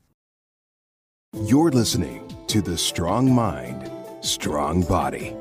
You're 1.45 1.71
listening 1.71 2.35
to 2.47 2.63
The 2.63 2.79
Strong 2.79 3.35
Mind, 3.35 3.91
Strong 4.23 4.85
Body, 4.85 5.37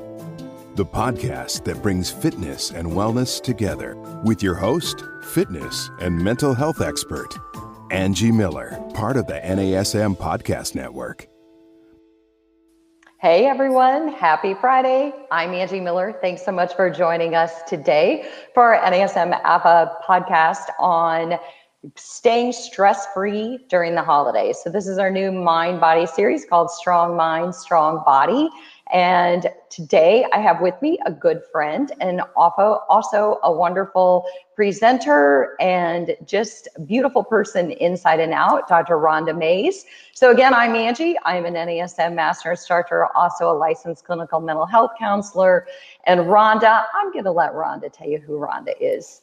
the 0.74 0.84
podcast 0.84 1.64
that 1.64 1.82
brings 1.82 2.10
fitness 2.10 2.72
and 2.72 2.86
wellness 2.86 3.42
together 3.42 3.96
with 4.26 4.42
your 4.42 4.56
host, 4.56 5.04
fitness 5.22 5.90
and 6.00 6.22
mental 6.22 6.52
health 6.52 6.82
expert, 6.82 7.34
Angie 7.90 8.30
Miller, 8.32 8.78
part 8.94 9.16
of 9.16 9.26
the 9.26 9.34
NASM 9.34 10.16
Podcast 10.16 10.74
Network. 10.74 11.26
Hey 13.18 13.46
everyone, 13.46 14.08
happy 14.08 14.54
Friday. 14.54 15.12
I'm 15.30 15.50
Angie 15.50 15.80
Miller. 15.80 16.16
Thanks 16.22 16.42
so 16.44 16.52
much 16.52 16.74
for 16.74 16.88
joining 16.88 17.34
us 17.34 17.62
today 17.64 18.30
for 18.54 18.74
our 18.74 18.92
NASM 18.92 19.38
AFAA 19.42 19.90
podcast 20.08 20.70
on 20.78 21.38
staying 21.96 22.52
stress 22.52 23.06
free 23.12 23.58
during 23.68 23.94
the 23.94 24.02
holidays. 24.02 24.58
So, 24.62 24.70
this 24.70 24.86
is 24.86 24.98
our 24.98 25.10
new 25.10 25.32
mind 25.32 25.80
body 25.80 26.06
series 26.06 26.44
called 26.44 26.70
Strong 26.70 27.16
Mind, 27.16 27.54
Strong 27.54 28.04
Body. 28.06 28.48
And 28.92 29.48
today 29.70 30.26
I 30.32 30.40
have 30.40 30.60
with 30.60 30.74
me 30.82 30.98
a 31.06 31.12
good 31.12 31.42
friend 31.50 31.92
and 32.00 32.20
also, 32.36 33.38
a 33.42 33.52
wonderful 33.52 34.26
presenter 34.54 35.56
and 35.60 36.16
just 36.26 36.68
beautiful 36.84 37.24
person 37.24 37.70
inside 37.72 38.20
and 38.20 38.34
out, 38.34 38.68
Dr. 38.68 38.96
Rhonda 38.96 39.36
Mays. 39.36 39.86
So 40.12 40.32
again, 40.32 40.52
I'm 40.52 40.74
Angie. 40.74 41.16
I'm 41.24 41.46
an 41.46 41.54
NASM 41.54 42.14
Master 42.14 42.50
Instructor, 42.50 43.06
also 43.16 43.50
a 43.50 43.56
licensed 43.56 44.04
clinical 44.04 44.40
mental 44.40 44.66
health 44.66 44.90
counselor. 44.98 45.66
And 46.04 46.20
Rhonda, 46.20 46.84
I'm 46.94 47.12
going 47.12 47.24
to 47.24 47.32
let 47.32 47.52
Rhonda 47.52 47.90
tell 47.92 48.08
you 48.08 48.18
who 48.18 48.38
Rhonda 48.38 48.72
is. 48.80 49.22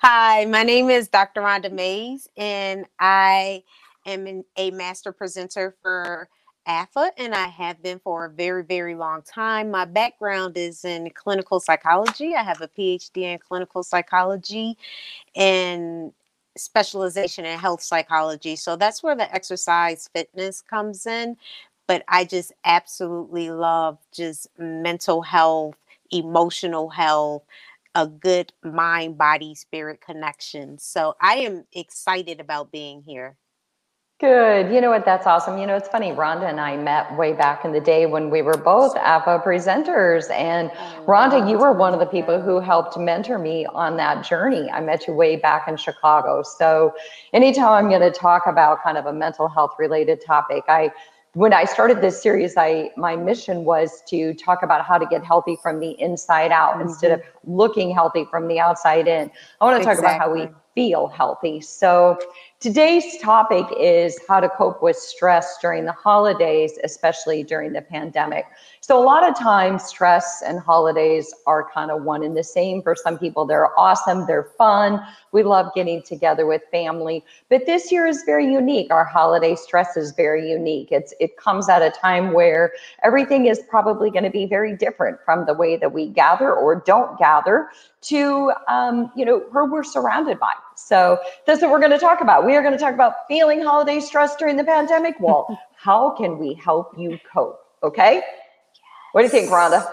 Hi, 0.00 0.44
my 0.46 0.62
name 0.62 0.88
is 0.88 1.08
Dr. 1.08 1.42
Rhonda 1.42 1.72
Mays, 1.72 2.28
and 2.36 2.86
I 2.98 3.64
am 4.06 4.44
a 4.56 4.70
master 4.70 5.12
presenter 5.12 5.74
for 5.82 6.28
AFA, 6.68 7.12
and 7.18 7.34
I 7.34 7.48
have 7.48 7.82
been 7.82 7.98
for 8.00 8.26
a 8.26 8.30
very, 8.30 8.64
very 8.64 8.94
long 8.94 9.22
time. 9.22 9.70
My 9.72 9.86
background 9.86 10.58
is 10.58 10.84
in 10.84 11.10
clinical 11.10 11.60
psychology. 11.60 12.34
I 12.36 12.44
have 12.44 12.60
a 12.62 12.68
PhD 12.68 13.22
in 13.22 13.38
clinical 13.40 13.82
psychology 13.82 14.76
and 15.36 16.12
specialization 16.56 17.46
in 17.46 17.58
health 17.58 17.82
psychology. 17.82 18.56
So 18.56 18.76
that's 18.76 19.02
where 19.02 19.16
the 19.16 19.32
exercise 19.34 20.10
fitness 20.14 20.62
comes 20.62 21.06
in. 21.06 21.36
But 21.88 22.04
I 22.08 22.24
just 22.24 22.52
absolutely 22.64 23.50
love 23.50 23.98
just 24.12 24.48
mental 24.58 25.22
health, 25.22 25.76
emotional 26.12 26.90
health, 26.90 27.44
a 27.94 28.06
good 28.06 28.52
mind, 28.62 29.18
body, 29.18 29.54
spirit 29.54 30.00
connection. 30.00 30.78
So 30.78 31.16
I 31.20 31.36
am 31.38 31.64
excited 31.74 32.40
about 32.40 32.72
being 32.72 33.02
here. 33.02 33.36
Good. 34.20 34.74
You 34.74 34.80
know 34.80 34.90
what? 34.90 35.04
That's 35.04 35.28
awesome. 35.28 35.58
You 35.58 35.66
know, 35.68 35.76
it's 35.76 35.86
funny. 35.86 36.10
Rhonda 36.10 36.48
and 36.50 36.58
I 36.58 36.76
met 36.76 37.16
way 37.16 37.34
back 37.34 37.64
in 37.64 37.70
the 37.70 37.80
day 37.80 38.06
when 38.06 38.30
we 38.30 38.42
were 38.42 38.56
both 38.56 38.96
AFAA 38.96 39.44
presenters. 39.44 40.28
And 40.32 40.70
Rhonda, 41.06 41.48
you 41.48 41.56
were 41.56 41.72
one 41.72 41.94
of 41.94 42.00
the 42.00 42.06
people 42.06 42.40
who 42.42 42.58
helped 42.58 42.98
mentor 42.98 43.38
me 43.38 43.64
on 43.66 43.96
that 43.98 44.24
journey. 44.24 44.68
I 44.72 44.80
met 44.80 45.06
you 45.06 45.14
way 45.14 45.36
back 45.36 45.68
in 45.68 45.76
Chicago. 45.76 46.42
So, 46.42 46.94
anytime 47.32 47.84
I'm 47.84 47.88
going 47.88 48.00
to 48.00 48.10
talk 48.10 48.48
about 48.48 48.82
kind 48.82 48.98
of 48.98 49.06
a 49.06 49.12
mental 49.12 49.46
health 49.46 49.76
related 49.78 50.20
topic, 50.20 50.64
I 50.66 50.90
when 51.34 51.52
I 51.52 51.64
started 51.64 52.00
this 52.00 52.22
series, 52.22 52.56
I 52.56 52.90
my 52.96 53.16
mission 53.16 53.64
was 53.64 54.02
to 54.08 54.34
talk 54.34 54.62
about 54.62 54.84
how 54.84 54.98
to 54.98 55.06
get 55.06 55.24
healthy 55.24 55.56
from 55.62 55.80
the 55.80 56.00
inside 56.00 56.52
out 56.52 56.74
mm-hmm. 56.74 56.88
instead 56.88 57.12
of 57.12 57.22
looking 57.44 57.90
healthy 57.90 58.24
from 58.30 58.48
the 58.48 58.58
outside 58.60 59.06
in. 59.08 59.30
I 59.60 59.64
want 59.64 59.78
to 59.78 59.84
talk 59.84 59.98
about 59.98 60.18
how 60.18 60.32
we 60.32 60.48
feel 60.74 61.08
healthy. 61.08 61.60
So 61.60 62.18
Today's 62.60 63.18
topic 63.18 63.64
is 63.78 64.18
how 64.28 64.40
to 64.40 64.48
cope 64.48 64.82
with 64.82 64.96
stress 64.96 65.58
during 65.62 65.84
the 65.84 65.92
holidays, 65.92 66.76
especially 66.82 67.44
during 67.44 67.72
the 67.72 67.82
pandemic. 67.82 68.46
So, 68.88 68.98
a 68.98 69.04
lot 69.04 69.28
of 69.28 69.38
times, 69.38 69.84
stress 69.84 70.42
and 70.42 70.58
holidays 70.58 71.34
are 71.46 71.68
kind 71.74 71.90
of 71.90 72.04
one 72.04 72.22
and 72.22 72.34
the 72.34 72.42
same. 72.42 72.82
For 72.82 72.96
some 72.96 73.18
people, 73.18 73.44
they're 73.44 73.78
awesome, 73.78 74.26
they're 74.26 74.48
fun. 74.56 75.04
We 75.30 75.42
love 75.42 75.74
getting 75.74 76.00
together 76.02 76.46
with 76.46 76.62
family. 76.70 77.22
But 77.50 77.66
this 77.66 77.92
year 77.92 78.06
is 78.06 78.22
very 78.24 78.50
unique. 78.50 78.90
Our 78.90 79.04
holiday 79.04 79.56
stress 79.56 79.98
is 79.98 80.12
very 80.12 80.50
unique. 80.50 80.88
It's, 80.90 81.12
it 81.20 81.36
comes 81.36 81.68
at 81.68 81.82
a 81.82 81.90
time 81.90 82.32
where 82.32 82.72
everything 83.04 83.44
is 83.44 83.60
probably 83.68 84.10
going 84.10 84.24
to 84.24 84.30
be 84.30 84.46
very 84.46 84.74
different 84.74 85.18
from 85.22 85.44
the 85.44 85.52
way 85.52 85.76
that 85.76 85.92
we 85.92 86.08
gather 86.08 86.50
or 86.50 86.76
don't 86.76 87.18
gather 87.18 87.68
to, 88.00 88.52
um, 88.68 89.12
you 89.14 89.26
know, 89.26 89.44
who 89.52 89.70
we're 89.70 89.84
surrounded 89.84 90.40
by. 90.40 90.54
So, 90.76 91.18
that's 91.46 91.60
what 91.60 91.70
we're 91.70 91.80
going 91.80 91.90
to 91.90 91.98
talk 91.98 92.22
about. 92.22 92.46
We 92.46 92.56
are 92.56 92.62
going 92.62 92.72
to 92.72 92.80
talk 92.80 92.94
about 92.94 93.16
feeling 93.28 93.60
holiday 93.60 94.00
stress 94.00 94.34
during 94.36 94.56
the 94.56 94.64
pandemic. 94.64 95.16
Well, 95.20 95.60
how 95.76 96.16
can 96.16 96.38
we 96.38 96.54
help 96.54 96.94
you 96.96 97.18
cope? 97.30 97.60
Okay. 97.82 98.22
What 99.18 99.22
do 99.22 99.26
you 99.26 99.32
think, 99.32 99.50
Rhonda? 99.50 99.84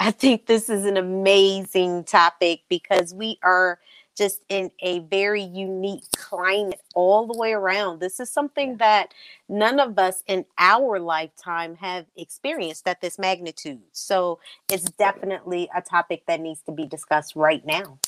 I 0.00 0.10
think 0.10 0.46
this 0.46 0.70
is 0.70 0.86
an 0.86 0.96
amazing 0.96 2.04
topic 2.04 2.62
because 2.70 3.12
we 3.12 3.38
are 3.42 3.78
just 4.16 4.40
in 4.48 4.70
a 4.80 5.00
very 5.00 5.42
unique 5.42 6.04
climate 6.16 6.80
all 6.94 7.26
the 7.26 7.38
way 7.38 7.52
around. 7.52 8.00
This 8.00 8.20
is 8.20 8.30
something 8.30 8.78
that 8.78 9.12
none 9.50 9.80
of 9.80 9.98
us 9.98 10.24
in 10.26 10.46
our 10.56 10.98
lifetime 10.98 11.76
have 11.76 12.06
experienced 12.16 12.88
at 12.88 13.02
this 13.02 13.18
magnitude. 13.18 13.82
So 13.92 14.40
it's 14.70 14.84
definitely 14.92 15.68
a 15.76 15.82
topic 15.82 16.22
that 16.26 16.40
needs 16.40 16.62
to 16.62 16.72
be 16.72 16.86
discussed 16.86 17.36
right 17.36 17.66
now. 17.66 17.98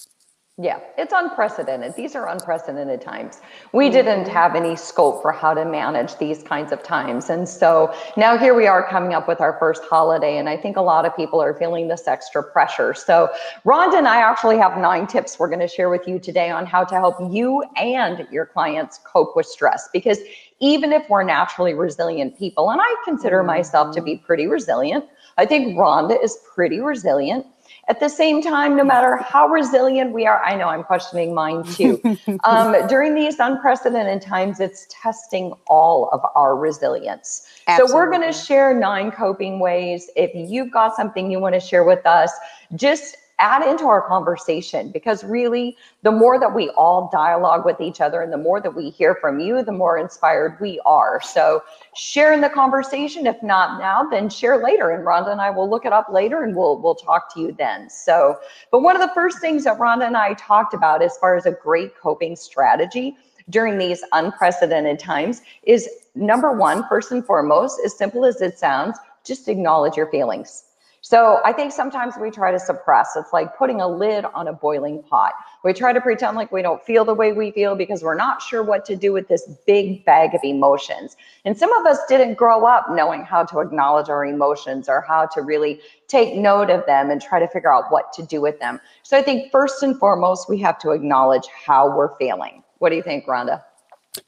Yeah, 0.58 0.80
it's 0.98 1.14
unprecedented. 1.16 1.94
These 1.96 2.14
are 2.14 2.28
unprecedented 2.28 3.00
times. 3.00 3.40
We 3.72 3.88
didn't 3.88 4.28
have 4.28 4.54
any 4.54 4.76
scope 4.76 5.22
for 5.22 5.32
how 5.32 5.54
to 5.54 5.64
manage 5.64 6.18
these 6.18 6.42
kinds 6.42 6.72
of 6.72 6.82
times. 6.82 7.30
And 7.30 7.48
so 7.48 7.94
now 8.18 8.36
here 8.36 8.54
we 8.54 8.66
are 8.66 8.86
coming 8.86 9.14
up 9.14 9.26
with 9.26 9.40
our 9.40 9.58
first 9.58 9.82
holiday. 9.84 10.36
And 10.36 10.50
I 10.50 10.58
think 10.58 10.76
a 10.76 10.82
lot 10.82 11.06
of 11.06 11.16
people 11.16 11.40
are 11.40 11.54
feeling 11.54 11.88
this 11.88 12.06
extra 12.06 12.42
pressure. 12.42 12.92
So, 12.92 13.30
Rhonda 13.64 13.96
and 13.96 14.06
I 14.06 14.18
actually 14.18 14.58
have 14.58 14.76
nine 14.76 15.06
tips 15.06 15.38
we're 15.38 15.48
going 15.48 15.60
to 15.60 15.68
share 15.68 15.88
with 15.88 16.06
you 16.06 16.18
today 16.18 16.50
on 16.50 16.66
how 16.66 16.84
to 16.84 16.96
help 16.96 17.16
you 17.32 17.64
and 17.76 18.26
your 18.30 18.44
clients 18.44 19.00
cope 19.04 19.34
with 19.34 19.46
stress. 19.46 19.88
Because 19.90 20.18
even 20.60 20.92
if 20.92 21.08
we're 21.08 21.24
naturally 21.24 21.72
resilient 21.72 22.38
people, 22.38 22.70
and 22.70 22.78
I 22.78 22.94
consider 23.06 23.42
myself 23.42 23.94
to 23.94 24.02
be 24.02 24.18
pretty 24.18 24.46
resilient, 24.46 25.06
I 25.38 25.46
think 25.46 25.78
Rhonda 25.78 26.22
is 26.22 26.38
pretty 26.54 26.80
resilient. 26.80 27.46
At 27.92 28.00
the 28.00 28.08
same 28.08 28.40
time, 28.40 28.74
no 28.74 28.84
matter 28.84 29.18
how 29.18 29.48
resilient 29.48 30.12
we 30.12 30.26
are, 30.26 30.42
I 30.42 30.56
know 30.56 30.66
I'm 30.66 30.82
questioning 30.82 31.34
mine 31.34 31.62
too. 31.62 32.00
um, 32.44 32.74
during 32.86 33.14
these 33.14 33.38
unprecedented 33.38 34.22
times, 34.22 34.60
it's 34.60 34.86
testing 34.88 35.52
all 35.66 36.08
of 36.08 36.22
our 36.34 36.56
resilience. 36.56 37.46
Absolutely. 37.68 37.90
So, 37.90 37.94
we're 37.94 38.10
going 38.10 38.22
to 38.22 38.32
share 38.32 38.72
nine 38.72 39.10
coping 39.10 39.60
ways. 39.60 40.08
If 40.16 40.30
you've 40.34 40.72
got 40.72 40.96
something 40.96 41.30
you 41.30 41.38
want 41.38 41.54
to 41.54 41.60
share 41.60 41.84
with 41.84 42.06
us, 42.06 42.32
just 42.76 43.18
add 43.38 43.66
into 43.68 43.86
our 43.86 44.06
conversation 44.06 44.90
because 44.90 45.24
really 45.24 45.76
the 46.02 46.12
more 46.12 46.38
that 46.38 46.54
we 46.54 46.70
all 46.70 47.08
dialogue 47.12 47.64
with 47.64 47.80
each 47.80 48.00
other 48.00 48.20
and 48.20 48.32
the 48.32 48.38
more 48.38 48.60
that 48.60 48.74
we 48.74 48.90
hear 48.90 49.16
from 49.20 49.40
you 49.40 49.62
the 49.62 49.72
more 49.72 49.98
inspired 49.98 50.56
we 50.60 50.80
are. 50.86 51.20
So 51.20 51.62
share 51.94 52.32
in 52.32 52.40
the 52.40 52.48
conversation. 52.48 53.26
If 53.26 53.42
not 53.42 53.78
now 53.78 54.04
then 54.04 54.28
share 54.28 54.62
later. 54.62 54.90
And 54.90 55.04
rhonda 55.04 55.32
and 55.32 55.40
i 55.40 55.50
will 55.50 55.68
look 55.68 55.84
it 55.84 55.92
up 55.92 56.08
later 56.10 56.44
and 56.44 56.54
we'll 56.54 56.80
we'll 56.80 56.94
talk 56.94 57.32
to 57.34 57.40
you 57.40 57.52
then. 57.52 57.88
So 57.90 58.38
but 58.70 58.82
one 58.82 58.96
of 58.96 59.02
the 59.02 59.14
first 59.14 59.40
things 59.40 59.64
that 59.64 59.78
rhonda 59.78 60.06
and 60.06 60.16
i 60.16 60.34
talked 60.34 60.74
about 60.74 61.02
as 61.02 61.16
far 61.18 61.36
as 61.36 61.46
a 61.46 61.52
great 61.52 61.96
coping 61.98 62.36
strategy 62.36 63.16
during 63.50 63.78
these 63.78 64.04
unprecedented 64.12 64.98
times 64.98 65.42
is 65.64 65.88
number 66.14 66.52
one 66.52 66.86
first 66.88 67.10
and 67.10 67.24
foremost 67.24 67.80
as 67.84 67.96
simple 67.96 68.24
as 68.24 68.40
it 68.40 68.58
sounds 68.58 68.98
just 69.24 69.48
acknowledge 69.48 69.96
your 69.96 70.10
feelings 70.10 70.64
So 71.04 71.40
I 71.44 71.52
think 71.52 71.72
sometimes 71.72 72.14
we 72.16 72.30
try 72.30 72.52
to 72.52 72.60
suppress. 72.60 73.16
It's 73.16 73.32
like 73.32 73.58
putting 73.58 73.80
a 73.80 73.88
lid 73.88 74.24
on 74.24 74.46
a 74.46 74.52
boiling 74.52 75.02
pot. 75.02 75.32
We 75.64 75.72
try 75.72 75.92
to 75.92 76.00
pretend 76.00 76.36
like 76.36 76.52
we 76.52 76.62
don't 76.62 76.80
feel 76.80 77.04
the 77.04 77.12
way 77.12 77.32
we 77.32 77.50
feel 77.50 77.74
because 77.74 78.04
we're 78.04 78.14
not 78.14 78.40
sure 78.40 78.62
what 78.62 78.84
to 78.84 78.94
do 78.94 79.12
with 79.12 79.26
this 79.26 79.48
big 79.66 80.04
bag 80.04 80.32
of 80.32 80.40
emotions. 80.44 81.16
And 81.44 81.58
some 81.58 81.72
of 81.72 81.86
us 81.86 81.98
didn't 82.08 82.34
grow 82.34 82.66
up 82.66 82.86
knowing 82.88 83.24
how 83.24 83.42
to 83.46 83.58
acknowledge 83.58 84.08
our 84.08 84.24
emotions 84.24 84.88
or 84.88 85.00
how 85.00 85.26
to 85.26 85.42
really 85.42 85.80
take 86.06 86.36
note 86.36 86.70
of 86.70 86.86
them 86.86 87.10
and 87.10 87.20
try 87.20 87.40
to 87.40 87.48
figure 87.48 87.74
out 87.74 87.90
what 87.90 88.12
to 88.12 88.22
do 88.24 88.40
with 88.40 88.60
them. 88.60 88.80
So 89.02 89.18
I 89.18 89.22
think 89.22 89.50
first 89.50 89.82
and 89.82 89.98
foremost, 89.98 90.48
we 90.48 90.58
have 90.58 90.78
to 90.78 90.92
acknowledge 90.92 91.48
how 91.66 91.96
we're 91.96 92.16
feeling. 92.16 92.62
What 92.78 92.90
do 92.90 92.96
you 92.96 93.02
think, 93.02 93.26
Rhonda? 93.26 93.60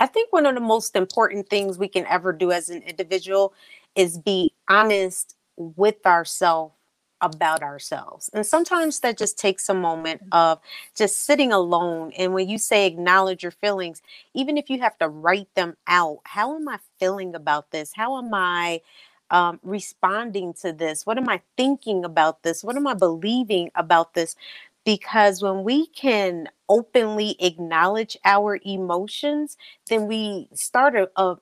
I 0.00 0.08
think 0.08 0.32
one 0.32 0.44
of 0.44 0.56
the 0.56 0.60
most 0.60 0.96
important 0.96 1.48
things 1.48 1.78
we 1.78 1.86
can 1.86 2.04
ever 2.06 2.32
do 2.32 2.50
as 2.50 2.68
an 2.68 2.82
individual 2.82 3.54
is 3.94 4.18
be 4.18 4.52
honest 4.68 5.36
with 5.56 6.04
ourselves 6.06 6.74
about 7.20 7.62
ourselves. 7.62 8.28
And 8.34 8.44
sometimes 8.44 9.00
that 9.00 9.16
just 9.16 9.38
takes 9.38 9.68
a 9.68 9.74
moment 9.74 10.20
mm-hmm. 10.20 10.32
of 10.32 10.60
just 10.94 11.22
sitting 11.22 11.52
alone. 11.52 12.12
And 12.18 12.34
when 12.34 12.48
you 12.48 12.58
say 12.58 12.86
acknowledge 12.86 13.42
your 13.42 13.52
feelings, 13.52 14.02
even 14.34 14.58
if 14.58 14.68
you 14.68 14.80
have 14.80 14.98
to 14.98 15.08
write 15.08 15.48
them 15.54 15.76
out, 15.86 16.18
how 16.24 16.54
am 16.54 16.68
I 16.68 16.78
feeling 16.98 17.34
about 17.34 17.70
this? 17.70 17.92
How 17.94 18.18
am 18.18 18.34
I 18.34 18.82
um, 19.30 19.58
responding 19.62 20.52
to 20.60 20.72
this? 20.72 21.06
What 21.06 21.16
am 21.16 21.28
I 21.28 21.40
thinking 21.56 22.04
about 22.04 22.42
this? 22.42 22.62
What 22.62 22.76
am 22.76 22.86
I 22.86 22.94
believing 22.94 23.70
about 23.74 24.12
this? 24.14 24.36
Because 24.84 25.42
when 25.42 25.64
we 25.64 25.86
can 25.86 26.50
openly 26.68 27.36
acknowledge 27.40 28.18
our 28.26 28.60
emotions, 28.66 29.56
then 29.88 30.06
we 30.06 30.48
start 30.52 30.94
a, 30.94 31.08
a 31.16 31.36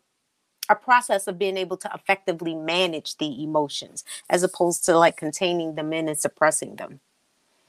a 0.69 0.76
process 0.76 1.26
of 1.26 1.38
being 1.38 1.56
able 1.56 1.76
to 1.76 1.91
effectively 1.94 2.55
manage 2.55 3.17
the 3.19 3.43
emotions 3.43 4.05
as 4.31 4.43
opposed 4.43 4.85
to 4.87 4.97
like 4.99 5.17
containing 5.17 5.75
them 5.75 5.93
in 5.93 6.09
and 6.09 6.19
suppressing 6.19 6.76
them. 6.76 7.00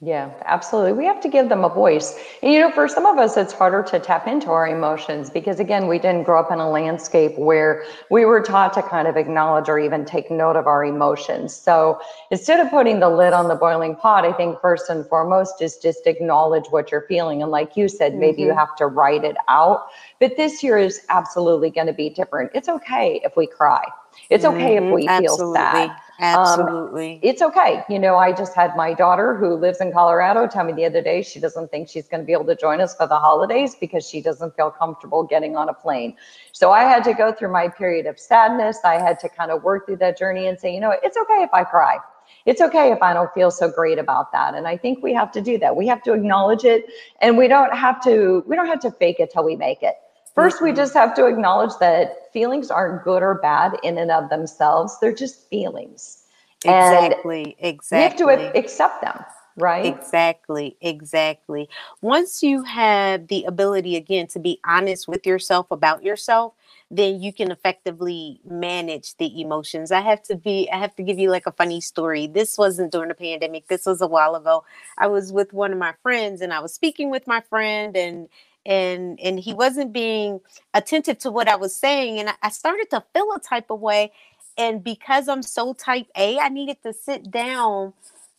Yeah, 0.04 0.30
absolutely. 0.44 0.92
We 0.92 1.06
have 1.06 1.22
to 1.22 1.30
give 1.30 1.48
them 1.48 1.64
a 1.64 1.68
voice. 1.70 2.14
And, 2.42 2.52
you 2.52 2.60
know, 2.60 2.70
for 2.70 2.86
some 2.88 3.06
of 3.06 3.16
us, 3.16 3.38
it's 3.38 3.54
harder 3.54 3.82
to 3.84 3.98
tap 3.98 4.26
into 4.26 4.50
our 4.50 4.68
emotions 4.68 5.30
because, 5.30 5.60
again, 5.60 5.88
we 5.88 5.98
didn't 5.98 6.24
grow 6.24 6.40
up 6.40 6.52
in 6.52 6.58
a 6.58 6.68
landscape 6.68 7.38
where 7.38 7.84
we 8.10 8.26
were 8.26 8.42
taught 8.42 8.74
to 8.74 8.82
kind 8.82 9.08
of 9.08 9.16
acknowledge 9.16 9.66
or 9.70 9.78
even 9.78 10.04
take 10.04 10.30
note 10.30 10.56
of 10.56 10.66
our 10.66 10.84
emotions. 10.84 11.54
So 11.54 11.98
instead 12.30 12.60
of 12.60 12.68
putting 12.68 13.00
the 13.00 13.08
lid 13.08 13.32
on 13.32 13.48
the 13.48 13.54
boiling 13.54 13.96
pot, 13.96 14.26
I 14.26 14.32
think 14.34 14.60
first 14.60 14.90
and 14.90 15.06
foremost 15.06 15.62
is 15.62 15.78
just 15.78 16.06
acknowledge 16.06 16.66
what 16.68 16.92
you're 16.92 17.06
feeling. 17.08 17.40
And 17.40 17.50
like 17.50 17.74
you 17.74 17.88
said, 17.88 18.14
maybe 18.14 18.42
mm-hmm. 18.42 18.50
you 18.50 18.54
have 18.54 18.76
to 18.76 18.86
write 18.86 19.24
it 19.24 19.36
out. 19.48 19.86
But 20.20 20.36
this 20.36 20.62
year 20.62 20.76
is 20.76 21.00
absolutely 21.08 21.70
going 21.70 21.86
to 21.86 21.94
be 21.94 22.10
different. 22.10 22.50
It's 22.52 22.68
okay 22.68 23.22
if 23.24 23.38
we 23.38 23.46
cry. 23.46 23.86
It's 24.28 24.44
okay 24.44 24.76
mm-hmm. 24.76 24.86
if 24.88 24.94
we 24.94 25.06
feel 25.06 25.54
sad. 25.54 25.96
Absolutely. 26.20 27.14
Um, 27.14 27.20
it's 27.22 27.42
okay. 27.42 27.82
You 27.88 27.98
know, 27.98 28.16
I 28.16 28.32
just 28.32 28.54
had 28.54 28.76
my 28.76 28.94
daughter 28.94 29.34
who 29.36 29.54
lives 29.54 29.80
in 29.80 29.92
Colorado 29.92 30.46
tell 30.46 30.64
me 30.64 30.72
the 30.72 30.84
other 30.84 31.02
day 31.02 31.22
she 31.22 31.40
doesn't 31.40 31.70
think 31.70 31.88
she's 31.88 32.06
going 32.06 32.20
to 32.20 32.26
be 32.26 32.32
able 32.32 32.44
to 32.46 32.54
join 32.54 32.80
us 32.80 32.94
for 32.94 33.06
the 33.08 33.18
holidays 33.18 33.74
because 33.74 34.08
she 34.08 34.20
doesn't 34.20 34.54
feel 34.54 34.70
comfortable 34.70 35.24
getting 35.24 35.56
on 35.56 35.68
a 35.68 35.74
plane. 35.74 36.16
So 36.52 36.70
I 36.70 36.84
had 36.84 37.02
to 37.04 37.14
go 37.14 37.32
through 37.32 37.52
my 37.52 37.68
period 37.68 38.06
of 38.06 38.18
sadness. 38.20 38.78
I 38.84 38.94
had 38.94 39.18
to 39.20 39.28
kind 39.28 39.50
of 39.50 39.64
work 39.64 39.86
through 39.86 39.96
that 39.96 40.16
journey 40.16 40.46
and 40.46 40.58
say, 40.58 40.72
you 40.72 40.80
know, 40.80 40.94
it's 41.02 41.16
okay 41.16 41.42
if 41.42 41.50
I 41.52 41.64
cry. 41.64 41.98
It's 42.46 42.60
okay 42.60 42.92
if 42.92 43.02
I 43.02 43.12
don't 43.12 43.32
feel 43.32 43.50
so 43.50 43.70
great 43.70 43.98
about 43.98 44.30
that. 44.32 44.54
And 44.54 44.68
I 44.68 44.76
think 44.76 45.02
we 45.02 45.14
have 45.14 45.32
to 45.32 45.40
do 45.40 45.58
that. 45.58 45.74
We 45.74 45.86
have 45.88 46.02
to 46.04 46.12
acknowledge 46.12 46.64
it 46.64 46.86
and 47.20 47.36
we 47.36 47.48
don't 47.48 47.74
have 47.74 48.02
to 48.04 48.44
we 48.46 48.54
don't 48.54 48.66
have 48.66 48.80
to 48.80 48.90
fake 48.90 49.18
it 49.18 49.30
till 49.32 49.44
we 49.44 49.56
make 49.56 49.82
it. 49.82 49.96
First, 50.34 50.60
we 50.60 50.70
mm-hmm. 50.70 50.76
just 50.76 50.94
have 50.94 51.14
to 51.14 51.26
acknowledge 51.26 51.72
that 51.80 52.32
feelings 52.32 52.70
aren't 52.70 53.04
good 53.04 53.22
or 53.22 53.34
bad 53.36 53.76
in 53.82 53.98
and 53.98 54.10
of 54.10 54.30
themselves. 54.30 54.98
They're 55.00 55.14
just 55.14 55.48
feelings. 55.48 56.24
Exactly. 56.64 57.56
And 57.60 57.74
exactly. 57.74 58.26
We 58.26 58.32
have 58.32 58.52
to 58.52 58.58
accept 58.58 59.02
them, 59.02 59.24
right? 59.56 59.86
Exactly. 59.86 60.76
Exactly. 60.80 61.68
Once 62.00 62.42
you 62.42 62.62
have 62.64 63.28
the 63.28 63.44
ability, 63.44 63.96
again, 63.96 64.26
to 64.28 64.40
be 64.40 64.58
honest 64.66 65.06
with 65.06 65.24
yourself 65.24 65.70
about 65.70 66.02
yourself, 66.02 66.54
then 66.90 67.20
you 67.20 67.32
can 67.32 67.50
effectively 67.50 68.40
manage 68.48 69.16
the 69.16 69.40
emotions. 69.40 69.92
I 69.92 70.00
have 70.00 70.22
to 70.24 70.36
be, 70.36 70.68
I 70.72 70.78
have 70.78 70.94
to 70.96 71.02
give 71.02 71.18
you 71.18 71.30
like 71.30 71.46
a 71.46 71.52
funny 71.52 71.80
story. 71.80 72.26
This 72.26 72.58
wasn't 72.58 72.92
during 72.92 73.08
the 73.08 73.14
pandemic. 73.14 73.68
This 73.68 73.86
was 73.86 74.00
a 74.00 74.06
while 74.06 74.34
ago. 74.34 74.64
I 74.98 75.06
was 75.06 75.32
with 75.32 75.52
one 75.52 75.72
of 75.72 75.78
my 75.78 75.94
friends 76.02 76.40
and 76.40 76.52
I 76.52 76.60
was 76.60 76.74
speaking 76.74 77.10
with 77.10 77.26
my 77.26 77.40
friend 77.40 77.96
and 77.96 78.28
and 78.66 79.20
and 79.20 79.40
he 79.40 79.54
wasn't 79.54 79.92
being 79.92 80.40
attentive 80.74 81.18
to 81.20 81.30
what 81.30 81.48
I 81.48 81.56
was 81.56 81.74
saying. 81.76 82.20
And 82.20 82.30
I, 82.42 82.50
started 82.50 82.90
to 82.90 83.04
feel 83.14 83.32
a 83.34 83.40
type 83.40 83.70
of 83.70 83.80
way. 83.80 84.12
And 84.58 84.84
because 84.84 85.28
I'm 85.28 85.42
so 85.42 85.74
type 85.74 86.06
A, 86.16 86.38
I 86.38 86.48
needed 86.48 86.78
to 86.84 86.92
sit 86.92 87.30
down. 87.30 87.94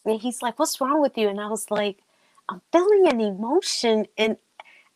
And 0.06 0.22
he's 0.22 0.42
like, 0.42 0.60
What's 0.60 0.82
wrong 0.82 1.02
with 1.02 1.18
you? 1.18 1.30
And 1.30 1.42
I 1.42 1.48
was 1.50 1.72
like, 1.72 2.00
I'm 2.50 2.62
feeling 2.72 3.08
an 3.10 3.22
emotion 3.22 4.08
and 4.18 4.38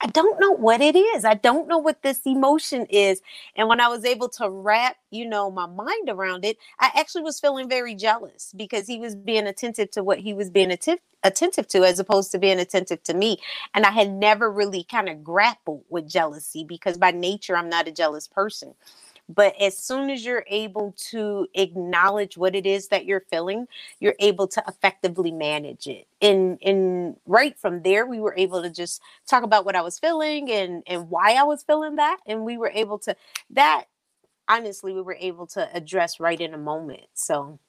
I 0.02 0.08
don't 0.08 0.40
know 0.40 0.52
what 0.52 0.82
it 0.82 0.96
is. 0.96 1.26
I 1.26 1.36
don't 1.36 1.68
know 1.68 1.80
what 1.80 2.04
this 2.04 2.22
emotion 2.26 2.86
is. 2.90 3.22
And 3.56 3.68
when 3.68 3.82
I 3.82 3.88
was 3.90 4.06
able 4.06 4.30
to 4.30 4.50
wrap, 4.50 4.98
you 5.12 5.28
know, 5.28 5.52
my 5.52 5.66
mind 5.68 6.10
around 6.10 6.46
it, 6.46 6.58
I 6.80 6.92
actually 6.98 7.24
was 7.24 7.40
feeling 7.40 7.70
very 7.70 7.96
jealous 7.96 8.54
because 8.56 8.88
he 8.88 9.00
was 9.00 9.16
being 9.16 9.48
attentive 9.48 9.92
to 9.92 10.04
what 10.04 10.20
he 10.20 10.34
was 10.34 10.50
being 10.52 10.72
attentive 10.72 11.04
attentive 11.26 11.68
to 11.68 11.84
as 11.84 12.00
opposed 12.00 12.32
to 12.32 12.40
being 12.40 12.60
attentive 12.62 13.04
to 13.04 13.14
me. 13.14 13.38
And 13.74 13.86
I 13.86 13.92
had 13.92 14.10
never 14.12 14.50
really 14.52 14.86
kind 14.86 15.10
of 15.10 15.24
grappled 15.24 15.84
with 15.90 16.08
jealousy 16.10 16.64
because 16.64 16.98
by 16.98 17.12
nature 17.12 17.58
I'm 17.58 17.70
not 17.70 17.90
a 17.90 17.92
jealous 17.92 18.28
person. 18.28 18.76
But 19.30 19.56
as 19.62 19.78
soon 19.78 20.10
as 20.10 20.26
you're 20.26 20.46
able 20.48 20.96
to 21.12 21.48
acknowledge 21.54 22.36
what 22.36 22.56
it 22.56 22.66
is 22.66 22.88
that 22.88 23.06
you're 23.06 23.24
feeling, 23.30 23.68
you're 24.00 24.16
able 24.20 24.48
to 24.48 24.64
effectively 24.68 25.32
manage 25.32 25.88
it. 25.88 26.08
And 26.20 26.58
and 26.64 27.16
right 27.28 27.58
from 27.58 27.84
there, 27.84 28.08
we 28.08 28.20
were 28.20 28.34
able 28.36 28.64
to 28.64 28.72
just 28.72 29.02
talk 29.28 29.44
about 29.44 29.66
what 29.66 29.76
I 29.76 29.82
was 29.82 30.00
feeling 30.00 30.50
and 30.52 30.84
and 30.88 31.10
why 31.10 31.36
I 31.36 31.44
was 31.44 31.62
feeling 31.64 31.98
that. 31.98 32.18
And 32.26 32.44
we 32.44 32.58
were 32.58 32.72
able 32.74 32.98
to 33.00 33.16
that 33.52 33.86
honestly, 34.50 34.94
we 34.94 35.02
were 35.02 35.18
able 35.20 35.46
to 35.46 35.70
address 35.76 36.20
right 36.20 36.42
in 36.42 36.56
a 36.56 36.58
moment. 36.58 37.06
So 37.14 37.60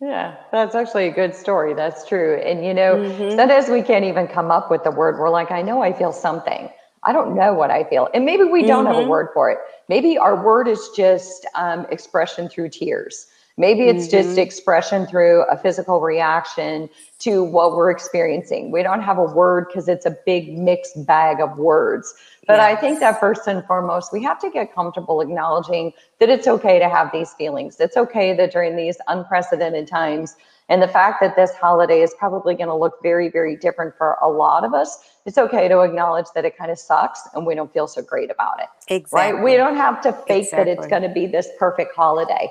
yeah, 0.00 0.36
that's 0.52 0.74
actually 0.74 1.08
a 1.08 1.12
good 1.12 1.34
story. 1.34 1.74
That's 1.74 2.06
true. 2.06 2.36
And 2.36 2.64
you 2.64 2.74
know, 2.74 2.96
mm-hmm. 2.96 3.36
sometimes 3.36 3.68
we 3.68 3.82
can't 3.82 4.04
even 4.04 4.26
come 4.26 4.50
up 4.50 4.70
with 4.70 4.82
the 4.82 4.90
word. 4.90 5.18
We're 5.18 5.30
like, 5.30 5.50
I 5.50 5.62
know 5.62 5.82
I 5.82 5.92
feel 5.92 6.12
something. 6.12 6.70
I 7.06 7.12
don't 7.12 7.36
know 7.36 7.54
what 7.54 7.70
I 7.70 7.84
feel. 7.84 8.08
And 8.12 8.26
maybe 8.26 8.44
we 8.44 8.66
don't 8.66 8.84
mm-hmm. 8.84 8.86
have 8.88 8.96
a 8.96 9.00
mm-hmm. 9.00 9.10
word 9.10 9.28
for 9.32 9.50
it. 9.50 9.58
Maybe 9.88 10.18
our 10.18 10.44
word 10.44 10.66
is 10.66 10.90
just 10.96 11.46
um, 11.54 11.86
expression 11.90 12.48
through 12.48 12.70
tears. 12.70 13.28
Maybe 13.58 13.84
it's 13.84 14.08
mm-hmm. 14.08 14.26
just 14.26 14.38
expression 14.38 15.06
through 15.06 15.44
a 15.44 15.56
physical 15.56 16.00
reaction 16.00 16.90
to 17.20 17.42
what 17.42 17.74
we're 17.74 17.90
experiencing. 17.90 18.70
We 18.70 18.82
don't 18.82 19.00
have 19.00 19.16
a 19.16 19.24
word 19.24 19.68
because 19.68 19.88
it's 19.88 20.04
a 20.04 20.14
big 20.26 20.58
mixed 20.58 21.06
bag 21.06 21.40
of 21.40 21.56
words. 21.56 22.12
But 22.46 22.58
yes. 22.58 22.76
I 22.76 22.80
think 22.80 23.00
that 23.00 23.18
first 23.18 23.46
and 23.46 23.64
foremost, 23.64 24.12
we 24.12 24.22
have 24.24 24.38
to 24.40 24.50
get 24.50 24.74
comfortable 24.74 25.22
acknowledging 25.22 25.92
that 26.20 26.28
it's 26.28 26.46
okay 26.46 26.78
to 26.78 26.88
have 26.88 27.10
these 27.12 27.32
feelings. 27.34 27.80
It's 27.80 27.96
okay 27.96 28.36
that 28.36 28.52
during 28.52 28.76
these 28.76 28.98
unprecedented 29.08 29.88
times, 29.88 30.36
and 30.68 30.82
the 30.82 30.88
fact 30.88 31.20
that 31.20 31.36
this 31.36 31.54
holiday 31.54 32.02
is 32.02 32.14
probably 32.18 32.54
going 32.54 32.68
to 32.68 32.74
look 32.74 32.94
very, 33.02 33.28
very 33.28 33.56
different 33.56 33.96
for 33.96 34.16
a 34.20 34.28
lot 34.28 34.64
of 34.64 34.74
us, 34.74 34.98
it's 35.24 35.38
okay 35.38 35.68
to 35.68 35.80
acknowledge 35.80 36.26
that 36.34 36.44
it 36.44 36.56
kind 36.56 36.70
of 36.70 36.78
sucks 36.78 37.28
and 37.34 37.46
we 37.46 37.54
don't 37.54 37.72
feel 37.72 37.86
so 37.86 38.02
great 38.02 38.30
about 38.30 38.58
it. 38.60 38.68
Exactly. 38.88 39.34
Right? 39.34 39.44
We 39.44 39.56
don't 39.56 39.76
have 39.76 40.00
to 40.02 40.12
fake 40.12 40.44
exactly. 40.44 40.74
that 40.74 40.78
it's 40.78 40.86
going 40.88 41.02
to 41.02 41.08
be 41.08 41.26
this 41.26 41.48
perfect 41.58 41.94
holiday. 41.94 42.50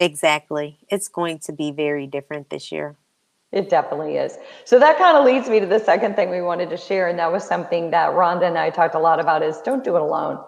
exactly. 0.00 0.78
It's 0.88 1.08
going 1.08 1.38
to 1.40 1.52
be 1.52 1.70
very 1.70 2.06
different 2.06 2.50
this 2.50 2.72
year. 2.72 2.96
It 3.52 3.68
definitely 3.68 4.16
is. 4.16 4.38
So 4.64 4.78
that 4.78 4.96
kind 4.96 5.16
of 5.16 5.24
leads 5.24 5.48
me 5.48 5.58
to 5.58 5.66
the 5.66 5.80
second 5.80 6.14
thing 6.14 6.30
we 6.30 6.40
wanted 6.40 6.70
to 6.70 6.76
share. 6.76 7.08
And 7.08 7.18
that 7.18 7.32
was 7.32 7.44
something 7.44 7.90
that 7.90 8.10
Rhonda 8.10 8.46
and 8.46 8.56
I 8.56 8.70
talked 8.70 8.94
a 8.94 9.00
lot 9.00 9.18
about 9.18 9.42
is 9.42 9.58
don't 9.62 9.82
do 9.82 9.96
it 9.96 10.02
alone. 10.02 10.38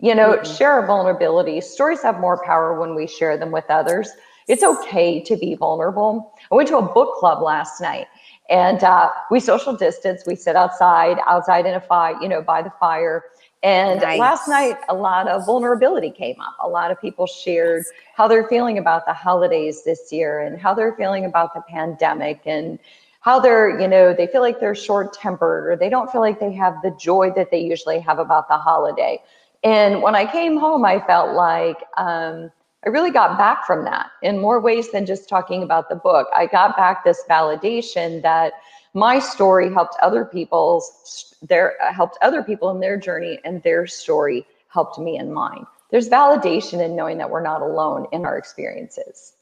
You 0.00 0.14
know, 0.14 0.36
mm-hmm. 0.36 0.54
share 0.54 0.72
our 0.72 0.88
vulnerabilities. 0.88 1.64
Stories 1.64 2.02
have 2.02 2.18
more 2.18 2.42
power 2.44 2.78
when 2.78 2.94
we 2.94 3.06
share 3.06 3.36
them 3.36 3.50
with 3.50 3.64
others. 3.68 4.10
It's 4.48 4.62
okay 4.62 5.20
to 5.22 5.36
be 5.36 5.54
vulnerable. 5.54 6.34
I 6.50 6.54
went 6.54 6.68
to 6.68 6.78
a 6.78 6.82
book 6.82 7.16
club 7.16 7.42
last 7.42 7.80
night 7.80 8.06
and 8.48 8.82
uh, 8.84 9.10
we 9.30 9.40
social 9.40 9.76
distance. 9.76 10.22
We 10.26 10.36
sit 10.36 10.56
outside, 10.56 11.18
outside 11.26 11.66
in 11.66 11.74
a 11.74 11.80
fire, 11.80 12.16
you 12.20 12.28
know, 12.28 12.42
by 12.42 12.62
the 12.62 12.72
fire. 12.78 13.24
And 13.62 14.00
nice. 14.00 14.20
last 14.20 14.48
night, 14.48 14.76
a 14.88 14.94
lot 14.94 15.26
of 15.26 15.44
vulnerability 15.44 16.10
came 16.10 16.40
up. 16.40 16.56
A 16.62 16.68
lot 16.68 16.90
of 16.90 17.00
people 17.00 17.26
shared 17.26 17.84
how 18.14 18.28
they're 18.28 18.46
feeling 18.46 18.78
about 18.78 19.06
the 19.06 19.12
holidays 19.12 19.82
this 19.82 20.12
year 20.12 20.40
and 20.40 20.60
how 20.60 20.74
they're 20.74 20.94
feeling 20.94 21.24
about 21.24 21.54
the 21.54 21.62
pandemic 21.62 22.42
and 22.46 22.78
how 23.20 23.40
they're, 23.40 23.80
you 23.80 23.88
know, 23.88 24.14
they 24.14 24.28
feel 24.28 24.42
like 24.42 24.60
they're 24.60 24.76
short 24.76 25.12
tempered 25.12 25.66
or 25.66 25.76
they 25.76 25.88
don't 25.88 26.12
feel 26.12 26.20
like 26.20 26.38
they 26.38 26.52
have 26.52 26.80
the 26.82 26.92
joy 26.92 27.32
that 27.34 27.50
they 27.50 27.58
usually 27.58 27.98
have 27.98 28.20
about 28.20 28.46
the 28.46 28.56
holiday. 28.56 29.20
And 29.64 30.00
when 30.00 30.14
I 30.14 30.30
came 30.30 30.58
home, 30.58 30.84
I 30.84 31.04
felt 31.04 31.34
like 31.34 31.78
um, 31.96 32.52
I 32.86 32.90
really 32.90 33.10
got 33.10 33.36
back 33.36 33.66
from 33.66 33.84
that 33.84 34.12
in 34.22 34.38
more 34.38 34.60
ways 34.60 34.92
than 34.92 35.06
just 35.06 35.28
talking 35.28 35.64
about 35.64 35.88
the 35.88 35.96
book. 35.96 36.28
I 36.34 36.46
got 36.46 36.76
back 36.76 37.02
this 37.02 37.24
validation 37.28 38.22
that 38.22 38.52
my 38.94 39.18
story 39.18 39.72
helped 39.72 39.96
other 40.00 40.24
people's 40.24 41.34
their 41.42 41.76
helped 41.92 42.16
other 42.22 42.42
people 42.44 42.70
in 42.70 42.80
their 42.80 42.96
journey 42.96 43.40
and 43.44 43.62
their 43.62 43.86
story 43.88 44.46
helped 44.68 44.98
me 44.98 45.18
in 45.18 45.32
mine. 45.32 45.66
There's 45.90 46.08
validation 46.08 46.84
in 46.84 46.94
knowing 46.94 47.18
that 47.18 47.28
we're 47.28 47.42
not 47.42 47.60
alone 47.60 48.06
in 48.12 48.24
our 48.24 48.38
experiences. 48.38 49.32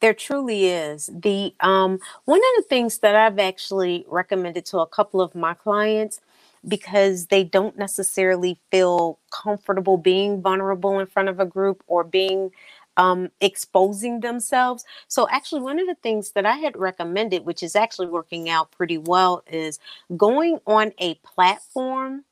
There 0.00 0.14
truly 0.14 0.66
is. 0.66 1.10
The 1.12 1.54
um, 1.60 2.00
one 2.24 2.40
of 2.40 2.56
the 2.56 2.68
things 2.68 2.98
that 2.98 3.14
I've 3.14 3.38
actually 3.38 4.04
recommended 4.08 4.66
to 4.66 4.80
a 4.80 4.86
couple 4.86 5.20
of 5.20 5.36
my 5.36 5.54
clients 5.54 6.20
because 6.66 7.26
they 7.26 7.44
don't 7.44 7.76
necessarily 7.76 8.58
feel 8.70 9.18
comfortable 9.30 9.96
being 9.96 10.40
vulnerable 10.40 10.98
in 10.98 11.06
front 11.06 11.28
of 11.28 11.40
a 11.40 11.46
group 11.46 11.82
or 11.86 12.04
being 12.04 12.50
um, 12.96 13.30
exposing 13.40 14.20
themselves. 14.20 14.84
So, 15.08 15.28
actually, 15.30 15.62
one 15.62 15.78
of 15.78 15.86
the 15.86 15.96
things 16.02 16.32
that 16.32 16.46
I 16.46 16.56
had 16.56 16.76
recommended, 16.76 17.44
which 17.44 17.62
is 17.62 17.74
actually 17.74 18.08
working 18.08 18.48
out 18.48 18.70
pretty 18.70 18.98
well, 18.98 19.42
is 19.50 19.78
going 20.16 20.58
on 20.66 20.92
a 20.98 21.14
platform 21.16 22.24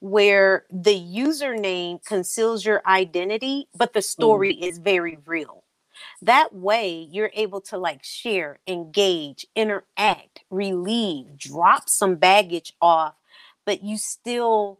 where 0.00 0.64
the 0.70 0.94
username 0.94 2.04
conceals 2.04 2.64
your 2.64 2.82
identity, 2.86 3.68
but 3.76 3.92
the 3.92 4.00
mm. 4.00 4.04
story 4.04 4.54
mm. 4.54 4.62
is 4.62 4.78
very 4.78 5.18
real. 5.26 5.64
That 6.22 6.54
way, 6.54 7.08
you're 7.10 7.32
able 7.34 7.60
to 7.62 7.78
like 7.78 8.04
share, 8.04 8.60
engage, 8.68 9.46
interact, 9.56 10.40
relieve, 10.50 11.36
drop 11.36 11.88
some 11.88 12.16
baggage 12.16 12.72
off, 12.80 13.14
but 13.68 13.84
you 13.84 13.98
still 13.98 14.78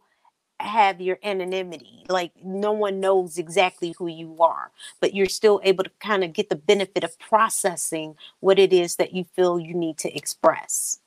have 0.59 0.99
your 0.99 1.19
anonymity. 1.23 2.07
Like 2.09 2.31
no 2.43 2.71
one 2.71 2.99
knows 2.99 3.37
exactly 3.37 3.93
who 3.99 4.07
you 4.07 4.37
are, 4.39 4.71
but 4.99 5.13
you're 5.13 5.27
still 5.27 5.61
able 5.63 5.83
to 5.83 5.91
kind 5.99 6.23
of 6.23 6.33
get 6.33 6.49
the 6.49 6.55
benefit 6.55 7.03
of 7.03 7.19
processing 7.19 8.15
what 8.39 8.57
it 8.57 8.73
is 8.73 8.95
that 8.95 9.13
you 9.13 9.25
feel 9.35 9.59
you 9.59 9.75
need 9.75 9.99
to 9.99 10.11
express. 10.17 11.01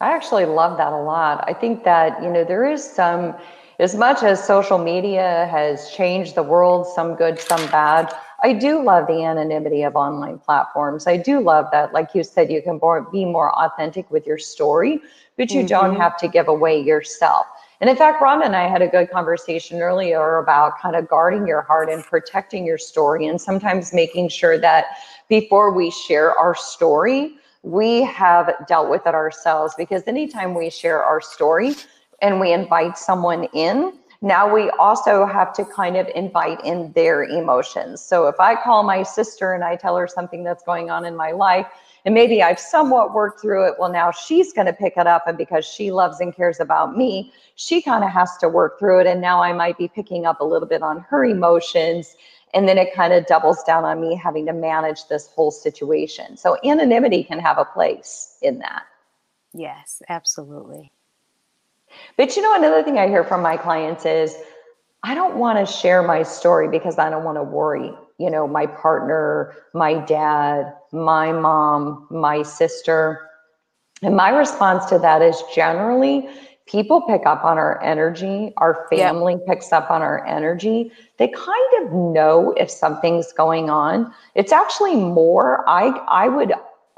I 0.00 0.12
actually 0.12 0.46
love 0.46 0.78
that 0.78 0.94
a 0.94 1.02
lot. 1.02 1.44
I 1.46 1.52
think 1.52 1.84
that, 1.84 2.22
you 2.22 2.30
know, 2.30 2.44
there 2.44 2.64
is 2.64 2.82
some, 2.82 3.34
as 3.78 3.94
much 3.94 4.22
as 4.22 4.42
social 4.42 4.78
media 4.78 5.48
has 5.50 5.90
changed 5.90 6.34
the 6.34 6.42
world, 6.42 6.86
some 6.86 7.14
good, 7.14 7.38
some 7.38 7.70
bad, 7.70 8.10
I 8.40 8.52
do 8.52 8.82
love 8.82 9.06
the 9.08 9.24
anonymity 9.24 9.82
of 9.82 9.96
online 9.96 10.38
platforms. 10.38 11.06
I 11.06 11.16
do 11.16 11.40
love 11.40 11.66
that, 11.72 11.92
like 11.92 12.14
you 12.14 12.22
said, 12.22 12.52
you 12.52 12.62
can 12.62 12.78
be 13.10 13.24
more 13.24 13.52
authentic 13.58 14.08
with 14.10 14.26
your 14.26 14.38
story, 14.38 15.00
but 15.36 15.50
you 15.50 15.60
mm-hmm. 15.60 15.66
don't 15.66 15.96
have 15.96 16.16
to 16.18 16.28
give 16.28 16.46
away 16.46 16.80
yourself. 16.80 17.46
And 17.80 17.88
in 17.88 17.96
fact, 17.96 18.20
Rhonda 18.20 18.44
and 18.44 18.56
I 18.56 18.68
had 18.68 18.82
a 18.82 18.88
good 18.88 19.10
conversation 19.10 19.80
earlier 19.80 20.38
about 20.38 20.80
kind 20.80 20.96
of 20.96 21.08
guarding 21.08 21.46
your 21.46 21.62
heart 21.62 21.88
and 21.88 22.02
protecting 22.02 22.66
your 22.66 22.78
story, 22.78 23.26
and 23.26 23.40
sometimes 23.40 23.92
making 23.92 24.28
sure 24.30 24.58
that 24.58 24.86
before 25.28 25.72
we 25.72 25.90
share 25.90 26.32
our 26.36 26.54
story, 26.54 27.34
we 27.62 28.02
have 28.02 28.52
dealt 28.66 28.88
with 28.88 29.06
it 29.06 29.14
ourselves. 29.14 29.74
Because 29.76 30.02
anytime 30.06 30.54
we 30.54 30.70
share 30.70 31.04
our 31.04 31.20
story 31.20 31.74
and 32.20 32.40
we 32.40 32.52
invite 32.52 32.98
someone 32.98 33.44
in, 33.52 33.92
now 34.20 34.52
we 34.52 34.68
also 34.70 35.26
have 35.26 35.52
to 35.54 35.64
kind 35.64 35.96
of 35.96 36.08
invite 36.14 36.64
in 36.64 36.92
their 36.92 37.22
emotions. 37.22 38.02
So 38.02 38.26
if 38.26 38.40
I 38.40 38.56
call 38.56 38.82
my 38.82 39.04
sister 39.04 39.52
and 39.52 39.62
I 39.62 39.76
tell 39.76 39.96
her 39.96 40.08
something 40.08 40.42
that's 40.42 40.64
going 40.64 40.90
on 40.90 41.04
in 41.04 41.14
my 41.14 41.30
life, 41.30 41.66
and 42.04 42.14
maybe 42.14 42.42
I've 42.42 42.58
somewhat 42.58 43.12
worked 43.12 43.40
through 43.40 43.68
it, 43.68 43.74
well, 43.78 43.92
now 43.92 44.10
she's 44.10 44.52
going 44.52 44.66
to 44.66 44.72
pick 44.72 44.94
it 44.96 45.06
up. 45.06 45.26
And 45.26 45.36
because 45.36 45.64
she 45.64 45.90
loves 45.90 46.20
and 46.20 46.34
cares 46.34 46.58
about 46.58 46.96
me, 46.96 47.32
she 47.54 47.82
kind 47.82 48.02
of 48.02 48.10
has 48.10 48.36
to 48.38 48.48
work 48.48 48.78
through 48.78 49.00
it. 49.00 49.06
And 49.06 49.20
now 49.20 49.42
I 49.42 49.52
might 49.52 49.78
be 49.78 49.88
picking 49.88 50.26
up 50.26 50.40
a 50.40 50.44
little 50.44 50.68
bit 50.68 50.82
on 50.82 51.00
her 51.08 51.24
emotions. 51.24 52.16
And 52.54 52.68
then 52.68 52.78
it 52.78 52.94
kind 52.94 53.12
of 53.12 53.26
doubles 53.26 53.62
down 53.64 53.84
on 53.84 54.00
me 54.00 54.16
having 54.16 54.46
to 54.46 54.52
manage 54.52 55.06
this 55.08 55.28
whole 55.28 55.50
situation. 55.50 56.36
So 56.36 56.56
anonymity 56.64 57.22
can 57.22 57.38
have 57.40 57.58
a 57.58 57.64
place 57.64 58.38
in 58.42 58.58
that. 58.60 58.84
Yes, 59.52 60.02
absolutely. 60.08 60.92
But 62.16 62.36
you 62.36 62.42
know, 62.42 62.54
another 62.54 62.82
thing 62.82 62.98
I 62.98 63.08
hear 63.08 63.24
from 63.24 63.42
my 63.42 63.56
clients 63.56 64.04
is 64.04 64.36
I 65.02 65.14
don't 65.14 65.36
want 65.36 65.58
to 65.58 65.72
share 65.72 66.02
my 66.02 66.22
story 66.22 66.68
because 66.68 66.98
I 66.98 67.08
don't 67.10 67.24
want 67.24 67.36
to 67.38 67.42
worry, 67.42 67.92
you 68.18 68.30
know, 68.30 68.48
my 68.48 68.66
partner, 68.66 69.54
my 69.74 69.94
dad, 69.94 70.74
my 70.92 71.32
mom, 71.32 72.06
my 72.10 72.42
sister. 72.42 73.28
And 74.02 74.16
my 74.16 74.30
response 74.30 74.86
to 74.86 74.98
that 74.98 75.22
is 75.22 75.42
generally 75.54 76.28
people 76.66 77.00
pick 77.02 77.24
up 77.24 77.44
on 77.44 77.58
our 77.58 77.82
energy, 77.82 78.52
our 78.58 78.86
family 78.90 79.36
picks 79.46 79.72
up 79.72 79.90
on 79.90 80.02
our 80.02 80.24
energy. 80.26 80.92
They 81.16 81.28
kind 81.28 81.72
of 81.86 81.92
know 81.92 82.54
if 82.56 82.70
something's 82.70 83.32
going 83.32 83.70
on. 83.70 84.12
It's 84.34 84.52
actually 84.52 84.96
more 84.96 85.68
I 85.68 85.88
I 86.08 86.28
would 86.28 86.52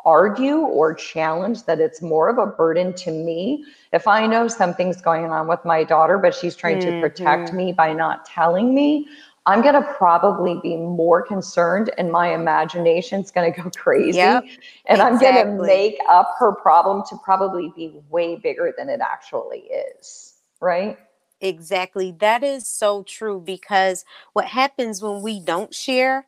argue 0.05 0.59
or 0.59 0.95
challenge 0.95 1.65
that 1.65 1.81
it's 1.81 2.01
more 2.01 2.29
of 2.29 2.39
a 2.39 2.47
burden 2.47 2.93
to 2.95 3.11
me 3.11 3.65
if 3.93 4.07
I 4.07 4.27
know 4.27 4.49
something's 4.49 5.01
going 5.01 5.27
on 5.27 5.47
with 5.49 5.65
my 5.65 5.85
daughter, 5.85 6.19
but 6.19 6.35
she's 6.35 6.57
trying 6.57 6.79
mm-hmm. 6.79 7.01
to 7.01 7.01
protect 7.01 7.49
mm-hmm. 7.49 7.57
me 7.57 7.73
by 7.73 7.93
not 7.93 8.25
telling 8.25 8.75
me. 8.75 9.09
I'm 9.47 9.63
going 9.63 9.75
to 9.75 9.83
probably 9.95 10.61
be 10.63 10.77
more 10.77 11.23
concerned 11.23 11.91
and 11.97 12.13
my 12.13 12.35
imagination's 12.35 13.31
going 13.31 13.53
to 13.53 13.63
go 13.63 13.71
crazy. 13.71 14.19
Yep, 14.19 14.45
and 14.85 15.01
I'm 15.01 15.19
going 15.19 15.35
to 15.35 15.63
make 15.63 15.99
up 16.09 16.35
her 16.39 16.53
problem 16.53 17.03
to 17.09 17.17
probably 17.25 17.73
be 17.75 17.91
way 18.11 18.37
bigger 18.37 18.73
than 18.77 18.91
it 18.91 19.01
actually 19.01 19.71
is. 19.99 20.35
Right? 20.61 20.99
Exactly. 21.41 22.13
That 22.13 22.45
is 22.45 22.69
so 22.69 23.03
true 23.03 23.41
because 23.41 24.05
what 24.35 24.45
happens 24.45 25.03
when 25.03 25.23
we 25.23 25.41
don't 25.41 25.75
share 25.75 26.27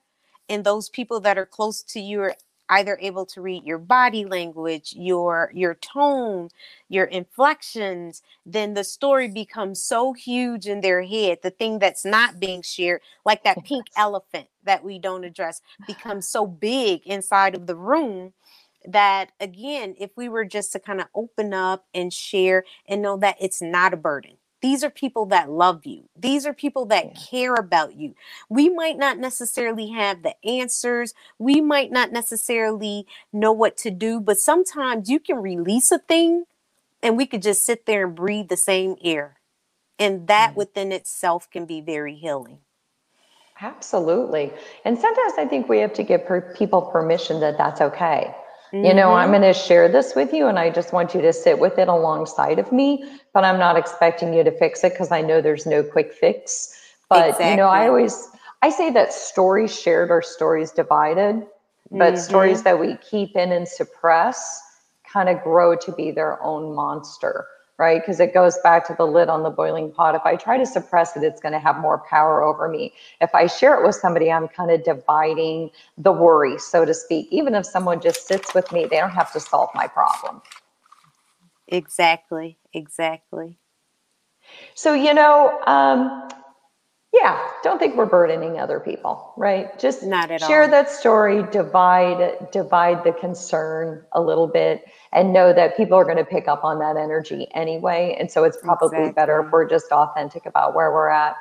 and 0.49 0.65
those 0.65 0.89
people 0.89 1.21
that 1.21 1.39
are 1.39 1.47
close 1.47 1.83
to 1.83 2.01
you 2.01 2.23
are 2.23 2.35
either 2.73 2.99
able 3.01 3.27
to 3.27 3.41
read 3.41 3.65
your 3.65 3.79
body 3.79 4.25
language, 4.25 4.95
your 4.97 5.51
your 5.55 5.75
tone, 5.75 6.49
your 6.89 7.05
inflections, 7.07 8.23
then 8.47 8.75
the 8.75 8.85
story 8.85 9.29
becomes 9.29 9.83
so 9.83 10.13
huge 10.13 10.67
in 10.67 10.81
their 10.81 11.03
head. 11.03 11.39
The 11.43 11.51
thing 11.51 11.79
that's 11.79 12.05
not 12.05 12.41
being 12.41 12.63
shared, 12.63 13.03
like 13.25 13.45
that 13.45 13.65
pink 13.65 13.87
elephant 13.97 14.49
that 14.65 14.85
we 14.85 14.99
don't 14.99 15.25
address, 15.25 15.61
becomes 15.87 16.29
so 16.29 16.47
big 16.47 17.07
inside 17.07 17.55
of 17.55 17.67
the 17.67 17.77
room 17.77 18.33
that 18.87 19.33
again, 19.41 19.95
if 19.99 20.11
we 20.17 20.29
were 20.29 20.45
just 20.45 20.73
to 20.73 20.81
kind 20.81 21.01
of 21.01 21.09
open 21.15 21.55
up 21.55 21.87
and 21.95 22.13
share 22.13 22.65
and 22.89 23.03
know 23.03 23.17
that 23.19 23.37
it's 23.41 23.63
not 23.63 23.95
a 23.95 23.97
burden 23.99 24.37
these 24.63 24.85
are 24.85 24.91
people 24.91 25.27
that 25.27 25.51
love 25.51 25.85
you. 25.85 26.05
These 26.17 26.47
are 26.47 26.55
people 26.55 26.87
that 26.87 27.05
yeah. 27.05 27.21
care 27.31 27.55
about 27.55 27.97
you. 27.97 28.15
We 28.49 28.69
might 28.69 28.97
not 28.97 29.19
necessarily 29.19 29.89
have 29.89 30.23
the 30.23 30.35
answers. 30.47 31.15
We 31.39 31.61
might 31.61 31.91
not 31.91 32.13
necessarily 32.13 33.07
know 33.33 33.53
what 33.53 33.77
to 33.79 33.91
do, 33.91 34.21
but 34.21 34.39
sometimes 34.39 35.11
you 35.11 35.19
can 35.19 35.37
release 35.37 35.91
a 35.91 35.99
thing 35.99 36.45
and 37.03 37.17
we 37.17 37.27
could 37.27 37.43
just 37.43 37.67
sit 37.67 37.87
there 37.87 38.07
and 38.07 38.15
breathe 38.15 38.49
the 38.49 38.57
same 38.57 38.95
air. 39.03 39.41
And 39.99 40.29
that 40.29 40.51
mm-hmm. 40.51 40.59
within 40.59 40.93
itself 40.93 41.51
can 41.51 41.67
be 41.67 41.81
very 41.81 42.15
healing. 42.15 42.59
Absolutely. 43.61 44.53
And 44.85 44.99
sometimes 44.99 45.35
I 45.39 45.45
think 45.45 45.69
we 45.69 45.79
have 45.79 45.93
to 45.95 46.03
give 46.03 46.25
per- 46.25 46.55
people 46.55 46.83
permission 46.83 47.41
that 47.41 47.59
that's 47.59 47.81
okay. 47.81 48.35
Mm-hmm. 48.73 48.87
You 48.87 48.95
know, 48.95 49.13
I'm 49.13 49.31
mm-hmm. 49.31 49.43
going 49.43 49.53
to 49.55 49.59
share 49.59 49.89
this 49.89 50.15
with 50.15 50.33
you 50.33 50.47
and 50.47 50.59
I 50.59 50.71
just 50.71 50.93
want 50.93 51.15
you 51.15 51.21
to 51.21 51.33
sit 51.33 51.59
with 51.59 51.79
it 51.79 51.89
alongside 51.89 52.59
of 52.59 52.73
me, 52.73 53.05
but 53.35 53.45
I'm 53.45 53.59
not 53.59 53.77
expecting 53.77 54.33
you 54.33 54.43
to 54.45 54.51
fix 54.51 54.83
it 54.83 54.93
because 54.93 55.13
I 55.13 55.21
know 55.21 55.43
there's 55.43 55.67
no 55.67 55.83
quick 55.83 56.13
fix. 56.13 56.79
But, 57.11 57.29
exactly. 57.29 57.51
you 57.51 57.57
know, 57.57 57.69
I 57.69 57.89
always 57.89 58.29
I 58.63 58.71
say 58.71 58.91
that 58.91 59.13
stories 59.13 59.79
shared 59.79 60.11
are 60.11 60.23
stories 60.23 60.71
divided, 60.71 61.47
but 61.91 62.15
mm-hmm. 62.15 62.23
stories 62.23 62.63
that 62.63 62.79
we 62.79 62.97
keep 63.11 63.37
in 63.37 63.53
and 63.53 63.69
suppress 63.69 64.63
kind 65.13 65.29
of 65.29 65.43
grow 65.43 65.77
to 65.77 65.93
be 65.93 66.11
their 66.11 66.43
own 66.43 66.75
monster 66.75 67.47
right? 67.79 68.01
Because 68.01 68.21
it 68.21 68.35
goes 68.35 68.59
back 68.59 68.87
to 68.89 68.95
the 68.95 69.07
lid 69.07 69.29
on 69.29 69.43
the 69.43 69.51
boiling 69.51 69.91
pot. 69.91 70.15
If 70.15 70.23
I 70.25 70.37
try 70.37 70.59
to 70.59 70.67
suppress 70.67 71.17
it, 71.17 71.23
it's 71.23 71.41
going 71.41 71.53
to 71.53 71.59
have 71.59 71.79
more 71.79 71.99
power 72.09 72.43
over 72.43 72.69
me. 72.69 72.93
If 73.21 73.35
I 73.35 73.47
share 73.47 73.81
it 73.81 73.87
with 73.87 73.97
somebody, 73.97 74.31
I'm 74.31 74.49
kind 74.49 74.71
of 74.71 74.85
dividing 74.85 75.71
the 75.99 76.13
worry, 76.13 76.59
so 76.59 76.85
to 76.85 76.95
speak. 76.95 77.29
Even 77.31 77.55
if 77.55 77.67
someone 77.67 78.01
just 78.01 78.27
sits 78.27 78.55
with 78.55 78.71
me, 78.73 78.83
they 78.85 78.99
don't 78.99 79.11
have 79.11 79.33
to 79.33 79.41
solve 79.41 79.71
my 79.75 79.87
problem. 79.87 80.43
Exactly, 81.69 82.59
exactly. 82.75 83.59
So, 84.75 84.93
you 84.93 85.15
know, 85.15 85.61
um, 85.67 86.29
yeah, 87.13 87.47
don't 87.63 87.79
think 87.79 87.95
we're 87.95 88.07
burdening 88.07 88.59
other 88.59 88.81
people, 88.81 89.35
right? 89.37 89.79
Just 89.79 90.03
not 90.03 90.31
at 90.31 90.41
share 90.41 90.63
all. 90.63 90.71
that 90.71 90.91
story, 90.91 91.43
divide 91.53 92.51
divide 92.53 93.05
the 93.05 93.13
concern 93.13 94.03
a 94.13 94.21
little 94.21 94.47
bit 94.47 94.85
and 95.13 95.33
know 95.33 95.53
that 95.53 95.77
people 95.77 95.99
are 95.99 96.05
going 96.05 96.17
to 96.17 96.25
pick 96.25 96.49
up 96.49 96.65
on 96.65 96.79
that 96.79 96.97
energy 96.97 97.49
anyway, 97.55 98.17
and 98.19 98.31
so 98.31 98.45
it's 98.45 98.57
probably 98.57 98.99
exactly. 98.99 99.13
better 99.13 99.41
if 99.41 99.53
we're 99.53 99.69
just 99.69 99.93
authentic 99.93 100.47
about 100.47 100.75
where 100.75 100.91
we're 100.91 101.11
at. 101.11 101.37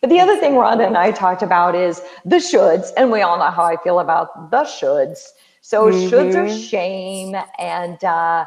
But 0.00 0.10
the 0.10 0.20
other 0.20 0.36
thing 0.36 0.52
Rhonda 0.52 0.86
and 0.86 0.96
I 0.96 1.10
talked 1.10 1.42
about 1.42 1.74
is 1.74 2.02
the 2.24 2.36
shoulds, 2.36 2.90
and 2.96 3.10
we 3.10 3.22
all 3.22 3.36
know 3.36 3.50
how 3.50 3.64
I 3.64 3.82
feel 3.82 3.98
about 3.98 4.52
the 4.52 4.62
shoulds. 4.62 5.26
So 5.60 5.86
mm-hmm. 5.86 6.14
shoulds 6.14 6.34
are 6.36 6.56
shame 6.56 7.36
and 7.58 8.02
uh, 8.04 8.46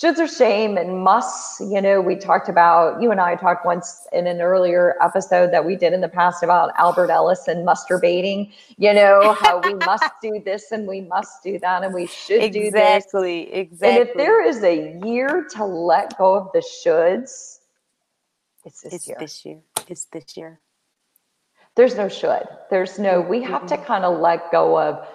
shoulds 0.00 0.18
are 0.18 0.28
shame 0.28 0.76
and 0.76 1.04
musts. 1.04 1.60
You 1.60 1.80
know, 1.80 2.00
we 2.00 2.16
talked 2.16 2.48
about, 2.48 3.02
you 3.02 3.10
and 3.10 3.20
I 3.20 3.36
talked 3.36 3.66
once 3.66 4.06
in 4.12 4.26
an 4.26 4.40
earlier 4.40 4.96
episode 5.02 5.52
that 5.52 5.64
we 5.64 5.76
did 5.76 5.92
in 5.92 6.00
the 6.00 6.08
past 6.08 6.42
about 6.42 6.72
Albert 6.78 7.10
Ellis 7.10 7.48
and 7.48 7.66
musterbating, 7.66 8.52
you 8.78 8.94
know, 8.94 9.36
how 9.40 9.60
we 9.60 9.74
must 9.86 10.10
do 10.22 10.40
this 10.44 10.72
and 10.72 10.86
we 10.86 11.02
must 11.02 11.42
do 11.42 11.58
that 11.58 11.84
and 11.84 11.92
we 11.92 12.06
should 12.06 12.42
exactly, 12.42 12.60
do 12.60 12.70
this. 12.70 13.04
Exactly, 13.04 13.52
exactly. 13.52 13.88
And 13.88 14.08
if 14.08 14.16
there 14.16 14.44
is 14.44 14.62
a 14.62 14.98
year 15.04 15.46
to 15.52 15.64
let 15.64 16.16
go 16.16 16.34
of 16.34 16.50
the 16.52 16.60
shoulds, 16.60 17.58
it's 18.64 18.82
this 18.82 18.92
it's 18.92 19.08
year. 19.08 19.16
this 19.18 19.44
year. 19.44 19.60
It's 19.88 20.04
this 20.06 20.36
year. 20.36 20.60
There's 21.76 21.96
no 21.96 22.08
should. 22.08 22.48
There's 22.68 22.98
no, 22.98 23.22
mm, 23.22 23.28
we 23.28 23.42
have 23.42 23.66
to 23.66 23.76
kind 23.76 24.04
of 24.04 24.18
let 24.18 24.50
go 24.50 24.78
of 24.78 25.06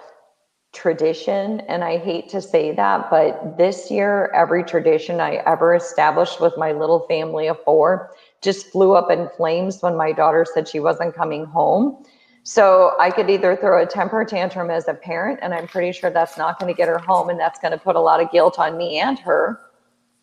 tradition. 0.76 1.60
And 1.60 1.82
I 1.82 1.96
hate 1.98 2.28
to 2.28 2.40
say 2.40 2.72
that, 2.72 3.10
but 3.10 3.56
this 3.56 3.90
year, 3.90 4.30
every 4.34 4.62
tradition 4.62 5.20
I 5.20 5.36
ever 5.46 5.74
established 5.74 6.40
with 6.40 6.52
my 6.56 6.72
little 6.72 7.00
family 7.08 7.48
of 7.48 7.58
four 7.64 8.14
just 8.42 8.66
flew 8.66 8.94
up 8.94 9.10
in 9.10 9.28
flames 9.36 9.82
when 9.82 9.96
my 9.96 10.12
daughter 10.12 10.46
said 10.52 10.68
she 10.68 10.78
wasn't 10.78 11.14
coming 11.14 11.46
home. 11.46 12.04
So 12.42 12.94
I 13.00 13.10
could 13.10 13.28
either 13.28 13.56
throw 13.56 13.82
a 13.82 13.86
temper 13.86 14.24
tantrum 14.24 14.70
as 14.70 14.86
a 14.86 14.94
parent, 14.94 15.40
and 15.42 15.52
I'm 15.52 15.66
pretty 15.66 15.90
sure 15.90 16.10
that's 16.10 16.38
not 16.38 16.60
going 16.60 16.72
to 16.72 16.76
get 16.76 16.86
her 16.86 16.98
home, 16.98 17.28
and 17.28 17.40
that's 17.40 17.58
going 17.58 17.72
to 17.72 17.78
put 17.78 17.96
a 17.96 18.00
lot 18.00 18.22
of 18.22 18.30
guilt 18.30 18.58
on 18.60 18.76
me 18.76 18.98
and 18.98 19.18
her. 19.18 19.60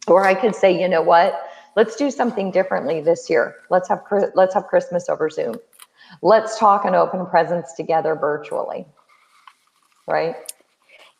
Or 0.08 0.26
I 0.26 0.34
could 0.34 0.56
say, 0.56 0.80
you 0.80 0.88
know 0.88 1.02
what? 1.02 1.50
Let's 1.76 1.98
do 1.98 2.10
something 2.12 2.52
differently 2.52 3.02
this 3.02 3.30
year. 3.30 3.56
Let's 3.70 3.90
have 3.90 4.04
let's 4.36 4.54
have 4.54 4.68
Christmas 4.68 5.10
over 5.10 5.30
Zoom. 5.30 5.56
Let's 6.22 6.58
talk 6.60 6.86
and 6.86 6.96
open 6.96 7.26
presents 7.26 7.74
together 7.74 8.16
virtually. 8.16 8.86
Right? 10.08 10.36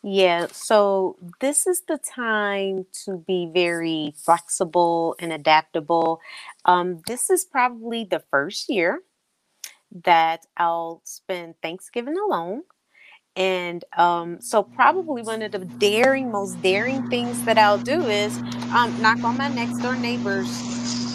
Yeah, 0.02 0.48
so 0.52 1.16
this 1.40 1.66
is 1.66 1.82
the 1.88 1.98
time 1.98 2.86
to 3.04 3.16
be 3.26 3.50
very 3.52 4.14
flexible 4.16 5.16
and 5.18 5.32
adaptable. 5.32 6.20
Um, 6.66 7.02
this 7.06 7.30
is 7.30 7.44
probably 7.44 8.04
the 8.04 8.22
first 8.30 8.68
year 8.68 9.00
that 10.04 10.46
I'll 10.56 11.00
spend 11.04 11.54
Thanksgiving 11.62 12.16
alone. 12.18 12.62
And 13.36 13.84
um, 13.96 14.40
so, 14.40 14.62
probably 14.62 15.22
one 15.22 15.42
of 15.42 15.52
the 15.52 15.58
daring, 15.60 16.30
most 16.30 16.60
daring 16.62 17.08
things 17.08 17.42
that 17.44 17.58
I'll 17.58 17.78
do 17.78 18.02
is 18.04 18.36
um, 18.74 18.94
knock 19.00 19.24
on 19.24 19.36
my 19.38 19.48
next 19.48 19.78
door 19.78 19.96
neighbor's 19.96 20.48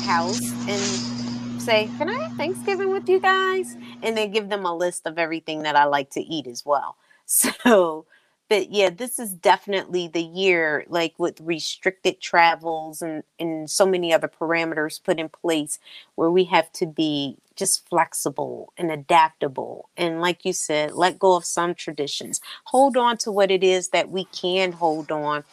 house 0.05 0.51
and 0.67 1.61
say, 1.61 1.89
Can 1.97 2.09
I 2.09 2.23
have 2.23 2.33
Thanksgiving 2.37 2.91
with 2.91 3.07
you 3.09 3.19
guys? 3.21 3.77
And 4.03 4.17
then 4.17 4.31
give 4.31 4.49
them 4.49 4.65
a 4.65 4.75
list 4.75 5.07
of 5.07 5.17
everything 5.17 5.63
that 5.63 5.75
I 5.75 5.85
like 5.85 6.11
to 6.11 6.21
eat 6.21 6.47
as 6.47 6.65
well. 6.65 6.97
So, 7.31 8.07
but 8.49 8.71
yeah, 8.71 8.89
this 8.89 9.19
is 9.19 9.33
definitely 9.33 10.07
the 10.07 10.23
year, 10.23 10.83
like 10.87 11.13
with 11.19 11.39
restricted 11.39 12.19
travels 12.19 13.03
and, 13.03 13.21
and 13.39 13.69
so 13.69 13.85
many 13.85 14.11
other 14.11 14.27
parameters 14.27 15.03
put 15.03 15.19
in 15.19 15.29
place, 15.29 15.77
where 16.15 16.31
we 16.31 16.45
have 16.45 16.71
to 16.73 16.87
be 16.87 17.37
just 17.55 17.87
flexible 17.87 18.73
and 18.79 18.89
adaptable. 18.89 19.89
And 19.95 20.21
like 20.21 20.43
you 20.43 20.53
said, 20.53 20.93
let 20.93 21.19
go 21.19 21.35
of 21.35 21.45
some 21.45 21.75
traditions, 21.75 22.41
hold 22.63 22.97
on 22.97 23.17
to 23.17 23.31
what 23.31 23.51
it 23.51 23.63
is 23.63 23.89
that 23.89 24.09
we 24.09 24.23
can 24.25 24.71
hold 24.71 25.11
on, 25.11 25.43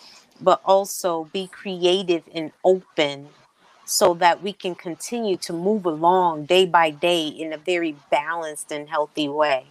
but 0.41 0.63
also 0.65 1.25
be 1.31 1.47
creative 1.49 2.23
and 2.35 2.53
open 2.65 3.29
so 3.85 4.15
that 4.15 4.43
we 4.43 4.55
can 4.55 4.75
continue 4.75 5.37
to 5.37 5.53
move 5.53 5.85
along 5.85 6.47
day 6.47 6.65
by 6.65 6.89
day 6.89 7.29
in 7.29 7.53
a 7.53 7.59
very 7.59 7.97
balanced 8.11 8.73
and 8.73 8.89
healthy 8.89 9.29
way. 9.29 9.67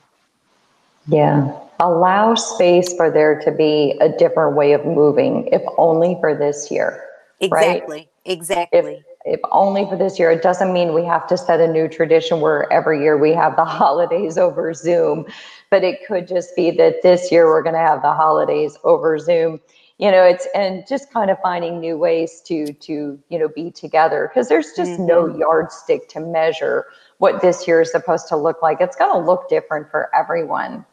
Yeah. 1.08 1.60
Allow 1.80 2.36
space 2.36 2.94
for 2.96 3.12
there 3.12 3.40
to 3.42 3.52
be 3.52 3.98
a 4.00 4.10
different 4.10 4.56
way 4.56 4.74
of 4.74 4.86
moving, 4.86 5.48
if 5.52 5.62
only 5.78 6.18
for 6.22 6.34
this 6.34 6.72
year. 6.72 7.04
Exactly. 7.42 7.98
Right? 7.98 8.10
Exactly. 8.26 8.94
If, 8.94 9.06
if 9.26 9.40
only 9.52 9.86
for 9.86 9.98
this 9.98 10.18
year. 10.18 10.32
It 10.32 10.42
doesn't 10.42 10.72
mean 10.72 10.94
we 10.94 11.04
have 11.06 11.28
to 11.28 11.38
set 11.38 11.60
a 11.60 11.68
new 11.68 11.88
tradition 11.88 12.42
where 12.42 12.72
every 12.72 13.02
year 13.02 13.18
we 13.18 13.34
have 13.34 13.56
the 13.56 13.66
holidays 13.66 14.38
over 14.38 14.74
Zoom, 14.74 15.26
but 15.70 15.84
it 15.84 16.00
could 16.08 16.28
just 16.28 16.56
be 16.56 16.72
that 16.72 17.02
this 17.02 17.32
year 17.32 17.48
we're 17.48 17.64
going 17.64 17.76
to 17.76 17.80
have 17.80 18.02
the 18.02 18.14
holidays 18.14 18.78
over 18.84 19.18
Zoom. 19.20 19.60
You 19.98 20.12
know, 20.12 20.24
it's 20.24 20.46
and 20.54 20.86
just 20.88 21.12
kind 21.12 21.32
of 21.32 21.38
finding 21.42 21.80
new 21.80 21.98
ways 21.98 22.42
to 22.48 22.74
to 22.74 23.18
you 23.30 23.40
know 23.40 23.48
be 23.48 23.72
together 23.72 24.30
because 24.30 24.50
there's 24.50 24.74
just 24.76 24.92
mm-hmm. 24.92 25.06
no 25.06 25.38
yardstick 25.38 26.10
to 26.10 26.20
measure 26.20 26.86
what 27.20 27.42
this 27.42 27.66
year 27.66 27.80
is 27.80 27.92
supposed 27.92 28.28
to 28.28 28.36
look 28.36 28.62
like. 28.62 28.82
It's 28.82 28.98
going 28.98 29.14
to 29.14 29.26
look 29.26 29.48
different 29.48 29.90
for 29.90 30.10
everyone. 30.14 30.86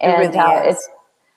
And 0.00 0.18
really 0.18 0.38
uh, 0.38 0.62
it's 0.62 0.88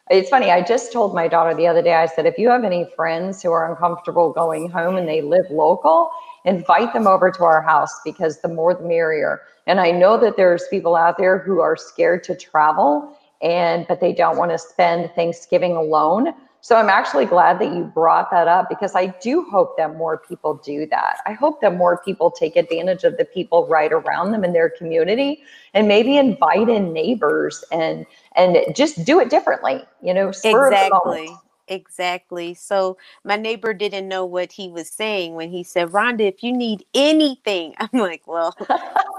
it's 0.10 0.29
funny. 0.29 0.51
I 0.51 0.62
just 0.62 0.91
told 0.91 1.15
my 1.15 1.27
daughter 1.27 1.55
the 1.55 1.65
other 1.65 1.82
day. 1.82 1.93
I 1.93 2.08
said, 2.08 2.25
if 2.25 2.38
you 2.38 2.50
have 2.50 2.63
any 2.63 2.86
friends 2.96 3.41
who 3.41 3.51
are 3.51 3.70
uncomfortable 3.72 4.32
going 4.32 4.70
home 4.70 4.98
and 4.98 5.08
they 5.08 5.22
live 5.22 5.46
local, 5.50 6.12
invite 6.46 6.93
them 6.93 7.08
over 7.08 7.32
to 7.32 7.43
our 7.46 7.62
house 7.62 8.01
because 8.03 8.41
the 8.41 8.50
more 8.50 8.74
the 8.74 8.84
merrier. 8.84 9.41
And 9.65 9.79
I 9.79 9.91
know 9.91 10.17
that 10.20 10.36
there's 10.36 10.67
people 10.70 10.96
out 10.96 11.17
there 11.17 11.39
who 11.39 11.62
are 11.62 11.77
scared 11.77 12.24
to 12.25 12.36
travel 12.36 13.17
and 13.41 13.86
but 13.88 14.00
they 14.00 14.13
don't 14.13 14.38
want 14.38 14.51
to 14.51 14.58
spend 14.58 15.12
Thanksgiving 15.15 15.76
alone. 15.76 16.34
So 16.62 16.78
I'm 16.78 16.88
actually 16.88 17.26
glad 17.26 17.60
that 17.60 17.73
you 17.73 17.84
brought 17.84 18.32
that 18.32 18.47
up 18.47 18.69
because 18.69 18.95
I 18.95 19.08
do 19.21 19.45
hope 19.52 19.76
that 19.76 19.97
more 19.97 20.17
people 20.17 20.62
do 20.63 20.86
that. 20.88 21.17
I 21.26 21.34
hope 21.34 21.60
that 21.60 21.76
more 21.76 22.02
people 22.06 22.32
take 22.32 22.56
advantage 22.56 23.04
of 23.04 23.17
the 23.17 23.26
people 23.26 23.67
right 23.67 23.91
around 23.91 24.32
them 24.32 24.45
in 24.45 24.54
their 24.54 24.69
community 24.69 25.43
and 25.73 25.89
maybe 25.89 26.17
invite 26.17 26.69
in 26.69 26.93
neighbors 26.93 27.65
and 27.73 28.06
and 28.36 28.58
just 28.76 29.04
do 29.06 29.19
it 29.19 29.30
differently, 29.30 29.84
you 30.02 30.13
know, 30.13 30.30
exactly. 30.30 31.30
Exactly. 31.67 32.54
So 32.54 32.97
my 33.23 33.38
neighbor 33.38 33.73
didn't 33.73 34.08
know 34.08 34.26
what 34.26 34.52
he 34.52 34.69
was 34.69 34.89
saying 34.89 35.36
when 35.36 35.49
he 35.49 35.63
said, 35.63 35.89
Rhonda, 35.89 36.21
if 36.21 36.43
you 36.43 36.52
need 36.52 36.86
anything, 36.93 37.73
I'm 37.80 37.99
like, 37.99 38.23
well, 38.28 38.56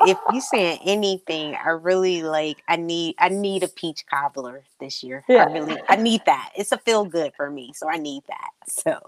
if 0.02 0.18
you 0.33 0.40
saying 0.40 0.80
anything, 0.85 1.54
I 1.54 1.70
really 1.70 2.22
like 2.22 2.62
I 2.68 2.76
need 2.76 3.14
I 3.18 3.30
need 3.30 3.62
a 3.62 3.68
peach 3.68 4.04
cobbler 4.07 4.62
this 4.78 5.02
year. 5.02 5.24
Yeah. 5.28 5.44
I 5.44 5.52
really 5.52 5.80
I 5.88 5.96
need 5.96 6.22
that. 6.26 6.50
It's 6.57 6.72
a 6.72 6.78
feel 6.78 7.04
good 7.04 7.33
for 7.35 7.50
me. 7.50 7.72
So 7.74 7.88
I 7.88 7.96
need 7.96 8.22
that. 8.28 8.50
So 8.66 8.98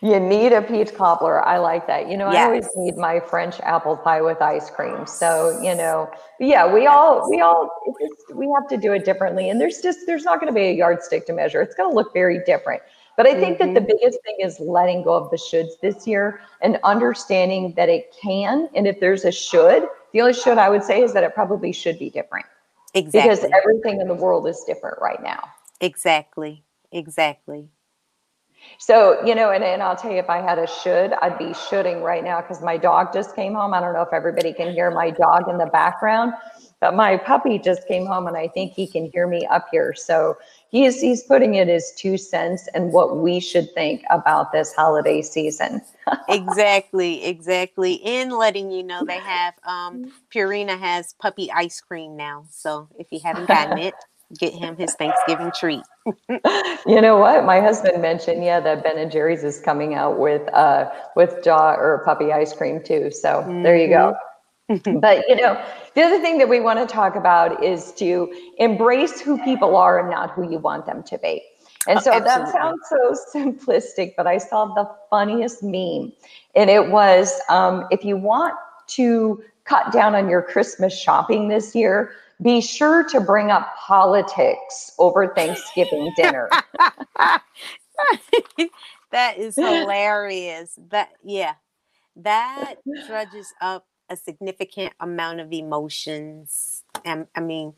you 0.00 0.18
need 0.18 0.52
a 0.52 0.60
peach 0.60 0.92
cobbler. 0.92 1.46
I 1.46 1.58
like 1.58 1.86
that. 1.86 2.08
You 2.10 2.16
know, 2.16 2.32
yes. 2.32 2.38
I 2.38 2.44
always 2.46 2.68
need 2.74 2.96
my 2.96 3.20
French 3.20 3.60
apple 3.60 3.96
pie 3.96 4.20
with 4.20 4.42
ice 4.42 4.68
cream. 4.70 5.06
So, 5.06 5.56
you 5.62 5.76
know, 5.76 6.10
yeah, 6.40 6.72
we 6.72 6.88
all 6.88 7.30
we 7.30 7.40
all 7.40 7.70
just, 8.00 8.36
we 8.36 8.50
have 8.52 8.66
to 8.70 8.76
do 8.76 8.92
it 8.92 9.04
differently. 9.04 9.48
And 9.48 9.60
there's 9.60 9.80
just 9.80 10.00
there's 10.06 10.24
not 10.24 10.40
going 10.40 10.52
to 10.52 10.54
be 10.54 10.66
a 10.66 10.72
yardstick 10.72 11.26
to 11.26 11.32
measure. 11.32 11.62
It's 11.62 11.76
going 11.76 11.90
to 11.90 11.94
look 11.94 12.12
very 12.12 12.38
different. 12.38 12.51
But 13.16 13.26
I 13.26 13.34
think 13.38 13.58
mm-hmm. 13.58 13.74
that 13.74 13.86
the 13.86 13.86
mm-hmm. 13.86 13.98
biggest 13.98 14.18
thing 14.24 14.36
is 14.40 14.58
letting 14.58 15.02
go 15.02 15.14
of 15.14 15.30
the 15.30 15.36
shoulds 15.36 15.72
this 15.82 16.06
year 16.06 16.40
and 16.62 16.78
understanding 16.82 17.74
that 17.76 17.88
it 17.88 18.14
can. 18.20 18.68
And 18.74 18.86
if 18.86 19.00
there's 19.00 19.24
a 19.24 19.32
should, 19.32 19.86
the 20.12 20.20
only 20.20 20.32
should 20.32 20.58
I 20.58 20.70
would 20.70 20.82
say 20.82 21.02
is 21.02 21.12
that 21.12 21.22
it 21.22 21.34
probably 21.34 21.72
should 21.72 21.98
be 21.98 22.10
different. 22.10 22.46
Exactly. 22.94 23.30
Because 23.30 23.50
everything 23.52 24.00
in 24.00 24.08
the 24.08 24.14
world 24.14 24.46
is 24.46 24.64
different 24.66 24.98
right 25.00 25.22
now. 25.22 25.44
Exactly. 25.80 26.64
Exactly. 26.90 27.68
So, 28.78 29.24
you 29.24 29.34
know, 29.34 29.50
and, 29.50 29.64
and 29.64 29.82
I'll 29.82 29.96
tell 29.96 30.12
you, 30.12 30.18
if 30.18 30.30
I 30.30 30.40
had 30.40 30.58
a 30.58 30.66
should, 30.66 31.12
I'd 31.14 31.38
be 31.38 31.52
shooting 31.68 32.02
right 32.02 32.22
now 32.22 32.40
because 32.40 32.62
my 32.62 32.76
dog 32.76 33.12
just 33.12 33.34
came 33.34 33.54
home. 33.54 33.74
I 33.74 33.80
don't 33.80 33.92
know 33.92 34.02
if 34.02 34.12
everybody 34.12 34.52
can 34.52 34.72
hear 34.72 34.90
my 34.90 35.10
dog 35.10 35.48
in 35.48 35.58
the 35.58 35.66
background, 35.66 36.32
but 36.82 36.96
my 36.96 37.16
puppy 37.16 37.60
just 37.60 37.86
came 37.86 38.04
home 38.04 38.26
and 38.26 38.36
I 38.36 38.48
think 38.48 38.72
he 38.72 38.88
can 38.88 39.08
hear 39.12 39.28
me 39.28 39.46
up 39.46 39.68
here. 39.70 39.94
So 39.94 40.36
he's 40.68 41.00
he's 41.00 41.22
putting 41.22 41.54
it 41.54 41.68
his 41.68 41.92
two 41.96 42.18
cents 42.18 42.68
and 42.74 42.92
what 42.92 43.18
we 43.18 43.38
should 43.38 43.72
think 43.72 44.02
about 44.10 44.50
this 44.50 44.74
holiday 44.74 45.22
season. 45.22 45.80
exactly, 46.28 47.24
exactly. 47.24 48.02
And 48.02 48.32
letting 48.32 48.72
you 48.72 48.82
know 48.82 49.04
they 49.04 49.20
have 49.20 49.54
um 49.64 50.12
Purina 50.34 50.76
has 50.76 51.14
puppy 51.20 51.52
ice 51.52 51.80
cream 51.80 52.16
now. 52.16 52.46
So 52.50 52.88
if 52.98 53.06
you 53.12 53.20
haven't 53.22 53.46
gotten 53.56 53.78
it, 53.78 53.94
get 54.36 54.52
him 54.52 54.76
his 54.76 54.92
Thanksgiving 54.94 55.52
treat. 55.56 55.84
you 56.84 57.00
know 57.00 57.16
what? 57.16 57.44
My 57.44 57.60
husband 57.60 58.02
mentioned, 58.02 58.42
yeah, 58.42 58.58
that 58.58 58.82
Ben 58.82 58.98
and 58.98 59.12
Jerry's 59.12 59.44
is 59.44 59.60
coming 59.60 59.94
out 59.94 60.18
with 60.18 60.52
uh 60.52 60.90
with 61.14 61.44
jaw 61.44 61.74
or 61.74 62.02
puppy 62.04 62.32
ice 62.32 62.52
cream 62.52 62.82
too. 62.82 63.12
So 63.12 63.28
mm-hmm. 63.28 63.62
there 63.62 63.76
you 63.76 63.86
go. 63.86 64.16
Mm-hmm. 64.70 65.00
but 65.00 65.28
you 65.28 65.36
know, 65.36 65.62
the 65.94 66.02
other 66.02 66.20
thing 66.20 66.38
that 66.38 66.48
we 66.48 66.60
want 66.60 66.78
to 66.78 66.92
talk 66.92 67.16
about 67.16 67.62
is 67.62 67.92
to 67.92 68.32
embrace 68.58 69.20
who 69.20 69.42
people 69.44 69.76
are 69.76 70.00
and 70.00 70.10
not 70.10 70.30
who 70.30 70.50
you 70.50 70.58
want 70.58 70.86
them 70.86 71.02
to 71.04 71.18
be. 71.18 71.42
And 71.88 72.00
so 72.00 72.18
that 72.20 72.48
sounds 72.52 72.80
so 72.88 73.16
simplistic, 73.34 74.14
but 74.16 74.26
I 74.26 74.38
saw 74.38 74.66
the 74.66 74.88
funniest 75.10 75.62
meme, 75.62 76.12
and 76.54 76.70
it 76.70 76.90
was 76.90 77.40
um, 77.48 77.86
if 77.90 78.04
you 78.04 78.16
want 78.16 78.54
to 78.88 79.42
cut 79.64 79.92
down 79.92 80.14
on 80.14 80.28
your 80.28 80.42
Christmas 80.42 80.96
shopping 80.96 81.48
this 81.48 81.74
year, 81.74 82.12
be 82.40 82.60
sure 82.60 83.04
to 83.04 83.20
bring 83.20 83.50
up 83.50 83.74
politics 83.76 84.92
over 84.98 85.34
Thanksgiving 85.34 86.12
dinner. 86.16 86.48
that 89.10 89.38
is 89.38 89.56
hilarious. 89.56 90.78
That 90.90 91.10
yeah, 91.24 91.54
that 92.16 92.76
drudges 93.06 93.52
up 93.60 93.86
a 94.12 94.16
significant 94.16 94.92
amount 95.00 95.40
of 95.40 95.52
emotions. 95.52 96.84
And 97.04 97.26
I 97.34 97.40
mean, 97.40 97.74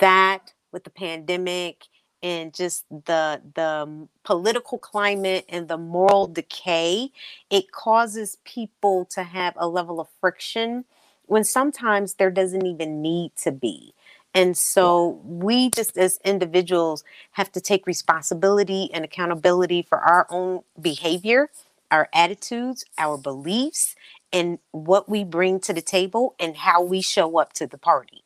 that 0.00 0.52
with 0.72 0.84
the 0.84 0.90
pandemic 0.90 1.86
and 2.22 2.54
just 2.54 2.84
the 2.88 3.40
the 3.54 4.08
political 4.24 4.78
climate 4.78 5.44
and 5.48 5.68
the 5.68 5.76
moral 5.76 6.26
decay, 6.26 7.10
it 7.50 7.72
causes 7.72 8.38
people 8.44 9.04
to 9.06 9.24
have 9.24 9.54
a 9.56 9.68
level 9.68 10.00
of 10.00 10.08
friction 10.20 10.84
when 11.26 11.44
sometimes 11.44 12.14
there 12.14 12.30
doesn't 12.30 12.66
even 12.66 13.02
need 13.02 13.32
to 13.36 13.52
be. 13.52 13.92
And 14.34 14.56
so 14.56 15.20
we 15.24 15.70
just 15.70 15.96
as 15.98 16.18
individuals 16.24 17.02
have 17.32 17.50
to 17.52 17.60
take 17.60 17.86
responsibility 17.86 18.90
and 18.92 19.04
accountability 19.04 19.82
for 19.82 19.98
our 19.98 20.26
own 20.30 20.60
behavior, 20.80 21.50
our 21.90 22.08
attitudes, 22.14 22.84
our 22.98 23.16
beliefs, 23.16 23.96
and 24.32 24.58
what 24.72 25.08
we 25.08 25.24
bring 25.24 25.60
to 25.60 25.72
the 25.72 25.82
table 25.82 26.34
and 26.38 26.56
how 26.56 26.82
we 26.82 27.00
show 27.00 27.38
up 27.38 27.52
to 27.54 27.66
the 27.66 27.78
party. 27.78 28.24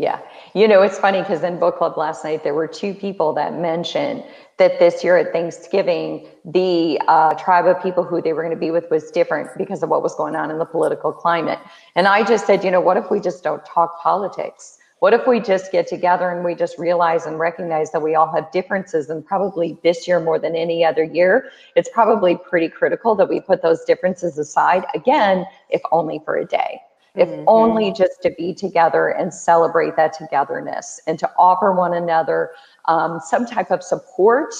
Yeah. 0.00 0.20
You 0.54 0.66
know, 0.66 0.80
it's 0.80 0.98
funny 0.98 1.20
because 1.20 1.42
in 1.42 1.58
book 1.58 1.76
club 1.76 1.98
last 1.98 2.24
night, 2.24 2.42
there 2.42 2.54
were 2.54 2.66
two 2.66 2.94
people 2.94 3.34
that 3.34 3.58
mentioned 3.58 4.24
that 4.56 4.78
this 4.78 5.04
year 5.04 5.18
at 5.18 5.30
Thanksgiving, 5.30 6.26
the 6.42 6.98
uh, 7.06 7.34
tribe 7.34 7.66
of 7.66 7.82
people 7.82 8.02
who 8.02 8.22
they 8.22 8.32
were 8.32 8.42
going 8.42 8.54
to 8.54 8.58
be 8.58 8.70
with 8.70 8.90
was 8.90 9.10
different 9.10 9.50
because 9.58 9.82
of 9.82 9.90
what 9.90 10.02
was 10.02 10.14
going 10.14 10.36
on 10.36 10.50
in 10.50 10.56
the 10.56 10.64
political 10.64 11.12
climate. 11.12 11.58
And 11.96 12.08
I 12.08 12.24
just 12.24 12.46
said, 12.46 12.64
you 12.64 12.70
know, 12.70 12.80
what 12.80 12.96
if 12.96 13.10
we 13.10 13.20
just 13.20 13.44
don't 13.44 13.62
talk 13.66 14.00
politics? 14.00 14.78
What 15.00 15.14
if 15.14 15.26
we 15.26 15.40
just 15.40 15.72
get 15.72 15.86
together 15.86 16.30
and 16.30 16.44
we 16.44 16.54
just 16.54 16.78
realize 16.78 17.24
and 17.26 17.38
recognize 17.38 17.90
that 17.92 18.02
we 18.02 18.14
all 18.14 18.30
have 18.32 18.50
differences? 18.52 19.08
And 19.08 19.24
probably 19.24 19.78
this 19.82 20.06
year 20.06 20.20
more 20.20 20.38
than 20.38 20.54
any 20.54 20.84
other 20.84 21.04
year, 21.04 21.50
it's 21.74 21.88
probably 21.92 22.36
pretty 22.36 22.68
critical 22.68 23.14
that 23.14 23.28
we 23.28 23.40
put 23.40 23.62
those 23.62 23.82
differences 23.84 24.38
aside 24.38 24.84
again, 24.94 25.46
if 25.70 25.80
only 25.90 26.20
for 26.24 26.36
a 26.36 26.44
day 26.44 26.80
if 27.14 27.28
mm-hmm. 27.28 27.44
only 27.46 27.92
just 27.92 28.22
to 28.22 28.30
be 28.38 28.54
together 28.54 29.08
and 29.08 29.32
celebrate 29.32 29.96
that 29.96 30.12
togetherness 30.12 31.00
and 31.06 31.18
to 31.18 31.30
offer 31.38 31.72
one 31.72 31.94
another 31.94 32.50
um, 32.86 33.20
some 33.20 33.46
type 33.46 33.70
of 33.70 33.82
support 33.82 34.54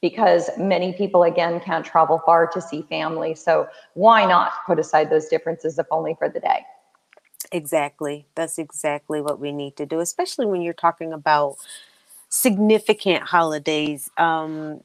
because 0.00 0.50
many 0.58 0.92
people 0.92 1.22
again 1.24 1.60
can't 1.60 1.84
travel 1.84 2.20
far 2.24 2.46
to 2.46 2.60
see 2.60 2.82
family 2.82 3.34
so 3.34 3.66
why 3.94 4.24
not 4.24 4.52
put 4.66 4.78
aside 4.78 5.10
those 5.10 5.26
differences 5.26 5.78
if 5.78 5.86
only 5.90 6.14
for 6.18 6.28
the 6.28 6.40
day 6.40 6.60
exactly 7.52 8.26
that's 8.34 8.58
exactly 8.58 9.20
what 9.20 9.38
we 9.38 9.52
need 9.52 9.76
to 9.76 9.86
do 9.86 10.00
especially 10.00 10.46
when 10.46 10.62
you're 10.62 10.74
talking 10.74 11.12
about 11.12 11.56
significant 12.28 13.22
holidays 13.22 14.10
um, 14.16 14.80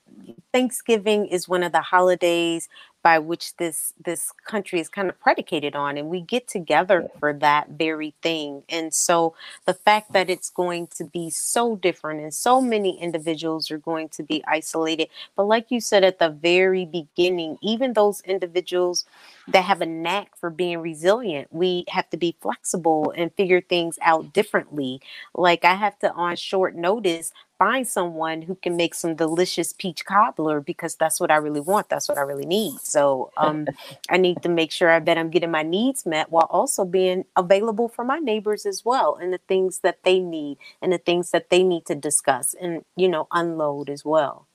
thanksgiving 0.53 1.25
is 1.27 1.47
one 1.47 1.63
of 1.63 1.71
the 1.71 1.81
holidays 1.81 2.69
by 3.07 3.19
which 3.19 3.55
this 3.55 3.93
this 4.03 4.33
country 4.43 4.81
is 4.81 4.89
kind 4.89 5.07
of 5.07 5.17
predicated 5.21 5.77
on 5.77 5.97
and 5.97 6.09
we 6.09 6.19
get 6.19 6.45
together 6.45 7.07
for 7.21 7.31
that 7.31 7.69
very 7.69 8.13
thing. 8.21 8.63
And 8.67 8.93
so 8.93 9.33
the 9.63 9.73
fact 9.73 10.11
that 10.11 10.29
it's 10.29 10.49
going 10.49 10.87
to 10.97 11.05
be 11.05 11.29
so 11.29 11.77
different 11.77 12.19
and 12.19 12.33
so 12.33 12.59
many 12.59 12.99
individuals 12.99 13.71
are 13.71 13.77
going 13.77 14.09
to 14.09 14.23
be 14.23 14.43
isolated 14.45 15.07
but 15.37 15.45
like 15.45 15.71
you 15.71 15.79
said 15.79 16.03
at 16.03 16.19
the 16.19 16.27
very 16.27 16.85
beginning 16.85 17.57
even 17.61 17.93
those 17.93 18.19
individuals 18.21 19.05
that 19.47 19.63
have 19.63 19.79
a 19.79 19.85
knack 19.85 20.35
for 20.35 20.49
being 20.49 20.79
resilient 20.79 21.47
we 21.49 21.85
have 21.87 22.09
to 22.09 22.17
be 22.17 22.35
flexible 22.41 23.13
and 23.15 23.33
figure 23.35 23.61
things 23.61 23.97
out 24.01 24.33
differently. 24.33 24.99
Like 25.33 25.63
i 25.63 25.75
have 25.75 25.97
to 25.99 26.11
on 26.11 26.35
short 26.35 26.75
notice 26.75 27.31
find 27.57 27.87
someone 27.87 28.43
who 28.43 28.55
can 28.55 28.75
make 28.75 28.93
some 28.93 29.15
delicious 29.15 29.73
peach 29.73 30.05
cobbler 30.05 30.61
because 30.61 30.95
that's 30.95 31.19
what 31.19 31.31
I 31.31 31.37
really 31.37 31.59
want. 31.59 31.89
That's 31.89 32.07
what 32.07 32.17
I 32.17 32.21
really 32.21 32.45
need. 32.45 32.79
So 32.81 33.31
um, 33.37 33.67
I 34.09 34.17
need 34.17 34.41
to 34.43 34.49
make 34.49 34.71
sure 34.71 34.89
I 34.89 34.99
bet 34.99 35.17
I'm 35.17 35.29
getting 35.29 35.51
my 35.51 35.63
needs 35.63 36.05
met 36.05 36.31
while 36.31 36.47
also 36.49 36.85
being 36.85 37.25
available 37.35 37.87
for 37.87 38.03
my 38.03 38.19
neighbors 38.19 38.65
as 38.65 38.85
well 38.85 39.15
and 39.15 39.33
the 39.33 39.39
things 39.47 39.79
that 39.79 40.03
they 40.03 40.19
need 40.19 40.57
and 40.81 40.93
the 40.93 40.97
things 40.97 41.31
that 41.31 41.49
they 41.49 41.63
need 41.63 41.85
to 41.87 41.95
discuss 41.95 42.53
and, 42.59 42.85
you 42.95 43.07
know, 43.07 43.27
unload 43.31 43.89
as 43.89 44.05
well. 44.05 44.47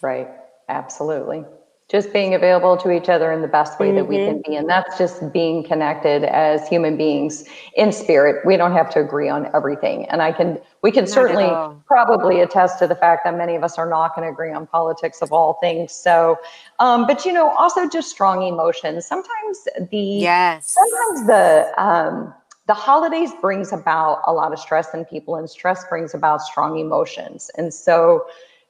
Right. 0.00 0.28
Absolutely 0.68 1.44
just 1.90 2.14
being 2.14 2.34
available 2.34 2.78
to 2.78 2.90
each 2.90 3.10
other 3.10 3.30
in 3.30 3.42
the 3.42 3.48
best 3.48 3.78
way 3.78 3.88
mm-hmm. 3.88 3.96
that 3.96 4.04
we 4.06 4.16
can 4.16 4.36
mm-hmm. 4.36 4.50
be. 4.50 4.56
And 4.56 4.68
that's 4.68 4.96
just 4.96 5.32
being 5.32 5.62
connected 5.62 6.24
as 6.24 6.66
human 6.66 6.96
beings 6.96 7.44
in 7.76 7.92
spirit. 7.92 8.44
We 8.46 8.56
don't 8.56 8.72
have 8.72 8.88
to 8.90 9.00
agree 9.00 9.28
on 9.28 9.50
everything. 9.54 10.06
And 10.06 10.22
i 10.22 10.32
can 10.32 10.58
we 10.82 10.90
can 10.90 11.04
not 11.04 11.10
certainly 11.10 11.76
probably 11.86 12.40
attest 12.40 12.78
to 12.78 12.86
the 12.86 12.94
fact 12.94 13.24
that 13.24 13.36
many 13.36 13.54
of 13.54 13.62
us 13.62 13.76
are 13.76 13.88
not 13.88 14.14
going 14.16 14.26
to 14.26 14.32
agree 14.32 14.52
on 14.52 14.66
politics 14.66 15.20
of 15.20 15.32
all 15.32 15.54
things. 15.60 15.92
So 15.92 16.38
um, 16.78 17.06
but 17.06 17.24
you 17.26 17.32
know 17.32 17.50
also 17.50 17.88
just 17.88 18.10
strong 18.10 18.42
emotions. 18.42 19.06
Sometimes 19.06 19.68
the 19.90 19.98
yes. 19.98 20.70
sometimes 20.70 21.26
the 21.26 21.72
um, 21.76 22.34
the 22.66 22.74
holidays 22.74 23.30
brings 23.42 23.72
about 23.72 24.22
a 24.26 24.32
lot 24.32 24.52
of 24.52 24.58
stress 24.58 24.94
in 24.94 25.04
people 25.04 25.36
and 25.36 25.50
stress 25.50 25.84
brings 25.86 26.14
about 26.14 26.40
strong 26.40 26.78
emotions. 26.78 27.50
And 27.58 27.74
so 27.74 28.24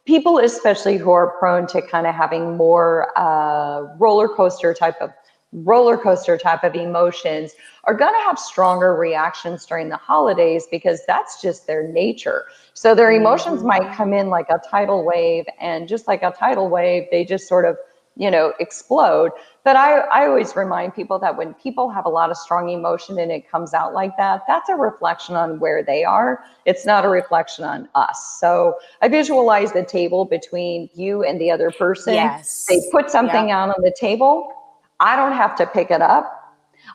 people, 0.06 0.38
especially 0.38 0.96
who 0.96 1.10
are 1.10 1.38
prone 1.38 1.66
to 1.68 1.82
kind 1.82 2.06
of 2.06 2.14
having 2.14 2.56
more 2.56 3.16
uh, 3.18 3.82
roller 3.98 4.28
coaster 4.28 4.74
type 4.74 5.00
of 5.00 5.10
roller 5.54 5.96
coaster 5.96 6.36
type 6.36 6.64
of 6.64 6.74
emotions 6.74 7.52
are 7.84 7.94
going 7.94 8.12
to 8.12 8.20
have 8.20 8.38
stronger 8.38 8.96
reactions 8.96 9.64
during 9.64 9.88
the 9.88 9.96
holidays 9.96 10.66
because 10.70 11.00
that's 11.06 11.40
just 11.40 11.66
their 11.66 11.86
nature. 11.86 12.46
So 12.74 12.94
their 12.94 13.12
emotions 13.12 13.58
mm-hmm. 13.58 13.68
might 13.68 13.96
come 13.96 14.12
in 14.12 14.30
like 14.30 14.46
a 14.50 14.58
tidal 14.68 15.04
wave 15.04 15.44
and 15.60 15.86
just 15.86 16.08
like 16.08 16.22
a 16.24 16.32
tidal 16.32 16.68
wave 16.68 17.04
they 17.10 17.24
just 17.24 17.46
sort 17.46 17.64
of 17.64 17.76
you 18.16 18.30
know, 18.30 18.52
explode. 18.60 19.32
But 19.64 19.76
I, 19.76 20.00
I 20.00 20.26
always 20.26 20.54
remind 20.54 20.94
people 20.94 21.18
that 21.20 21.36
when 21.36 21.54
people 21.54 21.90
have 21.90 22.04
a 22.04 22.08
lot 22.08 22.30
of 22.30 22.36
strong 22.36 22.68
emotion 22.68 23.18
and 23.18 23.32
it 23.32 23.50
comes 23.50 23.74
out 23.74 23.94
like 23.94 24.16
that, 24.18 24.42
that's 24.46 24.68
a 24.68 24.74
reflection 24.74 25.34
on 25.34 25.58
where 25.58 25.82
they 25.82 26.04
are. 26.04 26.44
It's 26.64 26.84
not 26.84 27.04
a 27.04 27.08
reflection 27.08 27.64
on 27.64 27.88
us. 27.94 28.38
So 28.40 28.74
I 29.02 29.08
visualize 29.08 29.72
the 29.72 29.84
table 29.84 30.26
between 30.26 30.90
you 30.94 31.24
and 31.24 31.40
the 31.40 31.50
other 31.50 31.70
person. 31.70 32.14
Yes. 32.14 32.66
They 32.68 32.80
put 32.92 33.10
something 33.10 33.50
out 33.50 33.70
on 33.70 33.82
the 33.82 33.94
table. 33.98 34.52
I 35.00 35.16
don't 35.16 35.32
have 35.32 35.56
to 35.56 35.66
pick 35.66 35.90
it 35.90 36.02
up. 36.02 36.40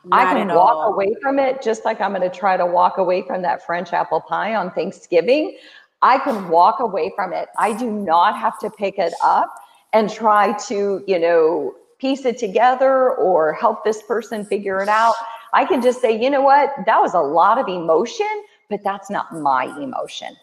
Not 0.04 0.28
I 0.28 0.32
can 0.32 0.48
walk 0.48 0.76
all. 0.76 0.94
away 0.94 1.14
from 1.20 1.38
it 1.38 1.60
just 1.60 1.84
like 1.84 2.00
I'm 2.00 2.14
going 2.14 2.22
to 2.22 2.34
try 2.34 2.56
to 2.56 2.64
walk 2.64 2.96
away 2.96 3.22
from 3.26 3.42
that 3.42 3.66
French 3.66 3.92
apple 3.92 4.20
pie 4.20 4.54
on 4.54 4.70
Thanksgiving. 4.70 5.58
I 6.00 6.18
can 6.18 6.48
walk 6.48 6.80
away 6.80 7.12
from 7.14 7.34
it. 7.34 7.48
I 7.58 7.76
do 7.76 7.90
not 7.90 8.36
have 8.38 8.58
to 8.60 8.70
pick 8.70 8.98
it 8.98 9.12
up 9.22 9.54
and 9.92 10.10
try 10.10 10.52
to, 10.68 11.02
you 11.06 11.18
know, 11.18 11.74
piece 11.98 12.24
it 12.24 12.38
together 12.38 13.14
or 13.14 13.52
help 13.52 13.84
this 13.84 14.02
person 14.02 14.44
figure 14.44 14.82
it 14.82 14.88
out. 14.88 15.14
I 15.52 15.64
can 15.64 15.82
just 15.82 16.00
say, 16.00 16.20
you 16.20 16.30
know 16.30 16.42
what, 16.42 16.70
that 16.86 17.00
was 17.00 17.14
a 17.14 17.20
lot 17.20 17.58
of 17.58 17.68
emotion, 17.68 18.26
but 18.68 18.82
that's 18.82 19.10
not 19.10 19.32
my 19.32 19.64
emotion. 19.80 20.36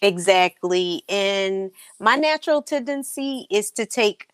Exactly. 0.00 1.04
And 1.08 1.70
my 2.00 2.16
natural 2.16 2.62
tendency 2.62 3.46
is 3.50 3.70
to 3.72 3.86
take 3.86 4.28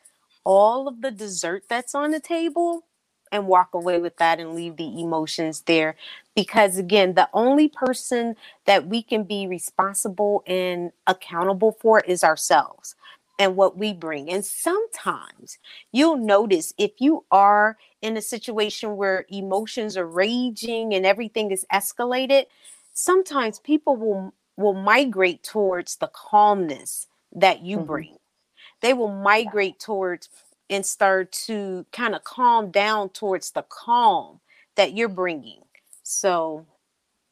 all 0.45 0.89
of 0.89 1.03
the 1.03 1.11
dessert 1.11 1.65
that's 1.69 1.95
on 1.95 2.11
the 2.13 2.21
table 2.21 2.85
and 3.31 3.47
walk 3.47 3.75
away 3.75 4.01
with 4.01 4.17
that 4.17 4.41
and 4.41 4.55
leave 4.55 4.77
the 4.77 5.01
emotions 5.03 5.63
there. 5.67 5.97
Because 6.35 6.79
again, 6.79 7.15
the 7.15 7.29
only 7.35 7.69
person 7.69 8.37
that 8.65 8.87
we 8.87 9.03
can 9.03 9.25
be 9.25 9.47
responsible 9.47 10.43
and 10.47 10.93
accountable 11.07 11.73
for 11.73 12.01
is 12.01 12.25
ourselves 12.25 12.95
and 13.39 13.57
what 13.57 13.77
we 13.79 13.93
bring. 13.93 14.31
And 14.31 14.45
sometimes 14.45 15.59
you'll 15.93 16.17
notice 16.17 16.75
if 16.79 16.93
you 16.99 17.25
are 17.31 17.79
in 18.03 18.17
a 18.17 18.23
situation 18.23 18.97
where 18.97 19.27
emotions 19.29 19.97
are 19.97 20.07
raging 20.07 20.95
and 20.95 21.07
everything 21.07 21.51
is 21.51 21.65
escalated, 21.73 22.47
sometimes 22.93 23.61
people 23.61 23.97
will 23.97 24.35
will 24.57 24.75
migrate 24.75 25.45
towards 25.45 25.97
the 25.97 26.09
calmness 26.09 27.07
that 27.33 27.63
you 27.63 27.77
mm-hmm. 27.77 27.87
bring. 27.87 28.17
They 28.81 28.93
will 28.93 29.13
migrate 29.13 29.79
towards 29.79 30.29
and 30.69 30.85
start 30.85 31.31
to 31.33 31.87
kind 31.93 32.15
of 32.15 32.25
calm 32.25 32.71
down 32.71 33.11
towards 33.11 33.53
the 33.53 33.65
calm 33.69 34.41
that 34.75 34.95
you're 34.95 35.09
bringing. 35.09 35.63
So 36.03 36.67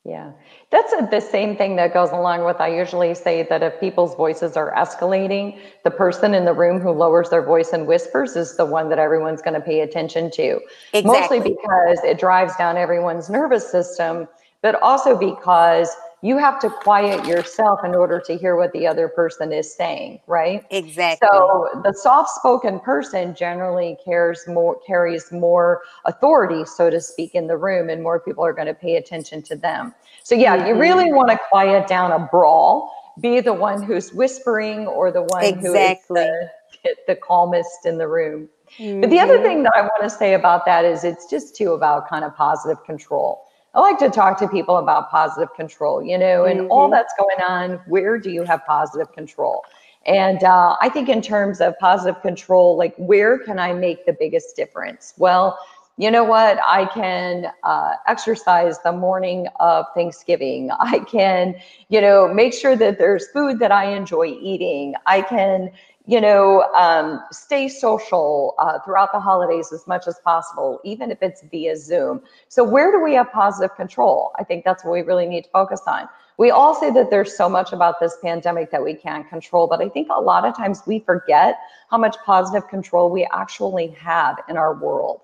yeah, 0.06 0.30
that's 0.70 0.92
a, 0.92 1.08
the 1.10 1.20
same 1.20 1.56
thing 1.56 1.74
that 1.76 1.92
goes 1.92 2.10
along 2.10 2.44
with. 2.44 2.60
I 2.60 2.68
usually 2.68 3.12
say 3.12 3.42
that 3.50 3.62
if 3.62 3.80
people's 3.80 4.14
voices 4.14 4.56
are 4.56 4.72
escalating, 4.74 5.58
the 5.82 5.90
person 5.90 6.32
in 6.32 6.44
the 6.44 6.52
room 6.52 6.80
who 6.80 6.92
lowers 6.92 7.28
their 7.30 7.42
voice 7.42 7.72
and 7.72 7.88
whispers 7.88 8.36
is 8.36 8.56
the 8.56 8.64
one 8.64 8.88
that 8.90 9.00
everyone's 9.00 9.42
going 9.42 9.54
to 9.54 9.60
pay 9.60 9.80
attention 9.80 10.30
to. 10.32 10.60
Exactly. 10.92 11.38
Mostly 11.38 11.40
because 11.40 11.98
it 12.04 12.20
drives 12.20 12.54
down 12.56 12.76
everyone's 12.76 13.28
nervous 13.28 13.68
system, 13.68 14.28
but 14.62 14.80
also 14.80 15.18
because 15.18 15.90
you 16.22 16.38
have 16.38 16.58
to 16.60 16.70
quiet 16.70 17.26
yourself 17.26 17.84
in 17.84 17.94
order 17.94 18.20
to 18.20 18.36
hear 18.36 18.56
what 18.56 18.72
the 18.72 18.86
other 18.86 19.08
person 19.08 19.52
is 19.52 19.72
saying, 19.72 20.18
right? 20.26 20.64
Exactly. 20.70 21.28
So 21.30 21.68
the 21.84 21.92
soft-spoken 21.92 22.80
person 22.80 23.34
generally 23.34 23.98
cares 24.04 24.42
more 24.48 24.80
carries 24.86 25.30
more 25.30 25.82
authority, 26.06 26.64
so 26.64 26.88
to 26.88 27.00
speak, 27.00 27.34
in 27.34 27.46
the 27.46 27.56
room, 27.56 27.90
and 27.90 28.02
more 28.02 28.18
people 28.18 28.44
are 28.44 28.54
going 28.54 28.66
to 28.66 28.74
pay 28.74 28.96
attention 28.96 29.42
to 29.42 29.56
them. 29.56 29.94
So 30.22 30.34
yeah, 30.34 30.56
mm-hmm. 30.56 30.68
you 30.68 30.74
really 30.80 31.12
want 31.12 31.30
to 31.30 31.38
quiet 31.50 31.86
down 31.86 32.12
a 32.12 32.18
brawl. 32.18 32.92
Be 33.20 33.40
the 33.40 33.54
one 33.54 33.82
who's 33.82 34.12
whispering 34.12 34.86
or 34.86 35.10
the 35.10 35.22
one 35.22 35.44
exactly. 35.44 36.22
who 36.22 36.40
is 36.40 36.48
the, 36.82 36.96
the 37.08 37.16
calmest 37.16 37.86
in 37.86 37.98
the 37.98 38.08
room. 38.08 38.48
Mm-hmm. 38.78 39.00
But 39.00 39.10
the 39.10 39.20
other 39.20 39.34
mm-hmm. 39.34 39.44
thing 39.44 39.62
that 39.62 39.72
I 39.76 39.82
want 39.82 40.02
to 40.02 40.10
say 40.10 40.34
about 40.34 40.64
that 40.66 40.84
is 40.84 41.04
it's 41.04 41.28
just 41.30 41.56
too 41.56 41.72
about 41.72 42.08
kind 42.08 42.24
of 42.24 42.34
positive 42.36 42.82
control. 42.84 43.45
I 43.76 43.80
like 43.80 43.98
to 43.98 44.08
talk 44.08 44.38
to 44.38 44.48
people 44.48 44.78
about 44.78 45.10
positive 45.10 45.54
control, 45.54 46.02
you 46.02 46.16
know, 46.16 46.46
and 46.46 46.60
mm-hmm. 46.60 46.72
all 46.72 46.90
that's 46.90 47.12
going 47.18 47.40
on. 47.46 47.78
Where 47.86 48.18
do 48.18 48.30
you 48.30 48.42
have 48.44 48.64
positive 48.66 49.12
control? 49.12 49.62
And 50.06 50.42
uh, 50.42 50.76
I 50.80 50.88
think, 50.88 51.10
in 51.10 51.20
terms 51.20 51.60
of 51.60 51.78
positive 51.78 52.22
control, 52.22 52.78
like 52.78 52.94
where 52.96 53.38
can 53.38 53.58
I 53.58 53.74
make 53.74 54.06
the 54.06 54.14
biggest 54.18 54.56
difference? 54.56 55.12
Well, 55.18 55.58
you 55.98 56.10
know 56.10 56.24
what? 56.24 56.58
I 56.66 56.86
can 56.86 57.52
uh, 57.64 57.92
exercise 58.06 58.78
the 58.82 58.92
morning 58.92 59.46
of 59.60 59.84
Thanksgiving. 59.94 60.70
I 60.78 61.00
can, 61.00 61.54
you 61.88 62.00
know, 62.00 62.32
make 62.32 62.54
sure 62.54 62.76
that 62.76 62.98
there's 62.98 63.28
food 63.28 63.58
that 63.58 63.72
I 63.72 63.86
enjoy 63.94 64.26
eating. 64.40 64.94
I 65.06 65.22
can, 65.22 65.70
you 66.06 66.20
know, 66.20 66.62
um, 66.74 67.20
stay 67.32 67.68
social 67.68 68.54
uh, 68.58 68.78
throughout 68.84 69.10
the 69.12 69.18
holidays 69.18 69.72
as 69.72 69.86
much 69.88 70.06
as 70.06 70.20
possible, 70.20 70.80
even 70.84 71.10
if 71.10 71.18
it's 71.20 71.42
via 71.50 71.76
Zoom. 71.76 72.22
So, 72.48 72.62
where 72.62 72.92
do 72.92 73.02
we 73.02 73.14
have 73.14 73.30
positive 73.32 73.76
control? 73.76 74.30
I 74.38 74.44
think 74.44 74.64
that's 74.64 74.84
what 74.84 74.92
we 74.92 75.02
really 75.02 75.26
need 75.26 75.44
to 75.44 75.50
focus 75.50 75.82
on. 75.86 76.08
We 76.38 76.50
all 76.50 76.74
say 76.74 76.92
that 76.92 77.10
there's 77.10 77.36
so 77.36 77.48
much 77.48 77.72
about 77.72 77.98
this 77.98 78.16
pandemic 78.22 78.70
that 78.70 78.84
we 78.84 78.94
can't 78.94 79.28
control, 79.28 79.66
but 79.66 79.80
I 79.80 79.88
think 79.88 80.08
a 80.14 80.20
lot 80.20 80.44
of 80.44 80.56
times 80.56 80.82
we 80.86 81.00
forget 81.00 81.58
how 81.90 81.98
much 81.98 82.16
positive 82.24 82.68
control 82.68 83.10
we 83.10 83.26
actually 83.32 83.88
have 83.88 84.38
in 84.48 84.56
our 84.56 84.74
world. 84.74 85.22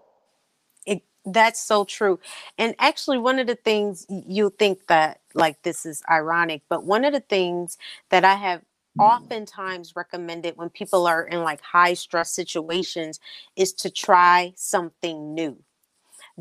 It, 0.85 1.03
that's 1.25 1.63
so 1.63 1.85
true. 1.85 2.19
And 2.59 2.75
actually, 2.81 3.19
one 3.19 3.39
of 3.39 3.47
the 3.47 3.55
things 3.55 4.05
you 4.09 4.51
think 4.59 4.89
that 4.89 5.21
like 5.35 5.63
this 5.63 5.87
is 5.87 6.03
ironic, 6.11 6.63
but 6.69 6.85
one 6.85 7.05
of 7.05 7.13
the 7.13 7.21
things 7.21 7.79
that 8.11 8.25
I 8.25 8.35
have 8.35 8.63
Mm-hmm. 8.99 9.01
oftentimes 9.01 9.97
recommended 9.97 10.57
when 10.57 10.69
people 10.69 11.07
are 11.07 11.25
in 11.25 11.43
like 11.43 11.63
high 11.63 11.95
stress 11.95 12.31
situations 12.31 13.21
is 13.57 13.73
to 13.75 13.91
try 13.91 14.53
something 14.55 15.35
new. 15.35 15.59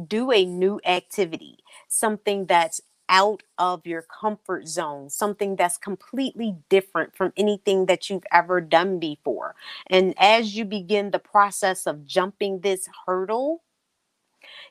Do 0.08 0.32
a 0.32 0.46
new 0.46 0.82
activity, 0.86 1.60
something 1.88 2.46
that's 2.48 2.82
out 3.10 3.44
of 3.58 3.86
your 3.86 4.02
comfort 4.04 4.68
zone, 4.68 5.10
something 5.10 5.56
that's 5.56 5.78
completely 5.78 6.56
different 6.70 7.16
from 7.16 7.34
anything 7.38 7.86
that 7.88 8.10
you've 8.10 8.26
ever 8.32 8.62
done 8.62 9.00
before. 9.00 9.56
And 9.88 10.14
as 10.18 10.56
you 10.56 10.66
begin 10.66 11.12
the 11.12 11.20
process 11.20 11.88
of 11.88 12.06
jumping 12.06 12.62
this 12.62 12.88
hurdle, 13.06 13.64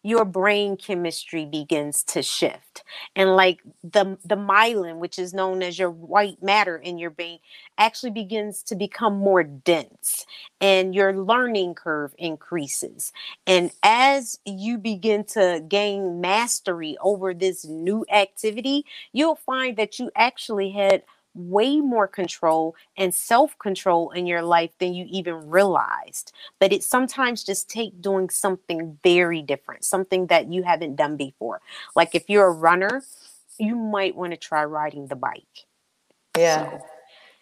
your 0.03 0.25
brain 0.25 0.77
chemistry 0.77 1.45
begins 1.45 2.03
to 2.05 2.23
shift. 2.23 2.85
And 3.15 3.37
like 3.37 3.61
the 3.85 4.19
the 4.25 4.37
myelin 4.37 4.99
which 4.99 5.19
is 5.19 5.35
known 5.35 5.63
as 5.63 5.79
your 5.79 5.91
white 5.91 6.43
matter 6.43 6.77
in 6.77 6.99
your 6.99 7.11
brain 7.11 7.39
actually 7.79 8.11
begins 8.11 8.63
to 8.65 8.77
become 8.77 9.15
more 9.19 9.43
dense 9.43 10.25
and 10.61 10.95
your 10.95 11.13
learning 11.15 11.75
curve 11.75 12.15
increases. 12.19 13.13
And 13.47 13.71
as 13.83 14.39
you 14.45 14.79
begin 14.79 15.25
to 15.35 15.63
gain 15.69 16.21
mastery 16.21 16.97
over 17.03 17.35
this 17.35 17.65
new 17.65 18.05
activity 18.11 18.85
you'll 19.13 19.37
find 19.37 19.77
that 19.77 19.99
you 19.99 20.11
actually 20.17 20.71
had 20.71 21.03
way 21.35 21.81
more 21.81 22.09
control 22.09 22.75
and 22.97 23.15
self-control 23.15 24.11
in 24.11 24.27
your 24.27 24.43
life 24.43 24.71
than 24.79 24.95
you 24.95 25.07
even 25.09 25.49
realized. 25.49 26.33
But 26.59 26.73
it 26.73 26.83
sometimes 26.83 27.45
just 27.45 27.71
take 27.71 28.01
doing 28.01 28.31
something 28.31 28.99
very 29.03 29.43
different 29.43 29.85
something 29.85 30.27
that 30.27 30.53
you 30.53 30.63
haven't 30.63 30.97
done 30.97 31.17
before. 31.17 31.61
Like 31.95 32.15
if 32.15 32.29
you're 32.29 32.47
a 32.47 32.53
runner 32.53 33.03
you 33.61 33.77
might 33.77 34.17
want 34.17 34.33
to 34.33 34.37
try 34.37 34.65
riding 34.65 35.07
the 35.07 35.17
bike. 35.17 35.67
Yeah. 36.37 36.71
So. 36.71 36.83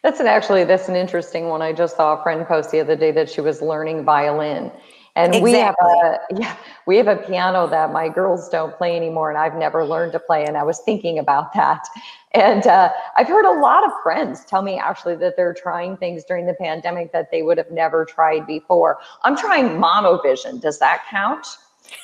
that's 0.02 0.20
an 0.20 0.26
actually 0.26 0.64
that's 0.64 0.88
an 0.88 0.96
interesting 0.96 1.48
one. 1.48 1.62
I 1.62 1.72
just 1.72 1.96
saw 1.96 2.18
a 2.18 2.22
friend 2.22 2.46
post 2.46 2.70
the 2.70 2.80
other 2.80 2.96
day 2.96 3.12
that 3.12 3.30
she 3.30 3.40
was 3.40 3.62
learning 3.62 4.04
violin 4.04 4.70
and 5.18 5.34
exactly. 5.34 5.52
we 5.52 5.58
have 5.58 5.74
a 5.80 6.18
yeah, 6.40 6.56
we 6.86 6.96
have 6.96 7.08
a 7.08 7.16
piano 7.16 7.66
that 7.66 7.92
my 7.92 8.08
girls 8.08 8.48
don't 8.48 8.76
play 8.76 8.96
anymore, 8.96 9.30
and 9.30 9.38
I've 9.38 9.56
never 9.56 9.84
learned 9.84 10.12
to 10.12 10.20
play. 10.20 10.44
And 10.44 10.56
I 10.56 10.62
was 10.62 10.78
thinking 10.78 11.18
about 11.18 11.52
that. 11.54 11.86
And 12.32 12.66
uh, 12.66 12.90
I've 13.16 13.26
heard 13.26 13.46
a 13.46 13.58
lot 13.60 13.84
of 13.84 13.90
friends 14.02 14.44
tell 14.44 14.62
me 14.62 14.78
actually 14.78 15.16
that 15.16 15.34
they're 15.36 15.54
trying 15.54 15.96
things 15.96 16.24
during 16.24 16.46
the 16.46 16.54
pandemic 16.54 17.10
that 17.12 17.30
they 17.30 17.42
would 17.42 17.58
have 17.58 17.70
never 17.70 18.04
tried 18.04 18.46
before. 18.46 18.98
I'm 19.22 19.36
trying 19.36 19.80
monovision. 19.80 20.60
Does 20.60 20.78
that 20.78 21.02
count? 21.10 21.46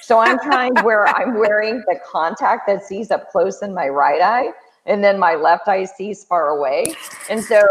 So 0.01 0.19
I'm 0.19 0.39
trying 0.39 0.75
where 0.83 1.07
I'm 1.17 1.35
wearing 1.35 1.85
the 1.87 2.01
contact 2.11 2.67
that 2.67 2.85
sees 2.85 3.11
up 3.11 3.31
close 3.31 3.63
in 3.63 3.75
my 3.75 3.89
right 3.89 4.21
eye, 4.21 4.51
and 4.87 5.05
then 5.05 5.19
my 5.19 5.35
left 5.35 5.69
eye 5.69 5.85
sees 5.85 6.25
far 6.25 6.49
away. 6.49 6.95
And 7.31 7.45
so 7.45 7.63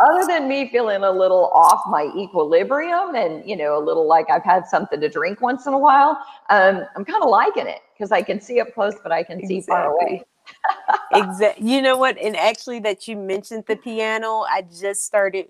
other 0.00 0.26
than 0.26 0.48
me 0.48 0.68
feeling 0.70 1.02
a 1.02 1.10
little 1.10 1.46
off 1.52 1.82
my 1.88 2.10
equilibrium 2.16 3.14
and 3.14 3.48
you 3.48 3.56
know 3.56 3.78
a 3.78 3.82
little 3.82 4.06
like 4.06 4.28
i've 4.30 4.44
had 4.44 4.66
something 4.66 5.00
to 5.00 5.08
drink 5.08 5.40
once 5.40 5.66
in 5.66 5.72
a 5.72 5.78
while 5.78 6.18
um, 6.50 6.84
i'm 6.96 7.04
kind 7.04 7.22
of 7.22 7.28
liking 7.28 7.66
it 7.66 7.80
because 7.94 8.12
i 8.12 8.22
can 8.22 8.40
see 8.40 8.60
up 8.60 8.72
close 8.74 8.94
but 9.02 9.12
i 9.12 9.22
can 9.22 9.38
exactly. 9.38 9.60
see 9.60 9.66
far 9.66 9.92
away 9.92 10.22
exactly 11.14 11.66
you 11.70 11.82
know 11.82 11.96
what 11.96 12.18
and 12.18 12.36
actually 12.36 12.80
that 12.80 13.06
you 13.06 13.16
mentioned 13.16 13.64
the 13.66 13.76
piano 13.76 14.44
i 14.50 14.62
just 14.80 15.04
started 15.04 15.46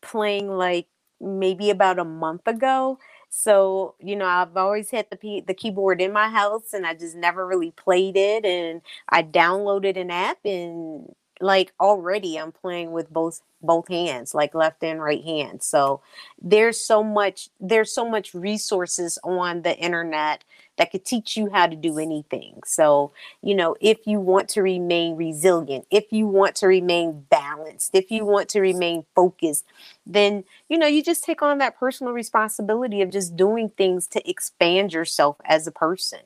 playing 0.00 0.48
like 0.48 0.86
maybe 1.20 1.70
about 1.70 1.98
a 1.98 2.04
month 2.04 2.46
ago 2.46 2.98
so, 3.32 3.94
you 4.00 4.16
know, 4.16 4.26
I've 4.26 4.56
always 4.56 4.90
had 4.90 5.06
the 5.08 5.16
P- 5.16 5.40
the 5.40 5.54
keyboard 5.54 6.00
in 6.00 6.12
my 6.12 6.28
house 6.28 6.72
and 6.72 6.84
I 6.84 6.94
just 6.94 7.14
never 7.14 7.46
really 7.46 7.70
played 7.70 8.16
it 8.16 8.44
and 8.44 8.82
I 9.08 9.22
downloaded 9.22 9.96
an 9.96 10.10
app 10.10 10.38
and 10.44 11.14
like 11.40 11.72
already 11.80 12.38
I'm 12.38 12.52
playing 12.52 12.92
with 12.92 13.10
both 13.10 13.40
both 13.62 13.88
hands, 13.88 14.34
like 14.34 14.54
left 14.54 14.82
and 14.82 15.02
right 15.02 15.22
hand. 15.22 15.62
So 15.62 16.00
there's 16.40 16.80
so 16.80 17.02
much 17.02 17.48
there's 17.60 17.92
so 17.94 18.08
much 18.08 18.34
resources 18.34 19.18
on 19.24 19.62
the 19.62 19.76
internet 19.78 20.44
that 20.78 20.90
could 20.90 21.04
teach 21.04 21.36
you 21.36 21.50
how 21.50 21.66
to 21.66 21.76
do 21.76 21.98
anything. 21.98 22.60
So, 22.64 23.12
you 23.42 23.54
know, 23.54 23.76
if 23.80 24.06
you 24.06 24.18
want 24.18 24.48
to 24.50 24.62
remain 24.62 25.16
resilient, 25.16 25.86
if 25.90 26.06
you 26.10 26.26
want 26.26 26.56
to 26.56 26.66
remain 26.66 27.26
balanced, 27.30 27.94
if 27.94 28.10
you 28.10 28.24
want 28.24 28.48
to 28.50 28.60
remain 28.60 29.04
focused, 29.14 29.64
then, 30.06 30.44
you 30.68 30.78
know, 30.78 30.86
you 30.86 31.02
just 31.02 31.24
take 31.24 31.42
on 31.42 31.58
that 31.58 31.78
personal 31.78 32.12
responsibility 32.14 33.02
of 33.02 33.10
just 33.10 33.36
doing 33.36 33.70
things 33.76 34.06
to 34.08 34.28
expand 34.28 34.92
yourself 34.92 35.36
as 35.44 35.66
a 35.66 35.72
person. 35.72 36.20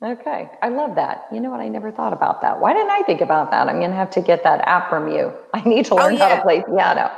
Okay, 0.00 0.48
I 0.62 0.68
love 0.68 0.94
that. 0.94 1.26
You 1.32 1.40
know 1.40 1.50
what? 1.50 1.58
I 1.58 1.66
never 1.66 1.90
thought 1.90 2.12
about 2.12 2.40
that. 2.42 2.60
Why 2.60 2.72
didn't 2.72 2.90
I 2.90 3.02
think 3.02 3.20
about 3.20 3.50
that? 3.50 3.68
I'm 3.68 3.80
going 3.80 3.90
to 3.90 3.96
have 3.96 4.10
to 4.10 4.20
get 4.20 4.44
that 4.44 4.60
app 4.60 4.88
from 4.88 5.08
you. 5.08 5.32
I 5.54 5.60
need 5.62 5.86
to 5.86 5.94
oh, 5.94 5.96
learn 5.96 6.14
oh, 6.14 6.18
yeah. 6.18 6.28
how 6.28 6.36
to 6.36 6.42
play 6.42 6.62
piano. 6.62 7.10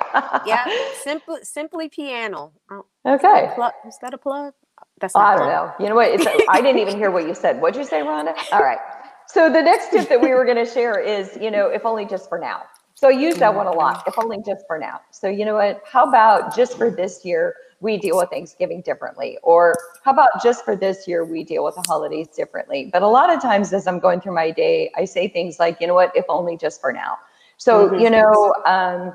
yeah, 0.47 0.67
simply 1.03 1.41
simply 1.43 1.89
piano. 1.91 2.53
Oh, 2.71 2.87
okay. 3.05 3.51
Is 3.87 3.99
that 4.01 4.15
a 4.15 4.19
plug? 4.19 4.55
That's 4.99 5.15
I 5.15 5.37
don't 5.37 5.49
know. 5.49 5.73
You 5.79 5.91
know 5.91 5.95
what? 5.95 6.09
It's 6.09 6.25
a, 6.25 6.31
I 6.51 6.63
didn't 6.63 6.81
even 6.81 6.97
hear 6.97 7.11
what 7.11 7.27
you 7.27 7.35
said. 7.35 7.61
What'd 7.61 7.77
you 7.77 7.87
say, 7.87 8.01
Rhonda? 8.01 8.35
All 8.53 8.63
right. 8.63 8.79
So 9.27 9.53
the 9.53 9.63
next 9.63 9.91
tip 9.91 10.09
that 10.09 10.21
we 10.21 10.31
were 10.31 10.45
going 10.45 10.57
to 10.57 10.71
share 10.71 10.99
is, 10.99 11.39
you 11.41 11.51
know, 11.51 11.69
if 11.69 11.85
only 11.85 12.07
just 12.07 12.29
for 12.29 12.39
now. 12.39 12.63
So 12.95 13.09
I 13.09 13.13
use 13.13 13.37
that 13.37 13.55
one 13.55 13.67
a 13.67 13.73
lot, 13.73 14.05
if 14.07 14.19
only 14.19 14.39
just 14.45 14.67
for 14.67 14.79
now. 14.79 15.01
So 15.11 15.29
you 15.29 15.45
know 15.45 15.55
what? 15.55 15.83
How 15.91 16.05
about 16.05 16.55
just 16.55 16.77
for 16.77 16.91
this 16.91 17.25
year? 17.25 17.55
We 17.81 17.97
deal 17.97 18.17
with 18.17 18.31
Thanksgiving 18.31 18.83
differently? 18.83 19.39
Or 19.43 19.75
how 20.05 20.13
about 20.13 20.29
just 20.43 20.65
for 20.65 20.77
this 20.77 21.09
year, 21.09 21.25
we 21.25 21.45
deal 21.45 21.65
with 21.65 21.75
the 21.75 21.85
holidays 21.87 22.29
differently? 22.29 22.91
But 22.93 23.03
a 23.03 23.09
lot 23.09 23.35
of 23.35 23.41
times 23.41 23.73
as 23.73 23.87
I'm 23.87 23.99
going 23.99 24.21
through 24.21 24.35
my 24.35 24.51
day, 24.51 24.93
I 24.97 25.05
say 25.05 25.29
things 25.29 25.59
like, 25.59 25.81
you 25.81 25.87
know 25.87 25.95
what, 25.95 26.15
if 26.15 26.25
only 26.29 26.57
just 26.57 26.81
for 26.81 26.93
now. 26.93 27.19
So, 27.57 27.89
mm-hmm. 27.89 28.01
you 28.01 28.11
know, 28.11 28.55
um, 28.67 29.15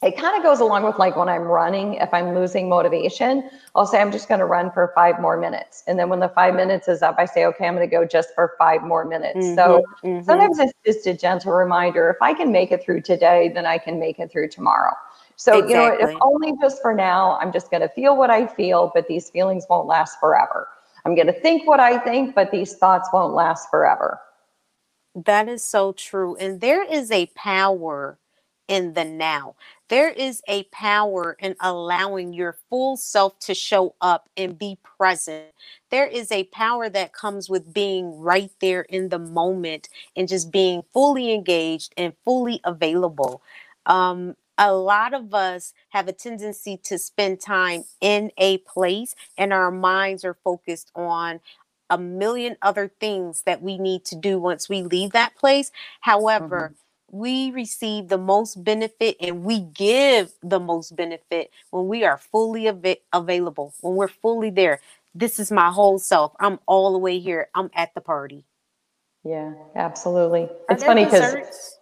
it 0.00 0.16
kind 0.16 0.36
of 0.36 0.44
goes 0.44 0.60
along 0.60 0.84
with 0.84 0.96
like 0.98 1.16
when 1.16 1.28
I'm 1.28 1.42
running, 1.42 1.94
if 1.94 2.14
I'm 2.14 2.32
losing 2.32 2.68
motivation, 2.68 3.50
I'll 3.74 3.86
say, 3.86 4.00
I'm 4.00 4.12
just 4.12 4.28
going 4.28 4.38
to 4.38 4.46
run 4.46 4.70
for 4.70 4.92
five 4.94 5.20
more 5.20 5.36
minutes. 5.36 5.82
And 5.88 5.98
then 5.98 6.08
when 6.08 6.20
the 6.20 6.28
five 6.28 6.54
minutes 6.54 6.86
is 6.86 7.02
up, 7.02 7.16
I 7.18 7.24
say, 7.24 7.46
okay, 7.46 7.66
I'm 7.66 7.74
going 7.74 7.88
to 7.88 7.90
go 7.90 8.04
just 8.04 8.32
for 8.36 8.54
five 8.58 8.82
more 8.82 9.04
minutes. 9.04 9.38
Mm-hmm, 9.38 9.56
so 9.56 9.82
mm-hmm. 10.04 10.24
sometimes 10.24 10.60
it's 10.60 10.72
just 10.86 11.06
a 11.08 11.14
gentle 11.14 11.52
reminder. 11.52 12.10
If 12.10 12.22
I 12.22 12.32
can 12.32 12.52
make 12.52 12.70
it 12.70 12.84
through 12.84 13.00
today, 13.00 13.50
then 13.52 13.66
I 13.66 13.76
can 13.76 13.98
make 13.98 14.20
it 14.20 14.30
through 14.30 14.50
tomorrow. 14.50 14.92
So, 15.38 15.58
exactly. 15.58 15.72
you 15.72 15.78
know, 15.78 16.10
if 16.10 16.18
only 16.20 16.52
just 16.60 16.82
for 16.82 16.92
now, 16.92 17.38
I'm 17.40 17.52
just 17.52 17.70
going 17.70 17.80
to 17.80 17.88
feel 17.88 18.16
what 18.16 18.28
I 18.28 18.48
feel, 18.48 18.90
but 18.92 19.06
these 19.06 19.30
feelings 19.30 19.66
won't 19.70 19.86
last 19.86 20.18
forever. 20.18 20.66
I'm 21.04 21.14
going 21.14 21.28
to 21.28 21.40
think 21.40 21.66
what 21.66 21.78
I 21.78 21.96
think, 21.98 22.34
but 22.34 22.50
these 22.50 22.74
thoughts 22.74 23.08
won't 23.12 23.34
last 23.34 23.70
forever. 23.70 24.20
That 25.14 25.48
is 25.48 25.62
so 25.62 25.92
true. 25.92 26.34
And 26.36 26.60
there 26.60 26.82
is 26.82 27.12
a 27.12 27.26
power 27.36 28.18
in 28.66 28.94
the 28.94 29.04
now. 29.04 29.54
There 29.88 30.10
is 30.10 30.42
a 30.48 30.64
power 30.64 31.36
in 31.38 31.54
allowing 31.60 32.32
your 32.32 32.56
full 32.68 32.96
self 32.96 33.38
to 33.40 33.54
show 33.54 33.94
up 34.00 34.28
and 34.36 34.58
be 34.58 34.76
present. 34.82 35.46
There 35.90 36.06
is 36.06 36.32
a 36.32 36.44
power 36.44 36.88
that 36.90 37.12
comes 37.12 37.48
with 37.48 37.72
being 37.72 38.18
right 38.18 38.50
there 38.60 38.82
in 38.82 39.08
the 39.08 39.20
moment 39.20 39.88
and 40.16 40.26
just 40.26 40.50
being 40.50 40.82
fully 40.92 41.32
engaged 41.32 41.94
and 41.96 42.12
fully 42.24 42.60
available. 42.64 43.40
Um, 43.86 44.34
a 44.58 44.74
lot 44.74 45.14
of 45.14 45.32
us 45.32 45.72
have 45.90 46.08
a 46.08 46.12
tendency 46.12 46.76
to 46.84 46.98
spend 46.98 47.40
time 47.40 47.84
in 48.00 48.32
a 48.36 48.58
place 48.58 49.14
and 49.38 49.52
our 49.52 49.70
minds 49.70 50.24
are 50.24 50.34
focused 50.34 50.90
on 50.96 51.40
a 51.88 51.96
million 51.96 52.56
other 52.60 52.88
things 53.00 53.42
that 53.42 53.62
we 53.62 53.78
need 53.78 54.04
to 54.04 54.16
do 54.16 54.38
once 54.38 54.68
we 54.68 54.82
leave 54.82 55.12
that 55.12 55.34
place. 55.36 55.70
However, 56.00 56.74
mm-hmm. 56.74 57.18
we 57.18 57.50
receive 57.52 58.08
the 58.08 58.18
most 58.18 58.62
benefit 58.62 59.16
and 59.20 59.44
we 59.44 59.60
give 59.60 60.32
the 60.42 60.60
most 60.60 60.94
benefit 60.96 61.50
when 61.70 61.86
we 61.86 62.04
are 62.04 62.18
fully 62.18 62.68
av- 62.68 62.98
available, 63.12 63.72
when 63.80 63.94
we're 63.94 64.08
fully 64.08 64.50
there. 64.50 64.80
This 65.14 65.38
is 65.38 65.50
my 65.50 65.70
whole 65.70 65.98
self. 65.98 66.32
I'm 66.40 66.58
all 66.66 66.92
the 66.92 66.98
way 66.98 67.20
here. 67.20 67.48
I'm 67.54 67.70
at 67.74 67.94
the 67.94 68.00
party. 68.00 68.44
Yeah, 69.24 69.54
absolutely. 69.74 70.42
Are 70.68 70.74
it's 70.74 70.84
funny 70.84 71.04
because 71.04 71.77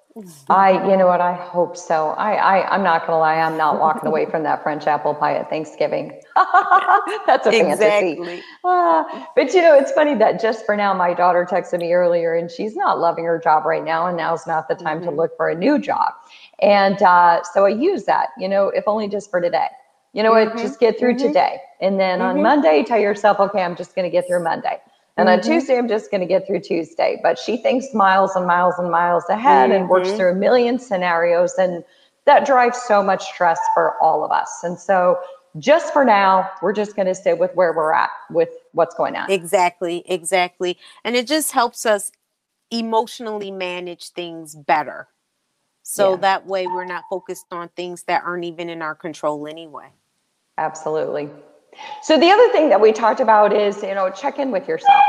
I, 0.48 0.90
you 0.90 0.96
know 0.96 1.07
what, 1.07 1.20
I 1.20 1.35
hope 1.35 1.76
so. 1.76 2.11
I, 2.11 2.35
I, 2.35 2.74
I'm 2.74 2.83
not 2.83 3.07
gonna 3.07 3.18
lie, 3.18 3.37
I'm 3.37 3.59
not 3.59 3.79
walking 3.79 4.07
away 4.07 4.24
from 4.26 4.44
that 4.44 4.62
French 4.62 4.87
apple 4.87 5.14
pie 5.14 5.35
at 5.35 5.50
Thanksgiving. 5.50 6.18
That's 7.26 7.46
a 7.46 7.50
exactly. 7.50 8.16
fantasy. 8.16 8.42
Uh, 8.64 9.05
but 9.35 9.52
you 9.52 9.61
know, 9.61 9.74
it's 9.76 9.92
funny 9.92 10.14
that 10.14 10.40
just 10.40 10.64
for 10.64 10.74
now, 10.76 10.94
my 10.94 11.12
daughter 11.12 11.46
texted 11.50 11.81
me 11.81 11.92
earlier, 11.92 12.35
and 12.35 12.50
she's 12.50 12.74
not 12.76 12.98
loving 12.98 13.24
her 13.24 13.38
job 13.38 13.66
right 13.66 13.85
now, 13.85 14.07
and 14.07 14.16
now's 14.16 14.46
not 14.46 14.68
the 14.68 14.74
time 14.74 14.98
mm-hmm. 15.00 15.11
to 15.11 15.14
look 15.16 15.37
for 15.37 15.50
a 15.50 15.55
new 15.55 15.79
job. 15.79 16.14
And 16.62 17.02
uh, 17.02 17.42
so 17.42 17.66
I 17.66 17.70
use 17.70 18.05
that, 18.05 18.29
you 18.38 18.48
know, 18.48 18.68
if 18.68 18.85
only 18.87 19.09
just 19.09 19.31
for 19.31 19.40
today 19.40 19.68
You 20.14 20.22
know 20.22 20.31
what? 20.33 20.48
Mm-hmm. 20.48 20.59
Just 20.59 20.81
get 20.81 20.98
through 20.98 21.16
mm-hmm. 21.16 21.26
today. 21.26 21.59
And 21.83 22.00
then 22.00 22.22
on 22.22 22.37
mm-hmm. 22.37 22.42
Monday, 22.42 22.85
tell 22.85 22.98
yourself, 22.98 23.38
okay, 23.38 23.62
I'm 23.62 23.76
just 23.76 23.94
going 23.94 24.05
to 24.05 24.11
get 24.11 24.26
through 24.26 24.42
Monday. 24.42 24.81
And 25.16 25.29
on 25.29 25.38
mm-hmm. 25.38 25.50
Tuesday, 25.50 25.79
I'm 25.79 25.88
just 25.88 26.11
going 26.11 26.20
to 26.20 26.26
get 26.26 26.46
through 26.46 26.61
Tuesday. 26.61 27.18
But 27.22 27.38
she 27.38 27.57
thinks 27.57 27.94
miles 27.94 28.37
and 28.37 28.46
miles 28.46 28.74
and 28.79 28.90
miles 28.90 29.24
ahead 29.29 29.70
and 29.70 29.88
works 29.88 30.09
mm-hmm. 30.09 30.18
through 30.18 30.33
a 30.33 30.35
million 30.35 30.79
scenarios. 30.79 31.55
And 31.59 31.85
that 32.26 32.44
drives 32.44 32.79
so 32.83 33.02
much 33.02 33.24
stress 33.24 33.59
for 33.72 34.00
all 34.02 34.24
of 34.24 34.31
us. 34.31 34.61
And 34.62 34.79
so 34.79 35.18
just 35.59 35.92
for 35.92 36.05
now, 36.05 36.50
we're 36.61 36.72
just 36.72 36.96
going 36.96 37.07
to 37.07 37.14
stay 37.14 37.33
with 37.33 37.55
where 37.55 37.72
we're 37.72 37.92
at 37.92 38.11
with 38.31 38.50
what's 38.72 38.94
going 38.94 39.16
on. 39.16 39.31
Exactly, 39.31 40.05
exactly. 40.07 40.76
And 41.05 41.16
it 41.16 41.26
just 41.26 41.52
helps 41.52 41.87
us 41.87 42.12
emotionally 42.70 43.50
manage 43.50 44.11
things 44.11 44.55
better. 44.55 45.09
So 45.83 46.11
yeah. 46.11 46.16
that 46.16 46.46
way 46.46 46.66
we're 46.66 46.85
not 46.85 47.05
focused 47.09 47.46
on 47.52 47.68
things 47.70 48.02
that 48.05 48.22
aren't 48.24 48.44
even 48.44 48.68
in 48.68 48.83
our 48.83 48.94
control 48.94 49.46
anyway. 49.46 49.88
Absolutely. 50.59 51.31
So 52.03 52.19
the 52.19 52.31
other 52.31 52.51
thing 52.53 52.69
that 52.69 52.81
we 52.81 52.93
talked 52.93 53.21
about 53.21 53.53
is, 53.53 53.83
you 53.83 53.95
know, 53.95 54.11
check 54.11 54.39
in 54.39 54.51
with 54.51 54.69
yourself. 54.69 55.03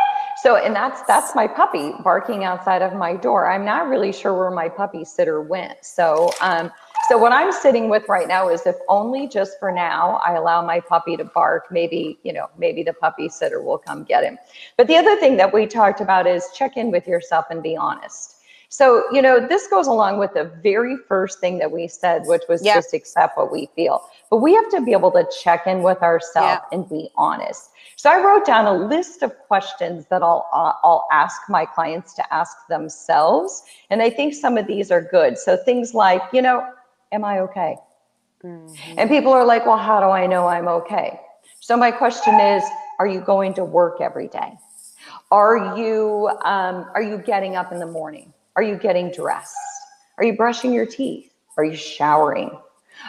So, 0.44 0.56
and 0.56 0.76
that's 0.76 1.02
that's 1.04 1.34
my 1.34 1.48
puppy 1.48 1.94
barking 2.04 2.44
outside 2.44 2.84
of 2.84 2.94
my 2.94 3.16
door. 3.16 3.50
I'm 3.50 3.66
not 3.66 3.88
really 3.88 4.14
sure 4.14 4.38
where 4.38 4.52
my 4.52 4.70
puppy 4.70 5.04
sitter 5.04 5.42
went. 5.42 5.84
So, 5.84 6.32
um, 6.42 6.72
so 7.10 7.18
what 7.18 7.32
I'm 7.32 7.52
sitting 7.52 7.90
with 7.90 8.08
right 8.08 8.28
now 8.28 8.50
is 8.50 8.66
if 8.66 8.76
only 8.88 9.28
just 9.28 9.58
for 9.60 9.72
now 9.72 10.22
I 10.26 10.34
allow 10.34 10.64
my 10.64 10.80
puppy 10.80 11.18
to 11.18 11.24
bark, 11.24 11.72
maybe, 11.72 12.20
you 12.24 12.34
know, 12.34 12.50
maybe 12.58 12.84
the 12.84 12.94
puppy 12.94 13.30
sitter 13.30 13.62
will 13.62 13.78
come 13.78 14.04
get 14.04 14.24
him. 14.24 14.38
But 14.76 14.88
the 14.88 14.98
other 14.98 15.16
thing 15.16 15.38
that 15.38 15.54
we 15.54 15.66
talked 15.66 16.02
about 16.02 16.28
is 16.28 16.50
check 16.54 16.78
in 16.78 16.92
with 16.92 17.08
yourself 17.08 17.46
and 17.50 17.64
be 17.64 17.76
honest. 17.76 18.36
So, 18.70 19.06
you 19.12 19.22
know, 19.22 19.40
this 19.40 19.68
goes 19.68 19.88
along 19.88 20.20
with 20.20 20.34
the 20.34 20.52
very 20.62 20.98
first 21.08 21.40
thing 21.40 21.58
that 21.60 21.72
we 21.72 21.88
said, 21.88 22.24
which 22.26 22.44
was 22.50 22.64
yep. 22.64 22.76
just 22.76 22.94
accept 22.94 23.38
what 23.38 23.52
we 23.52 23.70
feel. 23.76 24.04
But 24.30 24.38
we 24.38 24.54
have 24.56 24.70
to 24.70 24.82
be 24.82 24.92
able 24.92 25.12
to 25.12 25.28
check 25.42 25.68
in 25.68 25.84
with 25.84 26.02
ourselves 26.02 26.62
yep. 26.62 26.68
and 26.72 26.90
be 26.90 27.10
honest. 27.16 27.70
So 27.96 28.10
I 28.10 28.24
wrote 28.24 28.46
down 28.46 28.66
a 28.66 28.74
list 28.74 29.24
of 29.24 29.38
questions 29.48 30.06
that 30.10 30.22
I'll 30.22 30.48
uh, 30.54 30.74
I'll 30.84 31.08
ask 31.12 31.42
my 31.50 31.66
clients 31.66 32.14
to 32.16 32.34
ask 32.34 32.56
themselves, 32.68 33.64
and 33.90 34.02
I 34.02 34.10
think 34.10 34.34
some 34.34 34.58
of 34.58 34.68
these 34.68 34.92
are 34.92 35.02
good. 35.02 35.38
So 35.38 35.58
things 35.58 35.94
like, 35.94 36.22
you 36.34 36.42
know, 36.42 36.68
am 37.12 37.24
I 37.24 37.40
okay? 37.40 37.78
Mm-hmm. 38.44 39.00
And 39.00 39.10
people 39.10 39.32
are 39.32 39.46
like, 39.46 39.66
well, 39.66 39.78
how 39.78 40.00
do 40.00 40.08
I 40.08 40.28
know 40.28 40.48
I'm 40.48 40.68
okay? 40.68 41.20
So 41.60 41.76
my 41.76 41.92
question 41.92 42.40
is, 42.40 42.64
are 43.00 43.08
you 43.08 43.22
going 43.22 43.54
to 43.56 43.66
work 43.66 44.00
every 44.02 44.28
day? 44.28 44.54
Are 45.32 45.78
you 45.78 46.30
um, 46.46 46.86
are 46.94 47.02
you 47.02 47.18
getting 47.18 47.56
up 47.56 47.72
in 47.72 47.80
the 47.80 47.88
morning? 47.88 48.34
Are 48.56 48.64
you 48.64 48.76
getting 48.76 49.12
dressed? 49.12 49.56
Are 50.18 50.24
you 50.24 50.36
brushing 50.36 50.74
your 50.74 50.86
teeth? 50.86 51.32
Are 51.58 51.66
you 51.66 51.76
showering? 51.76 52.52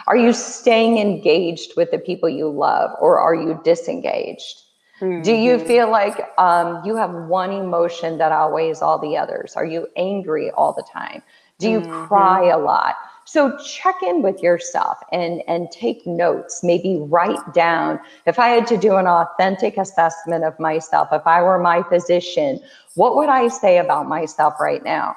Are 0.07 0.17
you 0.17 0.33
staying 0.33 0.97
engaged 0.97 1.73
with 1.77 1.91
the 1.91 1.99
people 1.99 2.29
you 2.29 2.49
love 2.49 2.91
or 2.99 3.19
are 3.19 3.35
you 3.35 3.59
disengaged? 3.63 4.63
Mm-hmm. 5.01 5.21
Do 5.21 5.33
you 5.33 5.57
mm-hmm. 5.57 5.67
feel 5.67 5.89
like 5.89 6.29
um, 6.37 6.81
you 6.85 6.95
have 6.95 7.13
one 7.13 7.51
emotion 7.51 8.17
that 8.17 8.31
outweighs 8.31 8.81
all 8.81 8.99
the 8.99 9.15
others? 9.17 9.55
Are 9.55 9.65
you 9.65 9.87
angry 9.95 10.51
all 10.51 10.73
the 10.73 10.83
time? 10.91 11.21
Do 11.57 11.69
you 11.69 11.81
mm-hmm. 11.81 12.07
cry 12.07 12.49
a 12.49 12.57
lot? 12.57 12.95
So 13.25 13.55
check 13.59 14.01
in 14.01 14.23
with 14.23 14.41
yourself 14.41 14.97
and, 15.11 15.43
and 15.47 15.69
take 15.69 16.05
notes, 16.07 16.63
maybe 16.63 16.97
write 16.99 17.53
down. 17.53 17.99
If 18.25 18.39
I 18.39 18.47
had 18.47 18.65
to 18.67 18.77
do 18.77 18.95
an 18.95 19.05
authentic 19.05 19.77
assessment 19.77 20.43
of 20.43 20.59
myself, 20.59 21.09
if 21.11 21.21
I 21.27 21.43
were 21.43 21.59
my 21.59 21.83
physician, 21.83 22.59
what 22.95 23.15
would 23.15 23.29
I 23.29 23.47
say 23.47 23.77
about 23.77 24.07
myself 24.07 24.55
right 24.59 24.83
now? 24.83 25.15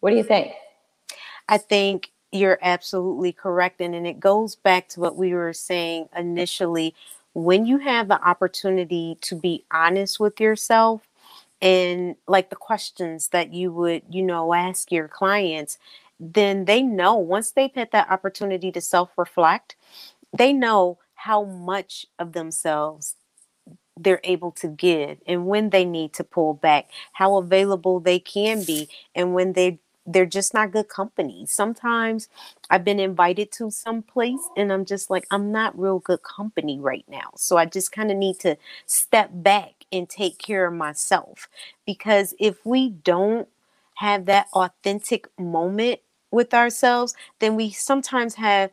What 0.00 0.10
do 0.10 0.16
you 0.16 0.22
think? 0.22 0.52
I 1.48 1.56
think 1.56 2.10
you're 2.32 2.58
absolutely 2.62 3.32
correct. 3.32 3.80
And, 3.80 3.94
and 3.94 4.06
it 4.06 4.20
goes 4.20 4.54
back 4.54 4.88
to 4.90 5.00
what 5.00 5.16
we 5.16 5.32
were 5.34 5.52
saying 5.52 6.08
initially. 6.16 6.94
When 7.34 7.66
you 7.66 7.78
have 7.78 8.08
the 8.08 8.22
opportunity 8.22 9.16
to 9.22 9.36
be 9.36 9.64
honest 9.70 10.18
with 10.20 10.40
yourself 10.40 11.02
and 11.60 12.16
like 12.26 12.50
the 12.50 12.56
questions 12.56 13.28
that 13.28 13.52
you 13.52 13.72
would, 13.72 14.02
you 14.10 14.22
know, 14.22 14.52
ask 14.54 14.92
your 14.92 15.08
clients, 15.08 15.78
then 16.20 16.64
they 16.64 16.82
know 16.82 17.14
once 17.14 17.50
they've 17.52 17.74
had 17.74 17.92
that 17.92 18.10
opportunity 18.10 18.72
to 18.72 18.80
self 18.80 19.10
reflect, 19.16 19.76
they 20.36 20.52
know 20.52 20.98
how 21.14 21.44
much 21.44 22.06
of 22.18 22.32
themselves 22.32 23.16
they're 23.98 24.20
able 24.22 24.52
to 24.52 24.68
give 24.68 25.18
and 25.26 25.46
when 25.46 25.70
they 25.70 25.84
need 25.84 26.12
to 26.12 26.22
pull 26.24 26.54
back, 26.54 26.88
how 27.12 27.36
available 27.36 27.98
they 28.00 28.18
can 28.18 28.62
be, 28.64 28.88
and 29.14 29.34
when 29.34 29.52
they 29.54 29.80
they're 30.08 30.26
just 30.26 30.54
not 30.54 30.72
good 30.72 30.88
company. 30.88 31.44
Sometimes 31.46 32.28
I've 32.70 32.84
been 32.84 32.98
invited 32.98 33.52
to 33.52 33.70
some 33.70 34.02
place 34.02 34.40
and 34.56 34.72
I'm 34.72 34.86
just 34.86 35.10
like, 35.10 35.26
I'm 35.30 35.52
not 35.52 35.78
real 35.78 35.98
good 35.98 36.22
company 36.22 36.80
right 36.80 37.04
now. 37.08 37.30
So 37.36 37.58
I 37.58 37.66
just 37.66 37.92
kind 37.92 38.10
of 38.10 38.16
need 38.16 38.40
to 38.40 38.56
step 38.86 39.30
back 39.32 39.84
and 39.92 40.08
take 40.08 40.38
care 40.38 40.66
of 40.66 40.74
myself. 40.74 41.48
Because 41.86 42.34
if 42.40 42.64
we 42.64 42.88
don't 42.88 43.48
have 43.96 44.24
that 44.26 44.46
authentic 44.54 45.28
moment 45.38 46.00
with 46.30 46.54
ourselves, 46.54 47.14
then 47.38 47.54
we 47.54 47.70
sometimes 47.70 48.36
have 48.36 48.70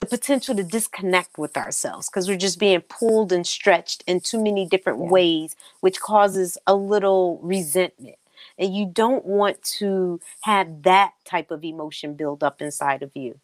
the 0.00 0.06
potential 0.06 0.54
to 0.54 0.62
disconnect 0.62 1.38
with 1.38 1.56
ourselves 1.56 2.08
because 2.08 2.28
we're 2.28 2.36
just 2.36 2.58
being 2.58 2.80
pulled 2.82 3.32
and 3.32 3.46
stretched 3.46 4.04
in 4.06 4.20
too 4.20 4.42
many 4.42 4.66
different 4.66 5.00
yeah. 5.00 5.10
ways, 5.10 5.56
which 5.80 6.00
causes 6.00 6.56
a 6.66 6.74
little 6.74 7.38
resentment 7.42 8.16
and 8.58 8.74
you 8.74 8.86
don't 8.86 9.24
want 9.24 9.62
to 9.62 10.20
have 10.42 10.82
that 10.82 11.12
type 11.24 11.50
of 11.50 11.64
emotion 11.64 12.14
build 12.14 12.42
up 12.44 12.60
inside 12.62 13.02
of 13.02 13.12
you. 13.16 13.38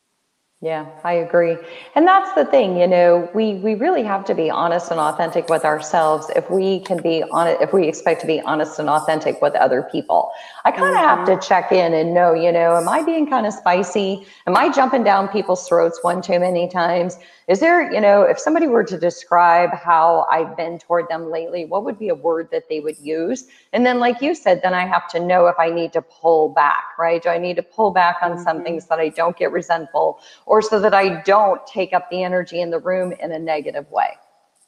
Yeah, 0.65 0.87
I 1.05 1.13
agree. 1.13 1.59
And 1.95 2.07
that's 2.09 2.33
the 2.33 2.47
thing, 2.47 2.79
you 2.79 2.87
know, 2.87 3.29
we 3.35 3.57
we 3.57 3.75
really 3.75 4.03
have 4.03 4.25
to 4.25 4.35
be 4.35 4.51
honest 4.51 4.91
and 4.91 4.99
authentic 4.99 5.51
with 5.51 5.63
ourselves 5.63 6.31
if 6.35 6.51
we 6.51 6.81
can 6.81 7.03
be 7.03 7.23
on 7.23 7.49
if 7.61 7.75
we 7.75 7.87
expect 7.87 8.23
to 8.23 8.27
be 8.27 8.41
honest 8.41 8.79
and 8.79 8.89
authentic 8.89 9.43
with 9.43 9.55
other 9.57 9.83
people. 9.93 10.31
I 10.65 10.71
kind 10.71 10.85
of 10.85 10.95
mm-hmm. 10.95 11.07
have 11.07 11.27
to 11.27 11.33
mm-hmm. 11.33 11.47
check 11.47 11.71
in 11.71 11.93
and 11.93 12.15
know, 12.15 12.33
you 12.33 12.51
know, 12.51 12.79
am 12.79 12.89
I 12.89 13.03
being 13.03 13.29
kind 13.29 13.47
of 13.47 13.53
spicy? 13.53 14.27
Am 14.47 14.57
I 14.57 14.73
jumping 14.73 15.05
down 15.05 15.29
people's 15.29 15.69
throats 15.69 16.03
one 16.03 16.23
too 16.23 16.41
many 16.41 16.67
times? 16.67 17.19
Is 17.47 17.61
there, 17.61 17.93
you 17.93 18.01
know, 18.01 18.23
if 18.23 18.39
somebody 18.39 18.67
were 18.67 18.85
to 18.85 18.99
describe 18.99 19.75
how 19.75 20.27
I've 20.31 20.57
been 20.57 20.79
toward 20.79 21.09
them 21.11 21.31
lately, 21.31 21.67
what 21.67 21.85
would 21.85 21.99
be 21.99 22.09
a 22.09 22.15
word 22.15 22.49
that 22.53 22.71
they 22.71 22.81
would 22.81 22.99
use? 22.99 23.45
And 23.75 23.85
then, 23.85 23.99
like 23.99 24.23
you 24.23 24.35
said, 24.35 24.63
then 24.63 24.73
I 24.73 24.87
have 24.87 25.11
to 25.11 25.21
know 25.21 25.47
if 25.49 25.57
I 25.59 25.69
need 25.69 25.93
to 25.93 26.01
pull 26.01 26.49
back, 26.49 26.85
right? 26.99 27.23
Do 27.23 27.29
I 27.29 27.37
need 27.37 27.57
to 27.57 27.63
pull 27.63 27.91
back 27.91 28.17
on 28.23 28.33
mm-hmm. 28.33 28.43
some 28.43 28.65
things 28.65 28.87
that 28.87 28.99
I 28.99 29.11
don't 29.11 29.37
get 29.37 29.53
resentful 29.53 30.21
or 30.55 30.63
so 30.63 30.79
that 30.79 30.95
I 30.95 31.21
don't 31.23 31.67
take 31.67 31.93
up 31.93 32.09
the 32.11 32.23
energy 32.23 32.61
in 32.61 32.71
the 32.71 32.79
room 32.79 33.11
in 33.11 33.33
a 33.33 33.41
negative 33.41 33.91
way? 33.91 34.11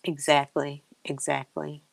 Exactly. 0.03 0.83
Exactly. 1.05 1.85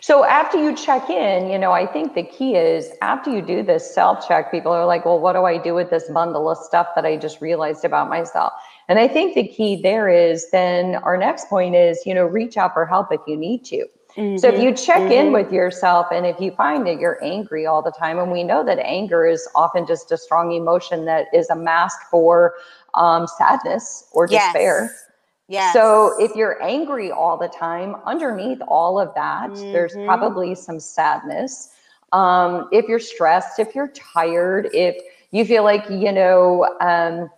So 0.00 0.24
after 0.24 0.58
you 0.58 0.74
check 0.74 1.08
in, 1.08 1.48
you 1.48 1.56
know, 1.56 1.70
I 1.70 1.86
think 1.86 2.16
the 2.16 2.24
key 2.24 2.56
is 2.56 2.90
after 3.02 3.30
you 3.30 3.40
do 3.40 3.62
this 3.62 3.94
self 3.94 4.26
check, 4.26 4.50
people 4.50 4.72
are 4.72 4.84
like, 4.84 5.04
well, 5.04 5.20
what 5.20 5.34
do 5.34 5.44
I 5.44 5.58
do 5.58 5.74
with 5.74 5.90
this 5.90 6.10
bundle 6.10 6.50
of 6.50 6.58
stuff 6.58 6.88
that 6.96 7.06
I 7.06 7.16
just 7.16 7.40
realized 7.40 7.84
about 7.84 8.08
myself? 8.08 8.52
And 8.88 8.98
I 8.98 9.06
think 9.06 9.36
the 9.36 9.46
key 9.46 9.80
there 9.80 10.08
is 10.08 10.50
then 10.50 10.96
our 10.96 11.16
next 11.16 11.48
point 11.48 11.76
is, 11.76 12.04
you 12.04 12.14
know, 12.14 12.24
reach 12.24 12.56
out 12.56 12.74
for 12.74 12.84
help 12.84 13.12
if 13.12 13.20
you 13.28 13.36
need 13.36 13.64
to. 13.66 13.86
Mm-hmm. 14.16 14.38
So 14.38 14.48
if 14.48 14.62
you 14.62 14.72
check 14.72 14.98
mm-hmm. 14.98 15.12
in 15.12 15.32
with 15.32 15.52
yourself 15.52 16.06
and 16.12 16.24
if 16.24 16.40
you 16.40 16.52
find 16.52 16.86
that 16.86 17.00
you're 17.00 17.22
angry 17.24 17.66
all 17.66 17.82
the 17.82 17.90
time, 17.90 18.18
and 18.18 18.30
we 18.30 18.44
know 18.44 18.64
that 18.64 18.78
anger 18.78 19.26
is 19.26 19.48
often 19.54 19.86
just 19.86 20.12
a 20.12 20.16
strong 20.16 20.52
emotion 20.52 21.04
that 21.06 21.26
is 21.34 21.50
a 21.50 21.56
mask 21.56 21.98
for 22.10 22.54
um, 22.94 23.26
sadness 23.26 24.04
or 24.12 24.26
despair. 24.26 24.82
Yes. 24.82 25.00
Yes. 25.46 25.74
So 25.74 26.14
if 26.18 26.34
you're 26.34 26.62
angry 26.62 27.10
all 27.10 27.36
the 27.36 27.48
time, 27.48 27.96
underneath 28.06 28.60
all 28.66 28.98
of 28.98 29.12
that, 29.14 29.50
mm-hmm. 29.50 29.72
there's 29.72 29.92
probably 29.92 30.54
some 30.54 30.80
sadness. 30.80 31.70
Um, 32.12 32.68
if 32.72 32.88
you're 32.88 33.00
stressed, 33.00 33.58
if 33.58 33.74
you're 33.74 33.88
tired, 33.88 34.70
if 34.72 34.96
you 35.32 35.44
feel 35.44 35.64
like, 35.64 35.84
you 35.90 36.12
know, 36.12 36.66
um, 36.80 37.28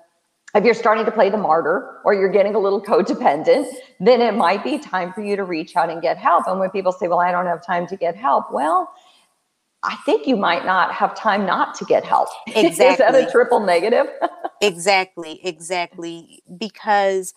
if 0.56 0.64
you're 0.64 0.74
starting 0.74 1.04
to 1.04 1.10
play 1.10 1.28
the 1.28 1.36
martyr 1.36 2.00
or 2.04 2.14
you're 2.14 2.30
getting 2.30 2.54
a 2.54 2.58
little 2.58 2.82
codependent, 2.82 3.68
then 4.00 4.20
it 4.20 4.34
might 4.34 4.64
be 4.64 4.78
time 4.78 5.12
for 5.12 5.22
you 5.22 5.36
to 5.36 5.44
reach 5.44 5.76
out 5.76 5.90
and 5.90 6.00
get 6.00 6.16
help. 6.16 6.46
And 6.46 6.58
when 6.58 6.70
people 6.70 6.92
say, 6.92 7.08
well, 7.08 7.20
I 7.20 7.30
don't 7.30 7.46
have 7.46 7.64
time 7.64 7.86
to 7.88 7.96
get 7.96 8.16
help, 8.16 8.52
well, 8.52 8.90
I 9.82 9.96
think 10.04 10.26
you 10.26 10.36
might 10.36 10.64
not 10.64 10.92
have 10.92 11.14
time 11.14 11.46
not 11.46 11.74
to 11.76 11.84
get 11.84 12.04
help. 12.04 12.28
Exactly. 12.48 12.86
Is 12.86 12.98
that 12.98 13.14
a 13.14 13.30
triple 13.30 13.60
negative? 13.60 14.06
exactly, 14.60 15.40
exactly. 15.44 16.42
Because 16.56 17.34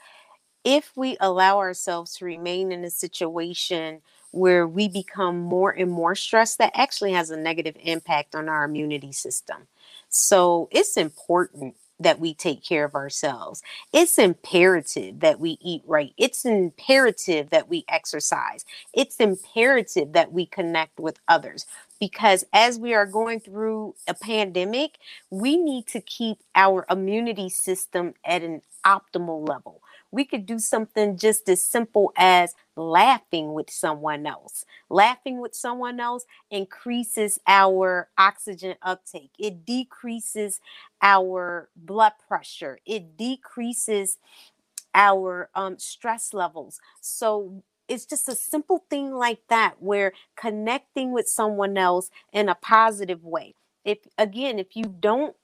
if 0.64 0.92
we 0.96 1.18
allow 1.20 1.58
ourselves 1.58 2.16
to 2.16 2.26
remain 2.26 2.72
in 2.72 2.84
a 2.84 2.90
situation 2.90 4.02
where 4.32 4.68
we 4.68 4.88
become 4.88 5.40
more 5.40 5.72
and 5.72 5.92
more 5.92 6.16
stressed, 6.16 6.58
that 6.60 6.72
actually 6.76 7.14
has 7.14 7.30
a 7.30 7.38
negative 7.38 7.76
impact 7.82 8.36
on 8.36 8.48
our 8.48 8.64
immunity 8.64 9.12
system. 9.12 9.68
So 10.10 10.70
it's 10.72 10.98
important 10.98 11.76
that 12.00 12.20
we 12.20 12.34
take 12.34 12.64
care 12.64 12.86
of 12.86 12.96
ourselves. 12.96 13.64
It's 13.94 14.20
imperative 14.20 15.20
that 15.22 15.40
we 15.40 15.58
eat 15.62 15.84
right. 15.88 16.14
It's 16.18 16.46
imperative 16.46 17.50
that 17.52 17.70
we 17.70 17.86
exercise. 17.90 18.66
It's 18.94 19.18
imperative 19.18 20.14
that 20.14 20.32
we 20.34 20.46
connect 20.46 21.00
with 21.00 21.20
others 21.28 21.66
because 22.00 22.46
as 22.54 22.80
we 22.80 22.94
are 22.94 23.06
going 23.06 23.40
through 23.42 23.96
a 24.08 24.14
pandemic, 24.14 24.98
we 25.30 25.58
need 25.58 25.88
to 25.88 26.02
keep 26.02 26.40
our 26.56 26.86
immunity 26.90 27.50
system 27.50 28.14
at 28.26 28.44
an 28.44 28.62
optimal 28.86 29.48
level. 29.48 29.82
We 30.12 30.26
could 30.26 30.46
do 30.46 30.60
something 30.60 31.18
just 31.18 31.50
as 31.50 31.62
simple 31.62 32.12
as 32.18 32.54
laughing 32.76 33.54
with 33.54 33.70
someone 33.72 34.26
else. 34.26 34.66
Laughing 34.90 35.40
with 35.42 35.56
someone 35.56 36.00
else 36.00 36.26
increases 36.52 37.40
our 37.48 38.10
oxygen 38.18 38.76
uptake, 38.82 39.32
it 39.40 39.66
decreases 39.66 40.62
our 41.02 41.70
blood 41.76 42.14
pressure, 42.28 42.80
it 42.86 43.18
decreases 43.18 44.18
our 44.94 45.50
um, 45.56 45.78
stress 45.80 46.34
levels. 46.34 46.80
So 47.02 47.64
it's 47.88 48.06
just 48.06 48.30
a 48.30 48.36
simple 48.36 48.86
thing 48.90 49.14
like 49.14 49.42
that 49.50 49.76
where 49.82 50.14
connecting 50.38 51.12
with 51.12 51.28
someone 51.28 51.78
else 51.78 52.10
in 52.34 52.50
a 52.50 52.56
positive 52.56 53.24
way. 53.24 53.56
If 53.86 54.00
again, 54.18 54.60
if 54.60 54.76
you 54.76 54.84
don't 54.86 55.36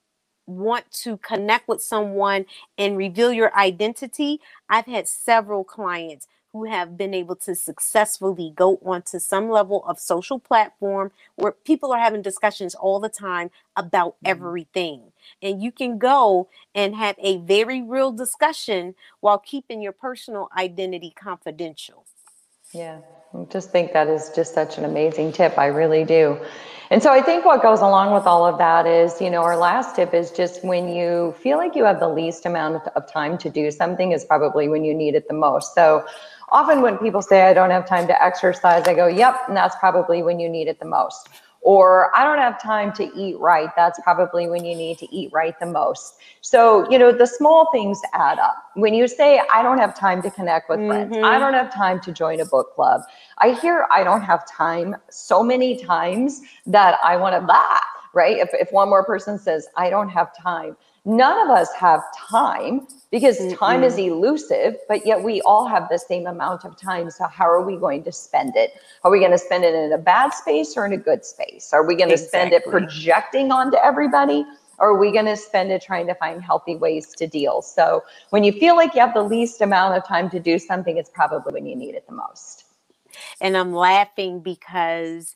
want 0.48 0.92
to 0.92 1.18
connect 1.18 1.68
with 1.68 1.82
someone 1.82 2.46
and 2.78 2.98
reveal 2.98 3.34
your 3.34 3.56
identity, 3.58 4.42
I've 4.70 4.86
had 4.86 5.08
several 5.08 5.64
clients 5.64 6.28
who 6.56 6.64
have 6.64 6.96
been 6.98 7.14
able 7.14 7.36
to 7.36 7.54
successfully 7.54 8.54
go 8.56 8.80
onto 8.86 9.20
some 9.20 9.50
level 9.50 9.84
of 9.86 10.00
social 10.00 10.40
platform 10.40 11.12
where 11.36 11.52
people 11.52 11.92
are 11.92 12.00
having 12.00 12.22
discussions 12.22 12.74
all 12.74 12.98
the 12.98 13.10
time 13.10 13.52
about 13.76 14.14
mm-hmm. 14.14 14.28
everything. 14.28 15.02
And 15.42 15.62
you 15.62 15.70
can 15.70 15.98
go 15.98 16.48
and 16.74 16.96
have 16.96 17.18
a 17.20 17.40
very 17.40 17.82
real 17.82 18.14
discussion 18.14 18.96
while 19.20 19.38
keeping 19.38 19.82
your 19.82 19.92
personal 19.92 20.48
identity 20.58 21.12
confidential. 21.14 22.06
Yeah, 22.72 23.00
Just 23.50 23.72
think 23.72 23.94
that 23.94 24.08
is 24.08 24.32
just 24.36 24.54
such 24.54 24.78
an 24.78 24.86
amazing 24.86 25.32
tip. 25.32 25.58
I 25.58 25.68
really 25.68 26.04
do. 26.04 26.40
And 26.92 27.02
so 27.02 27.12
I 27.12 27.22
think 27.22 27.46
what 27.46 27.62
goes 27.62 27.80
along 27.80 28.14
with 28.14 28.26
all 28.26 28.46
of 28.46 28.58
that 28.60 28.86
is, 28.86 29.20
you 29.20 29.30
know, 29.30 29.42
our 29.42 29.58
last 29.58 29.96
tip 29.96 30.14
is 30.14 30.32
just 30.32 30.64
when 30.64 30.88
you 30.88 31.34
feel 31.40 31.58
like 31.58 31.76
you 31.76 31.84
have 31.84 32.00
the 32.00 32.10
least 32.10 32.46
amount 32.46 32.88
of 32.96 33.12
time 33.12 33.38
to 33.40 33.50
do 33.50 33.72
something 33.72 34.12
is 34.12 34.24
probably 34.24 34.68
when 34.70 34.84
you 34.84 34.94
need 34.94 35.16
it 35.16 35.28
the 35.28 35.34
most. 35.34 35.74
So 35.74 36.06
often 36.52 36.82
when 36.82 36.98
people 36.98 37.24
say, 37.24 37.42
I 37.42 37.54
don't 37.54 37.72
have 37.72 37.88
time 37.88 38.06
to 38.08 38.24
exercise, 38.24 38.88
I 38.88 38.94
go, 38.94 39.08
yep, 39.08 39.36
and 39.48 39.58
that's 39.58 39.76
probably 39.78 40.22
when 40.22 40.40
you 40.40 40.48
need 40.48 40.68
it 40.68 40.80
the 40.80 40.86
most. 40.86 41.30
Or 41.66 42.16
I 42.16 42.24
don't 42.24 42.38
have 42.38 42.62
time 42.62 42.94
to 42.94 43.12
eat 43.16 43.40
right. 43.40 43.70
That's 43.76 44.00
probably 44.02 44.48
when 44.48 44.64
you 44.64 44.76
need 44.76 45.00
to 45.00 45.12
eat 45.12 45.32
right 45.34 45.60
the 45.60 45.66
most. 45.66 46.18
So, 46.42 46.88
you 46.92 47.00
know, 47.00 47.12
the 47.12 47.26
small 47.26 47.72
things 47.72 48.00
add 48.14 48.38
up. 48.38 48.56
When 48.76 48.94
you 48.94 49.08
say, 49.08 49.42
I 49.52 49.64
don't 49.64 49.80
have 49.80 49.98
time 49.98 50.22
to 50.22 50.30
connect 50.30 50.70
with 50.70 50.78
mm-hmm. 50.78 51.10
friends, 51.12 51.26
I 51.26 51.40
don't 51.40 51.56
have 51.56 51.74
time 51.74 52.00
to 52.02 52.12
join 52.12 52.40
a 52.40 52.46
book 52.46 52.76
club, 52.76 53.02
I 53.40 53.54
hear 53.54 53.88
I 53.92 54.04
don't 54.04 54.22
have 54.22 54.48
time 54.48 54.96
so 55.10 55.42
many 55.42 55.84
times 55.84 56.42
that 56.68 57.00
I 57.04 57.18
want 57.18 57.34
to, 57.34 57.46
laugh 57.46 57.82
right? 58.16 58.38
If, 58.38 58.50
if 58.54 58.72
one 58.72 58.90
more 58.90 59.04
person 59.04 59.38
says, 59.38 59.68
I 59.76 59.90
don't 59.90 60.10
have 60.10 60.36
time, 60.36 60.78
none 61.06 61.40
of 61.48 61.56
us 61.56 61.72
have 61.74 62.02
time 62.30 62.88
because 63.12 63.54
time 63.54 63.84
is 63.84 63.98
elusive, 63.98 64.76
but 64.90 65.06
yet 65.06 65.24
we 65.24 65.42
all 65.42 65.68
have 65.68 65.88
the 65.90 65.98
same 65.98 66.28
amount 66.28 66.66
of 66.66 66.76
time. 66.78 67.10
So, 67.10 67.28
how 67.28 67.46
are 67.46 67.62
we 67.62 67.78
going 67.78 68.04
to 68.04 68.12
spend 68.12 68.56
it? 68.56 68.74
Are 69.04 69.12
we 69.12 69.20
going 69.20 69.32
to 69.32 69.38
spend 69.38 69.64
it 69.64 69.74
in 69.74 69.94
a 69.94 69.98
bad 69.98 70.34
space 70.34 70.76
or 70.76 70.86
in 70.86 70.94
a 70.94 70.98
good 70.98 71.24
space? 71.24 71.72
Are 71.72 71.86
we 71.86 71.96
going 71.96 72.10
to 72.10 72.16
exactly. 72.16 72.40
spend 72.40 72.54
it 72.54 72.66
projecting 72.66 73.52
onto 73.52 73.78
everybody? 73.78 74.46
Or 74.78 74.90
are 74.90 74.98
we 74.98 75.14
going 75.14 75.26
to 75.26 75.38
spend 75.38 75.72
it 75.72 75.82
trying 75.82 76.06
to 76.08 76.16
find 76.16 76.44
healthy 76.44 76.76
ways 76.76 77.14
to 77.16 77.28
deal? 77.28 77.62
So, 77.62 78.04
when 78.32 78.44
you 78.44 78.52
feel 78.52 78.76
like 78.76 78.94
you 78.94 79.02
have 79.02 79.14
the 79.14 79.24
least 79.24 79.62
amount 79.62 79.96
of 79.96 80.06
time 80.06 80.30
to 80.32 80.40
do 80.40 80.60
something, 80.60 80.98
it's 80.98 81.10
probably 81.10 81.54
when 81.54 81.66
you 81.66 81.76
need 81.76 81.96
it 81.96 82.06
the 82.08 82.14
most. 82.14 82.66
And 83.40 83.56
I'm 83.56 83.74
laughing 83.74 84.42
because, 84.42 85.36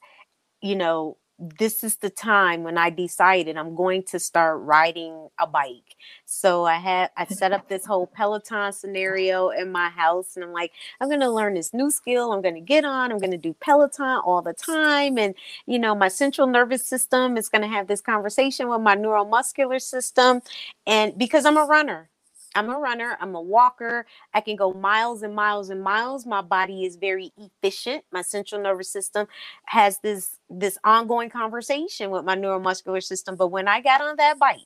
you 0.61 0.75
know, 0.75 1.15
this 1.39 1.83
is 1.83 1.97
the 1.97 2.09
time 2.09 2.63
when 2.63 2.77
I 2.77 2.89
decided 2.89 3.57
I'm 3.57 3.73
going 3.75 4.03
to 4.03 4.19
start 4.19 4.59
riding 4.61 5.29
a 5.39 5.47
bike. 5.47 5.95
So 6.25 6.65
I 6.65 6.75
had 6.75 7.11
I 7.17 7.25
set 7.29 7.53
up 7.53 7.69
this 7.69 7.85
whole 7.85 8.07
Peloton 8.07 8.73
scenario 8.73 9.49
in 9.49 9.71
my 9.71 9.89
house 9.89 10.35
and 10.35 10.43
I'm 10.43 10.51
like, 10.51 10.73
I'm 10.99 11.07
going 11.07 11.21
to 11.21 11.31
learn 11.31 11.53
this 11.53 11.73
new 11.73 11.91
skill. 11.91 12.33
I'm 12.33 12.41
going 12.41 12.55
to 12.55 12.61
get 12.61 12.83
on. 12.85 13.11
I'm 13.11 13.19
going 13.19 13.31
to 13.31 13.37
do 13.37 13.53
Peloton 13.53 14.21
all 14.25 14.41
the 14.41 14.53
time 14.53 15.17
and 15.17 15.33
you 15.65 15.79
know, 15.79 15.95
my 15.95 16.09
central 16.09 16.47
nervous 16.47 16.85
system 16.85 17.37
is 17.37 17.49
going 17.49 17.61
to 17.61 17.67
have 17.67 17.87
this 17.87 18.01
conversation 18.01 18.67
with 18.67 18.81
my 18.81 18.95
neuromuscular 18.95 19.81
system 19.81 20.41
and 20.85 21.17
because 21.17 21.45
I'm 21.45 21.57
a 21.57 21.65
runner. 21.65 22.09
I'm 22.55 22.69
a 22.69 22.77
runner, 22.79 23.17
I'm 23.21 23.35
a 23.35 23.41
walker. 23.41 24.05
I 24.33 24.41
can 24.41 24.55
go 24.55 24.73
miles 24.73 25.23
and 25.23 25.35
miles 25.35 25.69
and 25.69 25.83
miles. 25.83 26.25
My 26.25 26.41
body 26.41 26.85
is 26.85 26.95
very 26.97 27.31
efficient. 27.37 28.03
My 28.11 28.21
central 28.21 28.61
nervous 28.61 28.89
system 28.91 29.27
has 29.65 29.99
this 29.99 30.37
this 30.49 30.77
ongoing 30.83 31.29
conversation 31.29 32.11
with 32.11 32.25
my 32.25 32.35
neuromuscular 32.35 33.03
system. 33.03 33.35
But 33.35 33.47
when 33.47 33.67
I 33.67 33.81
got 33.81 34.01
on 34.01 34.15
that 34.17 34.39
bike, 34.39 34.59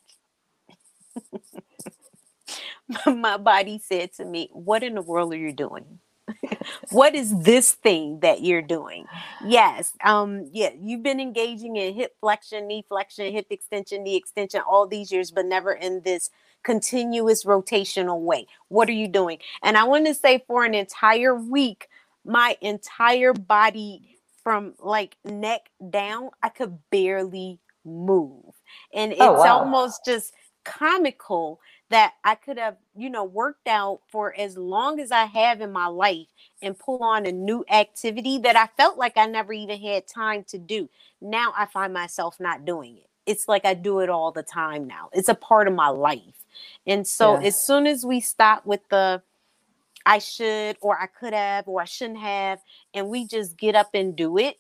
my 3.08 3.38
body 3.38 3.80
said 3.80 4.14
to 4.14 4.26
me, 4.26 4.50
What 4.54 4.84
in 4.84 4.96
the 4.96 5.02
world 5.02 5.34
are 5.34 5.38
you 5.38 5.54
doing? 5.54 6.00
what 6.92 7.16
is 7.16 7.38
this 7.42 7.74
thing 7.74 8.20
that 8.22 8.42
you're 8.44 8.62
doing? 8.62 9.06
Yes, 9.46 9.94
um, 10.04 10.50
yeah, 10.54 10.70
you've 10.80 11.04
been 11.04 11.20
engaging 11.20 11.76
in 11.76 11.94
hip 11.94 12.16
flexion, 12.22 12.68
knee 12.68 12.86
flexion, 12.88 13.32
hip 13.32 13.48
extension, 13.50 14.04
knee 14.04 14.16
extension 14.16 14.62
all 14.62 14.88
these 14.88 15.12
years, 15.12 15.32
but 15.32 15.46
never 15.46 15.74
in 15.74 16.02
this 16.04 16.30
continuous 16.64 17.44
rotational 17.44 18.22
way. 18.22 18.48
What 18.70 18.90
are 18.90 18.94
you 18.94 19.08
doing? 19.08 19.40
And 19.62 19.78
I 19.78 19.84
want 19.84 20.08
to 20.08 20.14
say 20.14 20.44
for 20.48 20.64
an 20.64 20.74
entire 20.74 21.36
week, 21.36 21.88
my 22.26 22.58
entire 22.62 23.34
body 23.34 24.18
from 24.44 24.74
like 24.80 25.18
neck 25.24 25.70
down, 25.90 26.30
I 26.42 26.50
could 26.50 26.78
barely 26.90 27.60
move. 27.86 28.54
And 28.94 29.12
oh, 29.14 29.16
it's 29.16 29.22
oh, 29.22 29.34
wow. 29.34 29.60
almost 29.60 30.06
just 30.06 30.34
comical 30.64 31.60
that 31.90 32.14
I 32.24 32.36
could 32.36 32.58
have, 32.58 32.78
you 32.96 33.10
know, 33.10 33.24
worked 33.24 33.68
out 33.68 34.02
for 34.08 34.34
as 34.38 34.58
long 34.58 35.00
as 35.00 35.12
I 35.12 35.26
have 35.26 35.62
in 35.62 35.72
my 35.72 35.88
life 35.88 36.28
and 36.62 36.78
pull 36.78 37.04
on 37.04 37.26
a 37.26 37.32
new 37.32 37.64
activity 37.70 38.40
that 38.40 38.56
I 38.56 38.68
felt 38.78 38.98
like 38.98 39.18
I 39.18 39.26
never 39.28 39.54
even 39.54 39.80
had 39.80 40.08
time 40.08 40.44
to 40.46 40.58
do. 40.58 40.90
Now 41.22 41.54
I 41.56 41.66
find 41.66 41.94
myself 41.94 42.40
not 42.40 42.66
doing 42.66 42.98
it. 42.98 43.10
It's 43.26 43.48
like 43.48 43.64
I 43.64 43.74
do 43.74 44.00
it 44.00 44.10
all 44.10 44.32
the 44.32 44.44
time 44.44 44.88
now. 44.88 45.10
It's 45.14 45.30
a 45.30 45.36
part 45.36 45.68
of 45.68 45.74
my 45.74 45.90
life. 45.90 46.43
And 46.86 47.08
so 47.08 47.40
yeah. 47.40 47.48
as 47.48 47.60
soon 47.60 47.88
as 47.88 48.06
we 48.06 48.20
stop 48.20 48.66
with 48.66 48.82
the 48.90 49.22
I 50.06 50.20
should 50.20 50.78
or 50.82 51.00
I 51.00 51.08
could 51.08 51.34
have 51.34 51.68
or 51.68 51.82
I 51.82 51.86
shouldn't 51.86 52.20
have, 52.20 52.60
and 52.94 53.10
we 53.10 53.26
just 53.26 53.58
get 53.58 53.76
up 53.76 53.92
and 53.94 54.16
do 54.16 54.38
it. 54.38 54.58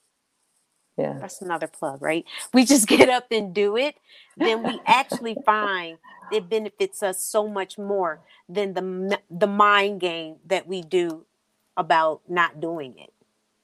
Yeah. 0.97 1.17
That's 1.19 1.41
another 1.41 1.67
plug, 1.67 2.01
right? 2.01 2.25
We 2.53 2.65
just 2.65 2.87
get 2.97 3.09
up 3.09 3.27
and 3.31 3.53
do 3.53 3.77
it, 3.77 3.95
then 4.37 4.63
we 4.63 4.79
actually 4.85 5.37
find 5.45 5.97
it 6.31 6.49
benefits 6.49 7.03
us 7.03 7.23
so 7.23 7.47
much 7.47 7.77
more 7.77 8.21
than 8.47 8.73
the 8.73 9.19
the 9.29 9.47
mind 9.47 9.99
game 9.99 10.37
that 10.45 10.67
we 10.67 10.81
do 10.81 11.25
about 11.77 12.21
not 12.27 12.59
doing 12.59 12.95
it. 12.97 13.12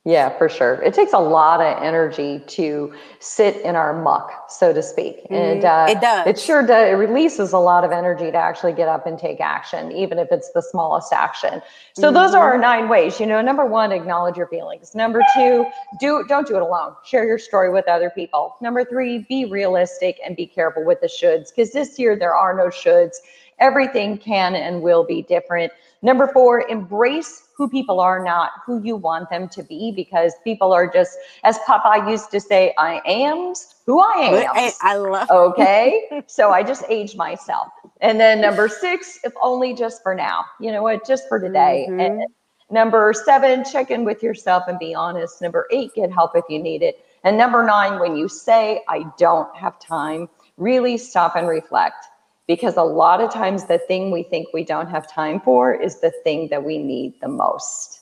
Yeah, 0.06 0.36
for 0.38 0.48
sure. 0.48 0.82
It 0.82 0.94
takes 0.94 1.12
a 1.12 1.20
lot 1.20 1.60
of 1.60 1.84
energy 1.84 2.42
to 2.48 2.94
sit 3.20 3.58
in 3.58 3.76
our 3.76 4.02
muck, 4.02 4.50
so 4.50 4.72
to 4.72 4.82
speak. 4.82 5.18
And 5.30 5.66
uh, 5.66 5.88
it 5.90 6.00
does. 6.00 6.26
It 6.26 6.40
sure 6.40 6.66
does. 6.66 6.90
It 6.90 6.94
releases 6.94 7.52
a 7.52 7.58
lot 7.58 7.84
of 7.84 7.92
energy 7.92 8.32
to 8.32 8.38
actually 8.38 8.72
get 8.72 8.88
up 8.88 9.06
and 9.06 9.20
take 9.20 9.42
action, 9.42 9.92
even 9.92 10.18
if 10.18 10.30
it's 10.32 10.52
the 10.54 10.62
smallest 10.62 11.12
action. 11.12 11.62
So 11.94 12.04
mm-hmm. 12.04 12.16
those 12.16 12.34
are 12.34 12.54
our 12.54 12.58
nine 12.58 12.88
ways. 12.88 13.20
You 13.20 13.26
know, 13.26 13.42
number 13.42 13.66
one, 13.66 13.92
acknowledge 13.92 14.38
your 14.38 14.48
feelings. 14.48 14.96
Number 14.96 15.22
two, 15.36 15.66
do 16.00 16.24
don't 16.30 16.48
do 16.48 16.56
it 16.56 16.62
alone. 16.62 16.96
Share 17.04 17.26
your 17.26 17.38
story 17.38 17.70
with 17.70 17.88
other 17.90 18.10
people. 18.10 18.56
Number 18.62 18.86
three, 18.86 19.26
be 19.28 19.46
realistic 19.46 20.18
and 20.26 20.34
be 20.34 20.48
careful 20.48 20.86
with 20.86 21.02
the 21.02 21.08
shoulds, 21.08 21.50
because 21.54 21.74
this 21.74 22.00
year 22.00 22.16
there 22.18 22.34
are 22.34 22.56
no 22.56 22.68
shoulds. 22.68 23.18
Everything 23.60 24.18
can 24.18 24.56
and 24.56 24.82
will 24.82 25.04
be 25.04 25.24
different. 25.24 25.74
Number 26.02 26.30
four, 26.30 26.66
embrace 26.70 27.49
who 27.60 27.70
people 27.70 28.00
are, 28.00 28.24
not 28.24 28.52
who 28.66 28.82
you 28.82 28.96
want 28.96 29.30
them 29.30 29.50
to 29.50 29.62
be, 29.62 29.92
because 29.92 30.34
people 30.46 30.72
are 30.72 30.90
just, 30.90 31.18
as 31.44 31.60
Papa 31.68 32.10
used 32.10 32.32
to 32.32 32.40
say, 32.40 32.74
I 32.78 33.02
am 33.06 33.54
who 33.86 34.00
I 34.00 34.14
am. 34.14 34.52
I, 34.56 34.72
I 34.82 34.96
love. 34.96 35.30
Okay, 35.30 36.24
so 36.28 36.52
I 36.52 36.64
just 36.64 36.86
age 36.88 37.18
myself. 37.18 37.68
And 38.00 38.18
then 38.18 38.40
number 38.40 38.70
six, 38.70 39.20
if 39.26 39.34
only 39.42 39.76
just 39.76 40.02
for 40.02 40.16
now. 40.16 40.46
You 40.62 40.72
know 40.72 40.82
what? 40.82 41.06
Just 41.06 41.28
for 41.28 41.38
today. 41.38 41.86
Mm-hmm. 41.90 42.00
And 42.00 42.24
number 42.72 43.14
seven, 43.14 43.66
check 43.70 43.92
in 43.92 44.06
with 44.06 44.24
yourself 44.24 44.64
and 44.70 44.80
be 44.80 44.96
honest. 44.96 45.42
Number 45.42 45.68
eight, 45.70 45.94
get 45.96 46.14
help 46.14 46.32
if 46.36 46.46
you 46.48 46.64
need 46.64 46.82
it. 46.82 47.06
And 47.26 47.38
number 47.38 47.62
nine, 47.62 48.00
when 48.00 48.16
you 48.16 48.30
say 48.30 48.84
I 48.88 49.04
don't 49.18 49.54
have 49.54 49.78
time, 49.80 50.30
really 50.56 50.98
stop 50.98 51.36
and 51.36 51.46
reflect 51.46 52.06
because 52.50 52.78
a 52.78 52.84
lot 52.84 53.22
of 53.22 53.32
times 53.32 53.66
the 53.66 53.78
thing 53.78 54.10
we 54.10 54.24
think 54.24 54.48
we 54.56 54.64
don't 54.64 54.90
have 54.90 55.08
time 55.08 55.40
for 55.40 55.72
is 55.72 56.00
the 56.00 56.12
thing 56.24 56.48
that 56.50 56.64
we 56.64 56.80
need 56.80 57.14
the 57.22 57.28
most. 57.28 58.00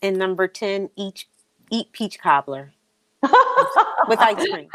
And 0.00 0.16
number 0.16 0.48
10, 0.48 0.88
each 0.96 1.28
eat 1.70 1.92
peach 1.92 2.18
cobbler. 2.18 2.72
with 4.08 4.18
ice 4.18 4.48
cream. 4.48 4.68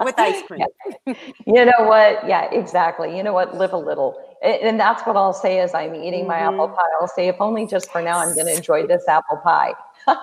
With 0.00 0.18
ice 0.18 0.42
cream. 0.46 0.62
Yeah. 1.06 1.14
You 1.46 1.66
know 1.66 1.84
what? 1.84 2.26
Yeah, 2.26 2.50
exactly. 2.50 3.14
You 3.14 3.22
know 3.22 3.34
what? 3.34 3.58
Live 3.58 3.74
a 3.74 3.78
little. 3.78 4.16
And 4.42 4.80
that's 4.80 5.02
what 5.02 5.16
I'll 5.16 5.34
say 5.34 5.58
as 5.58 5.74
I'm 5.74 5.94
eating 5.94 6.20
mm-hmm. 6.20 6.28
my 6.28 6.38
apple 6.38 6.68
mm-hmm. 6.68 6.76
pie. 6.76 6.82
I'll 7.02 7.08
say, 7.08 7.28
if 7.28 7.36
only 7.40 7.66
just 7.66 7.92
for 7.92 8.00
now, 8.00 8.20
I'm 8.20 8.34
going 8.34 8.46
to 8.46 8.56
enjoy 8.56 8.86
this 8.86 9.06
apple 9.06 9.36
pie. 9.44 9.74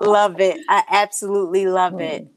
love 0.00 0.38
it. 0.38 0.60
I 0.68 0.84
absolutely 0.88 1.66
love 1.66 1.94
mm. 1.94 2.02
it. 2.02 2.28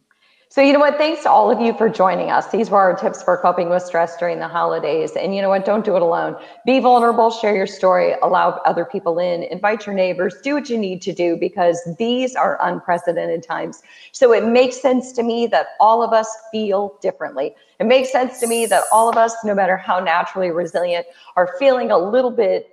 So, 0.55 0.61
you 0.61 0.71
know 0.71 0.79
what? 0.79 0.97
Thanks 0.97 1.23
to 1.23 1.29
all 1.29 1.51
of 1.51 1.59
you 1.59 1.73
for 1.73 1.89
joining 1.89 2.31
us. 2.31 2.49
These 2.49 2.69
were 2.69 2.79
our 2.79 2.95
tips 2.95 3.21
for 3.21 3.35
coping 3.35 3.67
with 3.67 3.83
stress 3.83 4.15
during 4.15 4.39
the 4.39 4.47
holidays. 4.47 5.11
And 5.17 5.35
you 5.35 5.41
know 5.41 5.49
what? 5.49 5.65
Don't 5.65 5.83
do 5.83 5.97
it 5.97 6.01
alone. 6.01 6.37
Be 6.65 6.79
vulnerable, 6.79 7.29
share 7.29 7.53
your 7.53 7.67
story, 7.67 8.13
allow 8.23 8.51
other 8.63 8.85
people 8.85 9.19
in, 9.19 9.43
invite 9.43 9.85
your 9.85 9.93
neighbors, 9.93 10.35
do 10.41 10.53
what 10.53 10.69
you 10.69 10.77
need 10.77 11.01
to 11.01 11.11
do 11.11 11.35
because 11.35 11.77
these 11.99 12.37
are 12.37 12.57
unprecedented 12.61 13.43
times. 13.43 13.83
So, 14.13 14.31
it 14.31 14.45
makes 14.45 14.81
sense 14.81 15.11
to 15.17 15.23
me 15.23 15.45
that 15.47 15.71
all 15.81 16.01
of 16.01 16.13
us 16.13 16.33
feel 16.53 16.97
differently. 17.01 17.53
It 17.81 17.85
makes 17.85 18.13
sense 18.13 18.39
to 18.39 18.47
me 18.47 18.65
that 18.67 18.85
all 18.93 19.09
of 19.09 19.17
us, 19.17 19.35
no 19.43 19.53
matter 19.53 19.75
how 19.75 19.99
naturally 19.99 20.51
resilient, 20.51 21.05
are 21.35 21.53
feeling 21.59 21.91
a 21.91 21.97
little 21.97 22.31
bit 22.31 22.69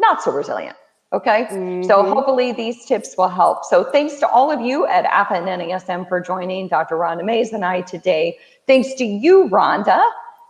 not 0.00 0.24
so 0.24 0.32
resilient. 0.32 0.76
Okay. 1.12 1.46
Mm-hmm. 1.50 1.84
So 1.84 2.02
hopefully 2.02 2.52
these 2.52 2.84
tips 2.84 3.14
will 3.16 3.28
help. 3.28 3.64
So 3.64 3.84
thanks 3.84 4.16
to 4.16 4.28
all 4.28 4.50
of 4.50 4.60
you 4.60 4.86
at 4.86 5.04
AFAA 5.04 5.46
and 5.46 5.62
NASM 5.62 6.08
for 6.08 6.20
joining 6.20 6.68
Dr. 6.68 6.96
Rhonda 6.96 7.24
Mays 7.24 7.52
and 7.52 7.64
I 7.64 7.82
today. 7.82 8.38
Thanks 8.66 8.94
to 8.94 9.04
you, 9.04 9.48
Rhonda. 9.48 10.02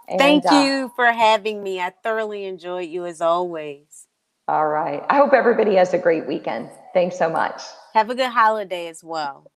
And, 0.09 0.19
Thank 0.19 0.51
uh, 0.51 0.63
you 0.65 0.87
uh, 0.87 0.89
for 0.95 1.13
having 1.13 1.63
me. 1.63 1.81
I 1.81 1.93
thoroughly 2.03 2.45
enjoyed 2.45 2.89
you 2.89 3.05
as 3.07 3.21
always. 3.21 4.07
All 4.49 4.69
right. 4.69 5.05
I 5.11 5.17
hope 5.17 5.33
everybody 5.33 5.75
has 5.75 5.93
a 5.93 5.99
great 5.99 6.27
weekend. 6.27 6.71
Thanks 6.95 7.19
so 7.19 7.29
much. 7.29 7.63
Have 7.95 8.11
a 8.11 8.15
good 8.15 8.31
holiday 8.31 8.87
as 8.87 9.03
well. 9.03 9.51